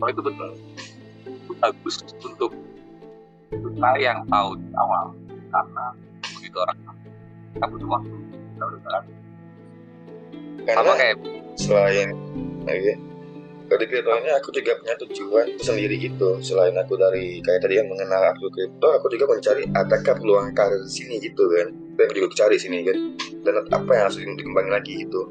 Oh 0.00 0.08
itu 0.08 0.20
betul. 0.24 0.50
Bagus 1.60 2.00
untuk 2.24 2.52
kita 3.52 3.90
yang 4.00 4.24
tahu 4.28 4.56
di 4.56 4.68
awal 4.76 5.12
karena 5.52 5.86
begitu 6.36 6.56
orang 6.60 6.76
kita 7.52 7.66
butuh 7.68 7.88
waktu. 7.88 8.16
Kita 8.56 8.64
udah 8.64 9.19
kan. 10.70 10.74
Sama 10.78 10.86
Karena 10.86 10.94
kayak 10.94 11.16
selain 11.58 12.08
kalau 13.70 13.86
di 13.86 13.86
kripto 13.86 14.10
ini 14.18 14.30
aku 14.34 14.50
juga 14.50 14.74
punya 14.82 14.94
tujuan 14.98 15.46
sendiri 15.62 15.94
gitu. 16.02 16.42
Selain 16.42 16.74
aku 16.74 16.98
dari 16.98 17.38
kayak 17.38 17.62
tadi 17.62 17.78
yang 17.78 17.86
mengenal 17.86 18.34
aku 18.34 18.50
kripto, 18.50 18.98
aku 18.98 19.06
juga 19.14 19.30
mencari 19.30 19.62
adakah 19.70 20.18
peluang 20.18 20.50
karir 20.58 20.82
di 20.82 20.90
sini 20.90 21.22
gitu 21.22 21.46
kan. 21.54 21.70
Dan 21.94 22.10
aku 22.10 22.18
juga 22.18 22.34
cari 22.34 22.58
sini 22.58 22.82
kan. 22.82 22.98
Dan 23.46 23.54
apa 23.70 23.90
yang 23.94 24.04
harus 24.10 24.18
dikembangin 24.18 24.74
lagi 24.74 24.92
gitu. 25.06 25.22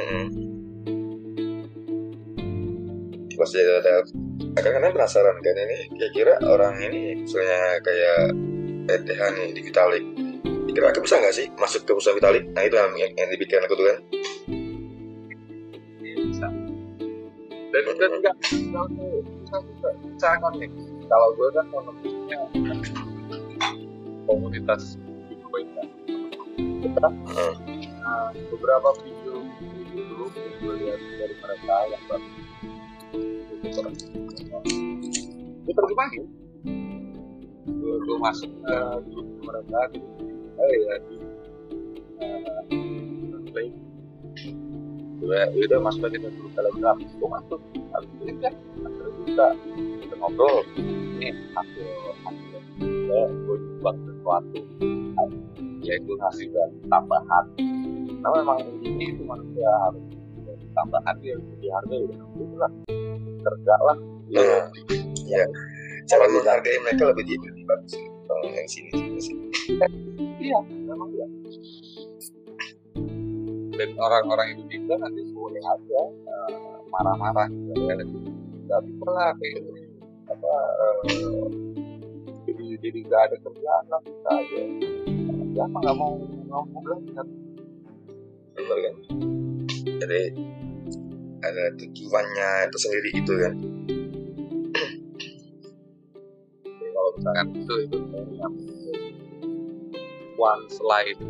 Mm-mm. 0.00 0.24
Pasti 3.36 3.58
ada, 3.60 3.84
ada 3.84 3.94
kadang-kadang 4.56 4.92
penasaran 4.96 5.36
kan 5.44 5.56
ini 5.60 5.76
kira-kira 5.92 6.40
orang 6.48 6.80
ini 6.80 7.20
misalnya 7.20 7.84
kayak 7.84 8.32
ETH 8.88 9.20
nih 9.36 9.48
di 9.52 9.60
Kira 10.72 10.88
aku 10.88 11.04
bisa 11.04 11.20
nggak 11.20 11.34
sih 11.36 11.46
masuk 11.60 11.84
ke 11.84 11.92
perusahaan 11.92 12.16
Vitalik 12.16 12.44
nah 12.56 12.64
itu 12.64 12.76
yang, 12.76 13.12
yang, 13.12 13.28
dipikiran 13.28 13.64
aku 13.68 13.74
tuh 13.76 13.86
kan 13.86 13.98
Iya, 16.02 16.14
bisa. 16.28 16.46
Dan 17.72 17.82
bisa 17.88 18.04
juga 18.10 18.32
bisa 20.04 20.28
connect. 20.40 20.74
Kalau 21.08 21.28
gue 21.36 21.48
kan 21.52 21.66
monotonnya 21.72 22.40
komunitas 24.28 24.96
kan. 24.96 25.86
Kita 26.82 27.08
Hmm. 27.08 27.54
nah, 28.02 28.28
beberapa 28.52 28.88
video 29.00 29.40
video 29.92 30.04
dulu 30.08 30.26
gue 30.34 30.74
lihat 30.82 31.00
dari 31.20 31.34
mereka 31.38 31.74
yang 31.88 32.02
baru 32.10 32.28
gue 35.62 35.72
terjemahin 35.72 36.24
gue, 37.82 38.16
masuk 38.18 38.50
ke 38.66 38.76
grup 39.08 39.28
mereka 39.46 39.78
gitu 39.94 40.31
ya 40.70 40.94
di 41.02 41.16
play 43.50 43.68
gue 45.22 45.62
udah 45.70 45.80
masuk 45.82 46.10
aja 46.10 46.18
dulu 46.18 46.48
telegram 46.54 46.96
gue 46.98 47.28
masuk 47.30 47.60
habis 47.92 48.10
itu 48.26 48.40
kan 48.42 48.54
akhirnya 48.82 49.12
kita 49.22 49.46
kita 50.02 50.14
ngobrol. 50.18 50.66
Ini 50.76 51.28
hasil 51.54 51.88
hasil. 52.26 52.60
Gue 52.82 53.20
gue 53.30 53.56
buat 53.80 53.96
sesuatu. 54.02 54.60
Ya 55.82 55.94
gue 55.98 56.16
ngasih 56.18 56.46
tambahan. 56.90 57.44
Nah 58.22 58.30
memang 58.38 58.58
ini 58.82 59.14
itu 59.14 59.22
manusia 59.22 59.70
harus 59.86 60.04
tambahan. 60.74 61.14
Dia 61.22 61.38
lebih 61.38 61.70
harga 61.70 61.96
udah 61.96 62.18
itu 62.18 62.56
lah. 62.58 62.72
Kerja 63.42 63.74
lah. 63.82 63.96
Nah, 64.32 64.64
ya. 65.26 65.44
Cara 66.10 66.26
menghargai 66.26 66.78
mereka 66.82 67.14
lebih 67.14 67.24
lebih 67.38 67.64
bagus. 67.66 67.94
Kalau 68.42 68.58
yang 68.58 68.66
sini 68.66 68.90
sini 68.90 69.20
sini. 69.22 69.44
iya 70.42 70.58
memang 70.66 71.10
iya 71.14 71.26
dan 73.78 73.90
orang-orang 74.02 74.58
Indonesia 74.58 74.94
nanti 74.98 75.22
boleh 75.30 75.62
aja 75.62 76.00
eh, 76.10 76.50
marah-marah 76.90 77.46
gitu 77.46 77.86
ya 77.86 77.94
bisa 78.82 79.08
lah 79.14 79.30
kayak 79.38 79.62
apa 80.26 80.54
eh, 81.06 81.48
jadi 82.50 82.64
jadi 82.82 82.98
nggak 83.06 83.22
ada 83.30 83.36
kerjaan 83.46 83.84
lah 83.86 84.00
kita 84.02 84.30
aja 84.34 84.62
siapa 85.54 85.76
nggak 85.78 85.96
mau 85.96 86.18
nggak 86.18 86.62
mau 86.66 86.80
belajar 86.82 87.26
Benar 88.52 88.78
kan? 88.84 88.94
Jadi 89.82 90.20
ada 91.42 91.64
tujuannya 91.80 92.48
itu 92.68 92.78
sendiri 92.78 93.10
itu 93.16 93.32
kan. 93.40 93.54
Misalkan 97.22 97.54
itu 97.54 97.74
itu 97.86 97.98
once 100.34 100.82
life 100.82 101.22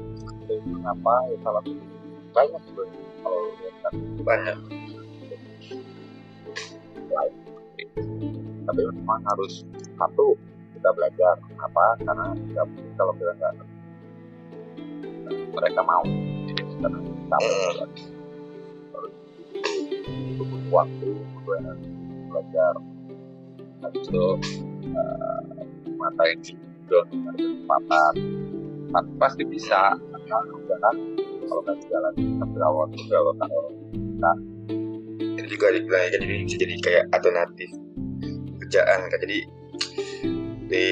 itu 0.49 0.57
apa 0.89 1.15
ya 1.29 1.37
salah 1.45 1.61
satu. 1.69 1.85
Banyak 2.33 2.63
sebenarnya 2.65 3.01
kalau 3.21 3.41
lihat 3.61 3.75
kan 3.85 3.93
Banyak. 4.25 4.57
life 7.13 7.37
tapi 8.65 8.81
memang 8.89 9.21
harus 9.29 9.69
satu 10.01 10.33
kita 10.73 10.89
belajar. 10.97 11.37
Apa 11.61 12.01
karena 12.01 12.33
nggak 12.41 12.65
mungkin 12.73 12.93
kalau 12.97 13.13
kita 13.21 13.33
nggak 13.37 13.53
mereka 15.53 15.81
mau. 15.85 16.05
Jadi 16.49 16.63
kita 16.73 16.89
harus 17.37 19.13
butuh 20.41 20.61
waktu 20.73 21.09
butuh 21.37 21.77
belajar. 22.33 22.73
Habis 23.85 24.09
itu 24.09 24.25
eh, 24.97 25.62
mata 25.97 26.23
juga 26.43 26.99
ada 27.11 27.39
kesempatan 27.39 28.15
tapi 28.93 29.11
pasti 29.17 29.43
bisa 29.49 29.97
karena 29.97 30.53
udah 30.53 30.79
kan? 30.79 30.97
Kalau 31.43 31.61
nggak 31.65 31.77
jalan 31.89 32.13
tapi 32.39 32.57
awal 32.61 32.87
juga 32.93 33.17
kalau 33.19 33.35
kalau 33.41 33.73
Ini 35.23 35.49
juga 35.49 35.73
dibilang 35.73 36.13
kan 36.13 36.21
jadi 36.21 36.35
bisa 36.45 36.57
jadi 36.61 36.75
kayak 36.85 37.05
alternatif 37.17 37.71
kerjaan 38.61 39.01
kan. 39.09 39.19
Jadi 39.25 39.39
di 40.69 40.85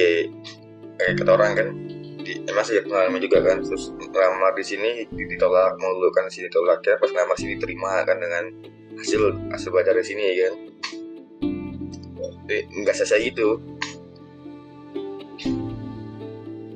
kayak 0.96 1.12
kata 1.20 1.30
orang 1.32 1.52
kan 1.56 1.68
di 2.20 2.32
emang 2.48 2.64
sih 2.64 2.80
pengalaman 2.84 3.20
juga 3.20 3.40
kan 3.40 3.64
terus 3.64 3.92
lamar 4.12 4.52
di 4.52 4.64
sini 4.64 5.08
ditolak 5.08 5.76
mulu 5.80 6.12
kan 6.12 6.28
sini 6.28 6.52
tolak 6.52 6.84
ya 6.84 7.00
pas 7.00 7.08
lamar 7.16 7.36
sini 7.36 7.56
terima 7.56 8.04
kan 8.04 8.20
dengan 8.20 8.44
hasil 9.00 9.32
hasil 9.52 9.68
belajar 9.72 9.96
di 9.96 10.04
sini 10.04 10.24
kan. 10.36 10.54
Jadi, 12.50 12.66
nggak 12.82 12.94
selesai 12.98 13.30
gitu 13.30 13.62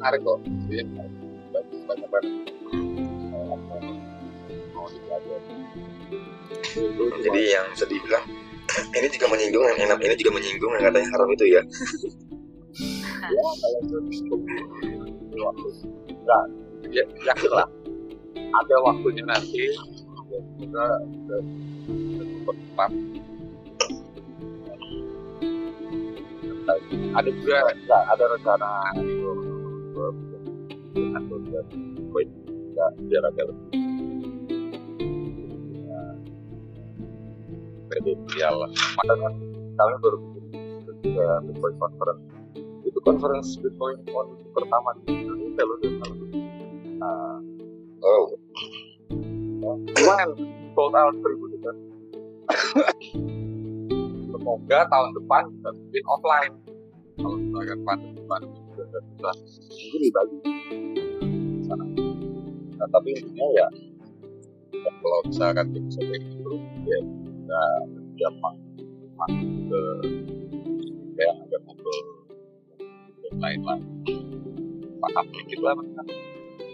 menarik 0.04 0.20
kok. 0.20 0.38
Jadi 0.68 0.84
banyak 1.48 1.80
banyak 1.88 2.08
banget. 2.12 2.32
Eh, 3.32 3.56
mau 4.76 4.84
dipelajari 4.92 5.56
jadi 7.24 7.40
yang 7.56 7.64
bisa 7.72 7.88
dibilang 7.88 8.20
ini 9.00 9.08
juga 9.08 9.26
menyinggung 9.32 9.64
yang 9.64 9.78
enak 9.88 9.98
ini 10.04 10.14
juga 10.20 10.36
menyinggung 10.36 10.72
yang 10.76 10.84
katanya 10.92 11.08
haram 11.16 11.28
itu 11.32 11.44
ya. 11.48 11.62
Ya 13.24 13.40
kalau 13.40 13.80
itu 13.80 14.36
waktu. 15.40 15.68
Enggak 16.12 16.44
ya 16.92 17.04
yakin 17.24 17.50
lah 17.56 17.64
ada 18.36 18.76
waktunya 18.84 19.24
nanti. 19.24 19.72
Ya, 20.28 20.40
kita 20.60 20.84
tepat 22.44 22.90
ada 27.14 27.30
juga 27.30 27.56
ada 27.88 28.24
rencana 28.34 28.70
atau 30.10 31.36
dan 31.48 31.66
baik 32.12 32.28
biar 33.06 33.22
agak 33.30 33.44
lebih 33.50 33.70
kredensial 37.90 38.54
makanya 38.66 39.14
kan 39.22 39.32
kalian 39.74 39.98
baru 40.02 40.18
juga 41.04 41.26
Bitcoin 41.46 41.74
conference 41.78 42.22
itu 42.84 42.98
conference 43.02 43.48
Bitcoin 43.60 43.98
on 44.12 44.26
pertama 44.52 44.90
di 45.06 45.14
Indonesia 45.24 45.62
loh 45.62 45.76
dan 45.82 45.94
nah, 46.98 47.38
oh 48.02 48.24
lumayan 49.94 50.30
sold 50.74 50.94
out 50.98 51.14
seribu 51.22 51.44
juga 51.54 51.72
semoga 54.44 54.78
tahun 54.92 55.10
depan 55.16 55.42
bisa 55.56 55.68
bikin 55.88 56.04
offline. 56.04 56.54
Kalau 57.16 57.36
misalkan 57.40 57.78
pandemi 57.86 58.20
pandemi 58.28 58.63
mungkin 58.90 60.00
dibagi. 60.02 60.38
Di 61.24 61.62
sana 61.64 61.84
nah 62.74 62.88
tapi 62.90 63.08
intinya 63.14 63.46
ya 63.54 63.66
kalau 64.74 65.18
misalkan 65.30 65.64
kita 65.70 65.80
bisa 65.86 66.00
kayak 66.02 66.22
gitu 66.26 66.52
ya 66.84 66.98
kita 67.00 67.60
gampang 68.18 68.56
masuk 69.14 69.50
ke 69.70 69.82
kayak 71.14 71.34
ada 71.38 71.56
ngobrol 71.64 72.00
yang 73.22 73.38
lain 73.38 73.60
lah. 73.62 73.78
Paham 75.04 75.26
dikit 75.30 75.60
lah 75.62 75.72
mereka 75.78 76.02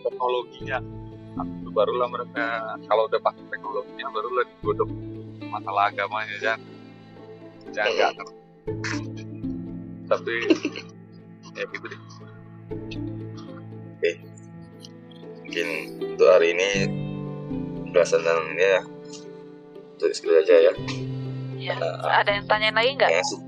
teknologinya 0.01 0.79
itu 1.41 1.71
barulah 1.71 2.09
mereka 2.11 2.47
kalau 2.91 3.07
udah 3.07 3.21
pakai 3.23 3.45
teknologinya 3.55 4.07
barulah 4.11 4.45
digodok 4.49 4.91
masalah 5.51 5.85
agamanya 5.91 6.37
kan 6.43 6.59
jangan 7.71 7.93
nggak 7.95 8.11
ngerti 8.19 8.35
tapi 10.11 10.37
ya 11.55 11.65
gitu 11.67 11.87
deh 11.87 12.01
mungkin 15.41 15.67
untuk 16.15 16.29
hari 16.31 16.55
ini 16.55 16.69
belasan 17.91 18.23
dan 18.23 18.39
ini 18.55 18.65
ya 18.65 18.81
untuk 19.97 20.11
segitu 20.13 20.35
aja 20.37 20.57
ya 20.71 20.75
Ya. 21.61 21.77
Nah, 21.77 22.25
Ada 22.25 22.41
yang 22.41 22.49
tanyain 22.49 22.73
lagi 22.73 22.97
nggak? 22.97 23.13
kayaknya 23.13 23.27
sih 23.29 23.41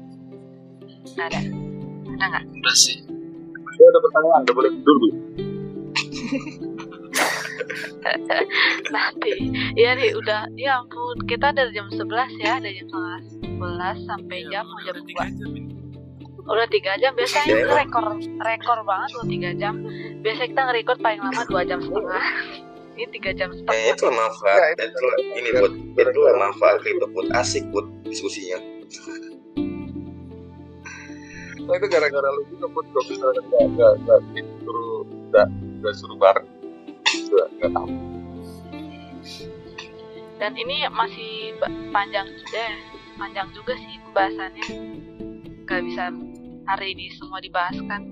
Nggak 1.16 1.26
ada. 1.32 1.40
Ada 2.12 2.24
nggak? 2.28 2.44
Udah 2.60 2.76
sih. 2.76 2.96
Saya 3.72 3.86
ada 3.88 3.98
pertanyaan 4.04 4.40
udah 4.44 4.52
boleh 4.52 4.70
tidur 4.76 4.96
belum 5.00 5.16
Nanti. 8.92 9.32
Iya 9.72 9.90
nih 9.96 10.12
udah. 10.12 10.44
Ya 10.60 10.76
ampun. 10.76 11.24
Kita 11.24 11.56
dari 11.56 11.72
jam 11.72 11.88
11 11.88 12.04
ya. 12.36 12.60
Dari 12.60 12.84
jam 12.84 12.88
11 12.92 14.04
sampai 14.04 14.44
jam 14.52 14.68
mau 14.68 14.76
jam 14.84 14.92
2. 14.92 15.81
Udah 16.42 16.66
tiga 16.66 16.92
jam. 16.98 17.14
Biasanya 17.14 17.46
Ya, 17.46 17.56
itu 17.62 17.72
rekor 17.74 18.04
rekor 18.42 18.78
banget 18.82 19.10
loh 19.14 19.26
tiga 19.30 19.50
jam. 19.54 19.74
Biasanya 20.22 20.48
kita 20.50 20.62
nge-record 20.66 20.98
paling 20.98 21.20
lama 21.22 21.42
dua 21.46 21.62
jam 21.62 21.78
setengah. 21.78 22.24
Ini 22.92 23.08
tiga 23.08 23.32
jam 23.32 23.48
setengah. 23.56 23.88
itu 23.88 24.04
manfaat 24.04 24.76
itu 24.76 25.06
ini 25.32 25.48
buat 25.56 25.72
itu 25.96 26.20
lah 26.20 26.34
manfaat 26.36 26.84
itu 26.84 27.00
buat 27.08 27.24
asik 27.40 27.64
buat 27.72 27.88
diskusinya 28.04 28.60
Nah, 31.64 31.72
itu 31.80 31.86
gara-gara 31.88 32.28
lu 32.36 32.44
juga 32.52 32.68
pun 32.68 32.84
kalau 32.92 33.04
misalkan 33.08 33.44
nggak 33.48 33.64
nggak 33.64 33.92
nggak 34.04 34.20
disuruh 34.36 35.08
nggak 35.32 35.46
nggak 35.80 35.94
suruh 35.96 36.18
bareng 36.20 36.46
juga 37.08 37.44
nggak 37.56 37.72
tahu 37.72 37.88
Dan 40.36 40.52
ini 40.58 40.82
masih 40.90 41.54
panjang 41.94 42.26
juga, 42.34 42.66
panjang 43.14 43.46
juga 43.54 43.72
sih 43.78 43.94
pembahasannya. 44.10 44.66
Gak 45.62 45.82
bisa 45.86 46.10
hari 46.66 46.94
ini 46.94 47.10
semua 47.16 47.38
dibahas 47.38 47.78
kan. 47.86 48.02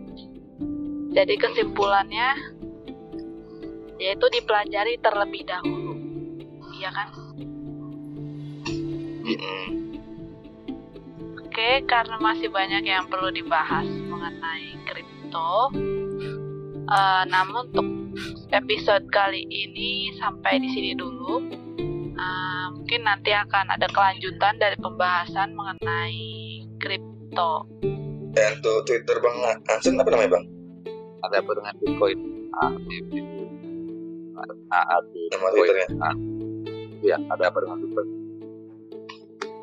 Jadi 1.10 1.34
kesimpulannya 1.34 2.28
yaitu 4.00 4.26
dipelajari 4.32 4.96
terlebih 5.02 5.44
dahulu. 5.44 5.94
Iya 6.72 6.88
kan? 6.88 7.08
Oke, 11.44 11.84
karena 11.84 12.16
masih 12.16 12.48
banyak 12.48 12.88
yang 12.88 13.04
perlu 13.12 13.28
dibahas 13.28 13.84
mengenai 13.84 14.80
kripto. 14.88 15.68
eh, 16.90 17.24
namun 17.30 17.70
untuk 17.70 17.86
episode 18.50 19.06
kali 19.14 19.46
ini 19.46 20.10
sampai 20.18 20.58
di 20.58 20.68
sini 20.72 20.90
dulu. 20.96 21.44
Eh, 22.16 22.66
mungkin 22.72 23.04
nanti 23.04 23.30
akan 23.36 23.76
ada 23.76 23.86
kelanjutan 23.92 24.56
dari 24.56 24.74
pembahasan 24.80 25.52
mengenai 25.52 26.64
kripto. 26.80 27.19
Dan 28.30 28.50
untuk 28.58 28.76
Twitter 28.86 29.16
bang 29.18 29.36
Hansen 29.68 29.98
apa 29.98 30.10
namanya 30.14 30.30
bang 30.38 30.44
ada 31.20 31.36
apa 31.42 31.50
dengan 31.52 31.74
Bitcoin 31.78 32.18
ah, 32.56 32.72
AAD. 34.70 35.12
Nama 35.34 35.46
Twitternya. 35.52 35.88
Iya, 37.00 37.16
ada 37.32 37.44
apa 37.48 37.58
dengan 37.64 37.76
Twitter? 37.80 38.06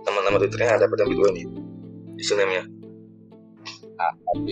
Nama-nama 0.07 0.38
Twitternya 0.41 0.72
ada 0.82 0.86
pada 0.89 1.03
Bitcoin 1.05 1.36
ini. 1.38 1.57
Username-nya. 2.18 2.63
AAD. 3.97 4.49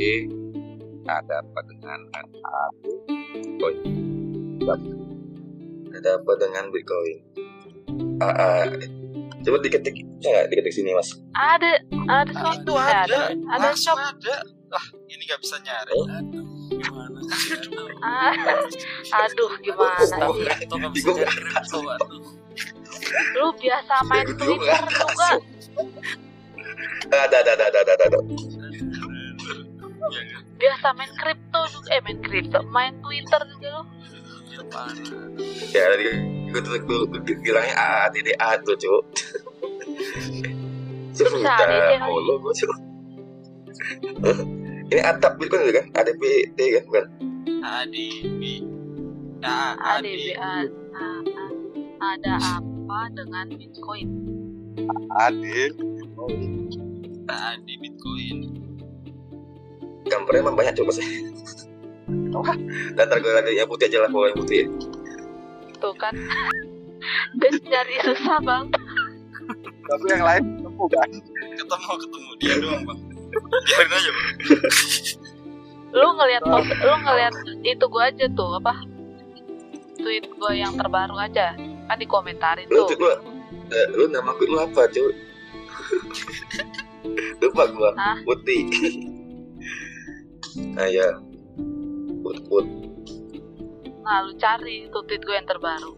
Ada 1.05 1.33
apa 1.45 1.59
dengan 1.69 1.99
AAD? 2.13 2.83
Ada 5.95 6.09
apa 6.19 6.31
dengan 6.37 6.63
Bitcoin? 6.73 7.17
AA. 8.19 8.51
Coba 9.45 9.57
diketik, 9.61 9.95
bisa 10.17 10.25
nggak 10.25 10.45
diketik 10.49 10.73
sini 10.73 10.97
mas? 10.97 11.13
Ada, 11.37 11.71
ada 12.09 12.33
Ah, 12.33 12.41
shop, 12.41 12.53
itu 12.57 12.73
eh, 12.73 12.81
ada. 12.81 12.97
ada, 12.97 13.17
ada 13.29 13.61
Langsung 13.61 13.93
shop. 13.93 13.97
ada. 14.01 14.35
Lah, 14.73 14.85
ini 15.05 15.21
nggak 15.21 15.39
bisa 15.39 15.55
nyari. 15.61 15.93
Aduh, 15.93 16.45
gimana 16.73 17.19
sih? 17.29 17.53
Aduh. 17.53 17.85
Ah, 18.01 18.33
aduh, 19.21 19.51
gimana 19.61 20.01
kripto 20.01 20.25
aduh. 21.85 22.25
Lu 23.37 23.47
biasa 23.53 23.93
main 24.09 24.27
Twitter 24.33 24.81
juga. 24.89 25.27
Ada, 27.13 27.37
ada, 27.45 27.51
ada, 27.53 27.65
ada, 27.69 27.79
ada, 27.85 27.93
ada. 28.01 28.19
Ya, 30.09 30.21
kan? 30.25 30.41
Biasa 30.57 30.87
main 30.97 31.11
kripto 31.13 31.61
juga. 31.69 31.87
Eh, 31.93 32.01
main 32.01 32.17
kripto. 32.25 32.59
Main 32.73 32.93
Twitter 33.05 33.41
juga 33.53 33.67
lu. 33.77 33.83
Apaan? 34.65 34.95
Ya, 35.69 35.83
tadi 35.87 36.05
gue 36.49 36.61
tuh 36.61 36.79
gue 36.79 37.21
bilangnya 37.37 37.75
AADDA 37.75 38.63
tuh, 38.63 38.75
cuk. 38.75 39.01
Bisa 41.11 41.23
Sudah, 41.27 41.55
ADD 41.55 41.95
kali. 41.95 42.07
follow 42.07 42.35
gue, 42.39 42.53
cuk. 42.55 42.71
Ini 44.85 45.01
atap 45.01 45.35
Bitcoin 45.37 45.65
itu 45.65 45.73
kan? 45.75 45.85
ADPT 45.93 46.59
kan, 46.77 46.83
bukan? 46.87 47.05
ADB. 47.61 48.41
Ah, 49.41 49.73
ADB. 49.97 50.33
A- 50.35 50.69
A- 50.93 51.25
A- 51.25 51.53
Ada 51.95 52.33
apa 52.59 52.99
dengan 53.13 53.47
Bitcoin? 53.51 54.07
AAD. 55.15 55.43
AD 57.25 57.67
Bitcoin. 57.81 58.37
Gambarnya 60.05 60.41
emang 60.43 60.55
banyak 60.55 60.75
coba 60.75 60.91
sih. 60.93 61.05
Datar 62.95 63.17
gue 63.17 63.31
lagi 63.33 63.57
yang 63.57 63.69
putih 63.69 63.89
aja 63.89 64.05
lah, 64.05 64.09
bawa 64.13 64.29
yang 64.29 64.37
putih. 64.37 64.69
Tuh 65.81 65.93
kan. 65.97 66.13
Dan 67.37 67.53
nyari 67.65 67.95
susah 68.01 68.37
bang. 68.41 68.65
Tapi 69.85 70.05
yang 70.09 70.23
lain 70.25 70.43
ketemu 70.57 70.85
kan? 70.89 71.09
Ketemu 71.55 71.93
ketemu 72.01 72.29
dia 72.41 72.55
doang 72.61 72.83
bang. 72.85 72.99
Biarin 73.65 73.91
aja 73.93 74.09
bang. 74.09 74.27
Lu 75.95 76.07
ngelihat 76.19 76.43
post, 76.43 76.71
lu 76.75 76.93
ngelihat 77.07 77.35
itu 77.63 77.85
gua 77.87 78.03
aja 78.11 78.25
tuh 78.35 78.51
apa? 78.59 78.73
Tweet 79.95 80.25
gua 80.35 80.51
yang 80.51 80.73
terbaru 80.75 81.15
aja. 81.17 81.55
Kan 81.85 81.97
dikomentarin 82.01 82.65
Lu 82.67 82.83
tuh. 82.83 82.87
tuh 82.93 82.97
gue, 82.97 83.13
eh, 83.69 83.85
lu 83.93 84.09
nama 84.09 84.33
gue 84.33 84.49
lu 84.49 84.57
apa, 84.57 84.89
cuk? 84.89 85.13
Lupa 87.45 87.63
gue, 87.69 87.89
Hah? 87.93 88.17
putih. 88.25 88.61
nah 90.73 90.89
ya, 90.97 91.13
put 92.25 92.41
put. 92.49 92.65
Nah, 94.01 94.25
lu 94.25 94.33
cari 94.41 94.89
tuh 94.89 95.05
tweet 95.05 95.21
gua 95.21 95.37
yang 95.37 95.45
terbaru. 95.45 95.93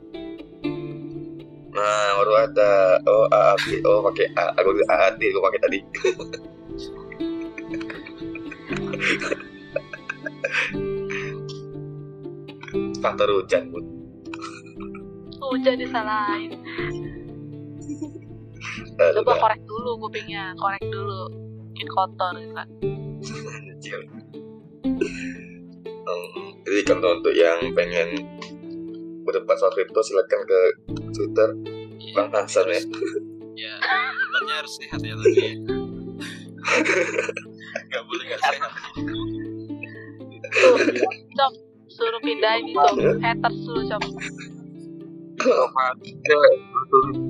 Nah, 1.71 2.17
baru 2.19 2.33
ada 2.41 2.97
oh 3.05 3.31
AAD, 3.31 3.85
oh 3.85 4.03
pakai 4.11 4.27
A, 4.35 4.49
aku 4.57 4.75
AAD 4.81 5.21
gue 5.21 5.43
pakai 5.45 5.59
tadi. 5.61 5.79
Faktor 12.97 13.29
hujan, 13.29 13.69
Bud. 13.69 13.85
Hujan 15.37 15.77
disalahin. 15.77 16.57
Eh, 18.97 19.11
Coba 19.21 19.37
udah. 19.37 19.37
korek 19.37 19.61
dulu 19.69 20.01
kupingnya, 20.01 20.57
korek 20.57 20.81
dulu. 20.89 21.29
Mungkin 21.69 21.87
kotor 21.93 22.33
gitu 22.41 22.53
kan. 22.57 22.67
Anjir. 23.69 24.01
Hmm, 26.07 26.63
jadi 26.63 26.87
kalau 26.87 27.19
untuk 27.19 27.35
yang 27.35 27.59
pengen 27.75 28.15
berdebat 29.27 29.59
soal 29.59 29.75
kripto 29.75 29.99
silakan 29.99 30.39
ke 30.47 30.59
Twitter 31.11 31.49
Bang 32.15 32.31
Hasan 32.31 32.71
ya. 32.71 32.79
Ya, 33.57 33.75
tempatnya 34.15 34.53
harus 34.63 34.73
sehat 34.79 34.99
ya 35.03 35.13
tapi. 35.19 35.35
ya. 35.35 35.51
Gak 37.91 38.03
boleh 38.07 38.23
gak 38.31 38.41
sehat. 38.47 38.71
Tuh, 40.47 40.75
cop, 41.35 41.53
suruh 41.91 42.21
pindahin 42.23 42.71
itu. 42.71 42.79
Haters 43.19 43.59
lu, 43.67 43.81
cop. 43.91 44.03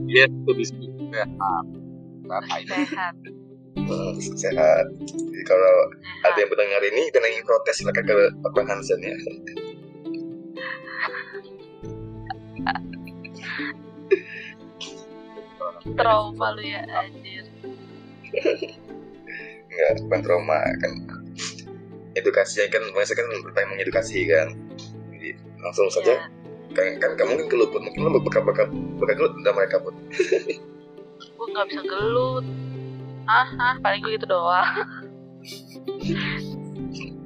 Yes, 0.05 0.30
itu 0.30 0.51
di 0.53 0.65
situ. 0.69 0.88
Sehat. 1.09 1.65
Sehat. 2.69 3.15
Hmm, 3.78 4.17
sehat. 4.17 4.86
Jadi 5.05 5.43
kalau 5.45 5.75
ada 6.25 6.38
yang 6.38 6.49
mendengar 6.49 6.82
ini 6.82 7.03
dan 7.13 7.23
ingin 7.30 7.45
protes 7.45 7.78
silakan 7.78 8.03
ke 8.09 8.15
Bang 8.51 8.67
Hansen 8.67 8.99
ya. 9.05 9.15
Trauma 15.97 16.47
lu 16.57 16.63
ya, 16.65 16.82
anjir. 16.89 17.45
Enggak, 19.69 19.91
bukan 20.03 20.19
trauma 20.25 20.59
kan. 20.82 20.93
Edukasinya 22.17 22.65
kan, 22.73 22.84
maksudnya 22.97 23.23
kan 23.23 23.28
bertanya 23.45 23.67
mengedukasi 23.78 24.25
kan. 24.25 24.47
Jadi 25.13 25.30
langsung 25.61 25.88
saja 25.93 26.17
Ya, 26.78 26.84
kan, 26.84 26.88
kan 27.01 27.11
kamu 27.17 27.41
mungkin 27.41 27.49
keluput 27.49 27.82
mungkin 27.82 28.05
lo 28.05 28.21
bakal 28.21 28.45
bakal 28.45 28.69
bakal 29.01 29.15
gelut 29.17 29.34
mereka 29.41 29.82
pun 29.82 29.97
gue 31.38 31.47
gak 31.53 31.65
bisa 31.73 31.82
gelut. 31.82 32.45
Ah, 33.28 33.49
ah, 33.59 33.75
paling 33.84 33.99
gue 34.07 34.15
gitu 34.15 34.23
doang. 34.23 34.88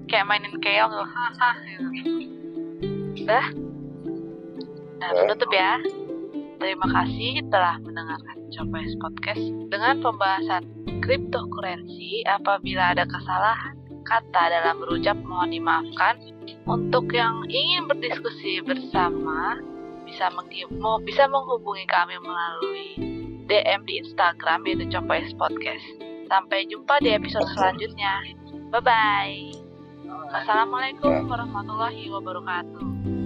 Kayak 0.09 0.25
mainin 0.25 0.57
keong 0.57 0.89
tuh, 0.89 1.05
haha. 1.05 1.51
Gitu. 1.93 3.21
Udah. 3.21 3.45
Nah, 4.97 5.09
tutup 5.29 5.53
ya. 5.53 5.77
Terima 6.57 6.87
kasih 6.89 7.45
telah 7.53 7.77
mendengarkan 7.85 8.37
Copes 8.49 8.93
Podcast 8.97 9.45
dengan 9.69 10.01
pembahasan 10.01 10.65
cryptocurrency. 11.05 12.25
Apabila 12.25 12.97
ada 12.97 13.05
kesalahan 13.05 13.77
kata 14.01 14.41
dalam 14.49 14.81
berucap 14.81 15.17
mohon 15.21 15.53
dimaafkan. 15.53 16.17
Untuk 16.65 17.13
yang 17.13 17.45
ingin 17.45 17.85
berdiskusi 17.85 18.65
bersama 18.65 19.61
bisa 20.05 20.33
mau 20.81 20.97
bisa 20.97 21.29
menghubungi 21.29 21.85
kami 21.85 22.17
melalui 22.17 23.20
DM 23.51 23.83
di 23.83 23.99
Instagram 23.99 24.63
yaitu 24.63 24.87
Copes 24.87 25.35
Podcast. 25.35 25.83
Sampai 26.31 26.63
jumpa 26.71 27.03
di 27.03 27.11
episode 27.11 27.43
selanjutnya. 27.51 28.23
Bye 28.71 28.79
bye. 28.79 29.39
Assalamualaikum 30.31 31.27
warahmatullahi 31.27 32.07
wabarakatuh. 32.07 33.20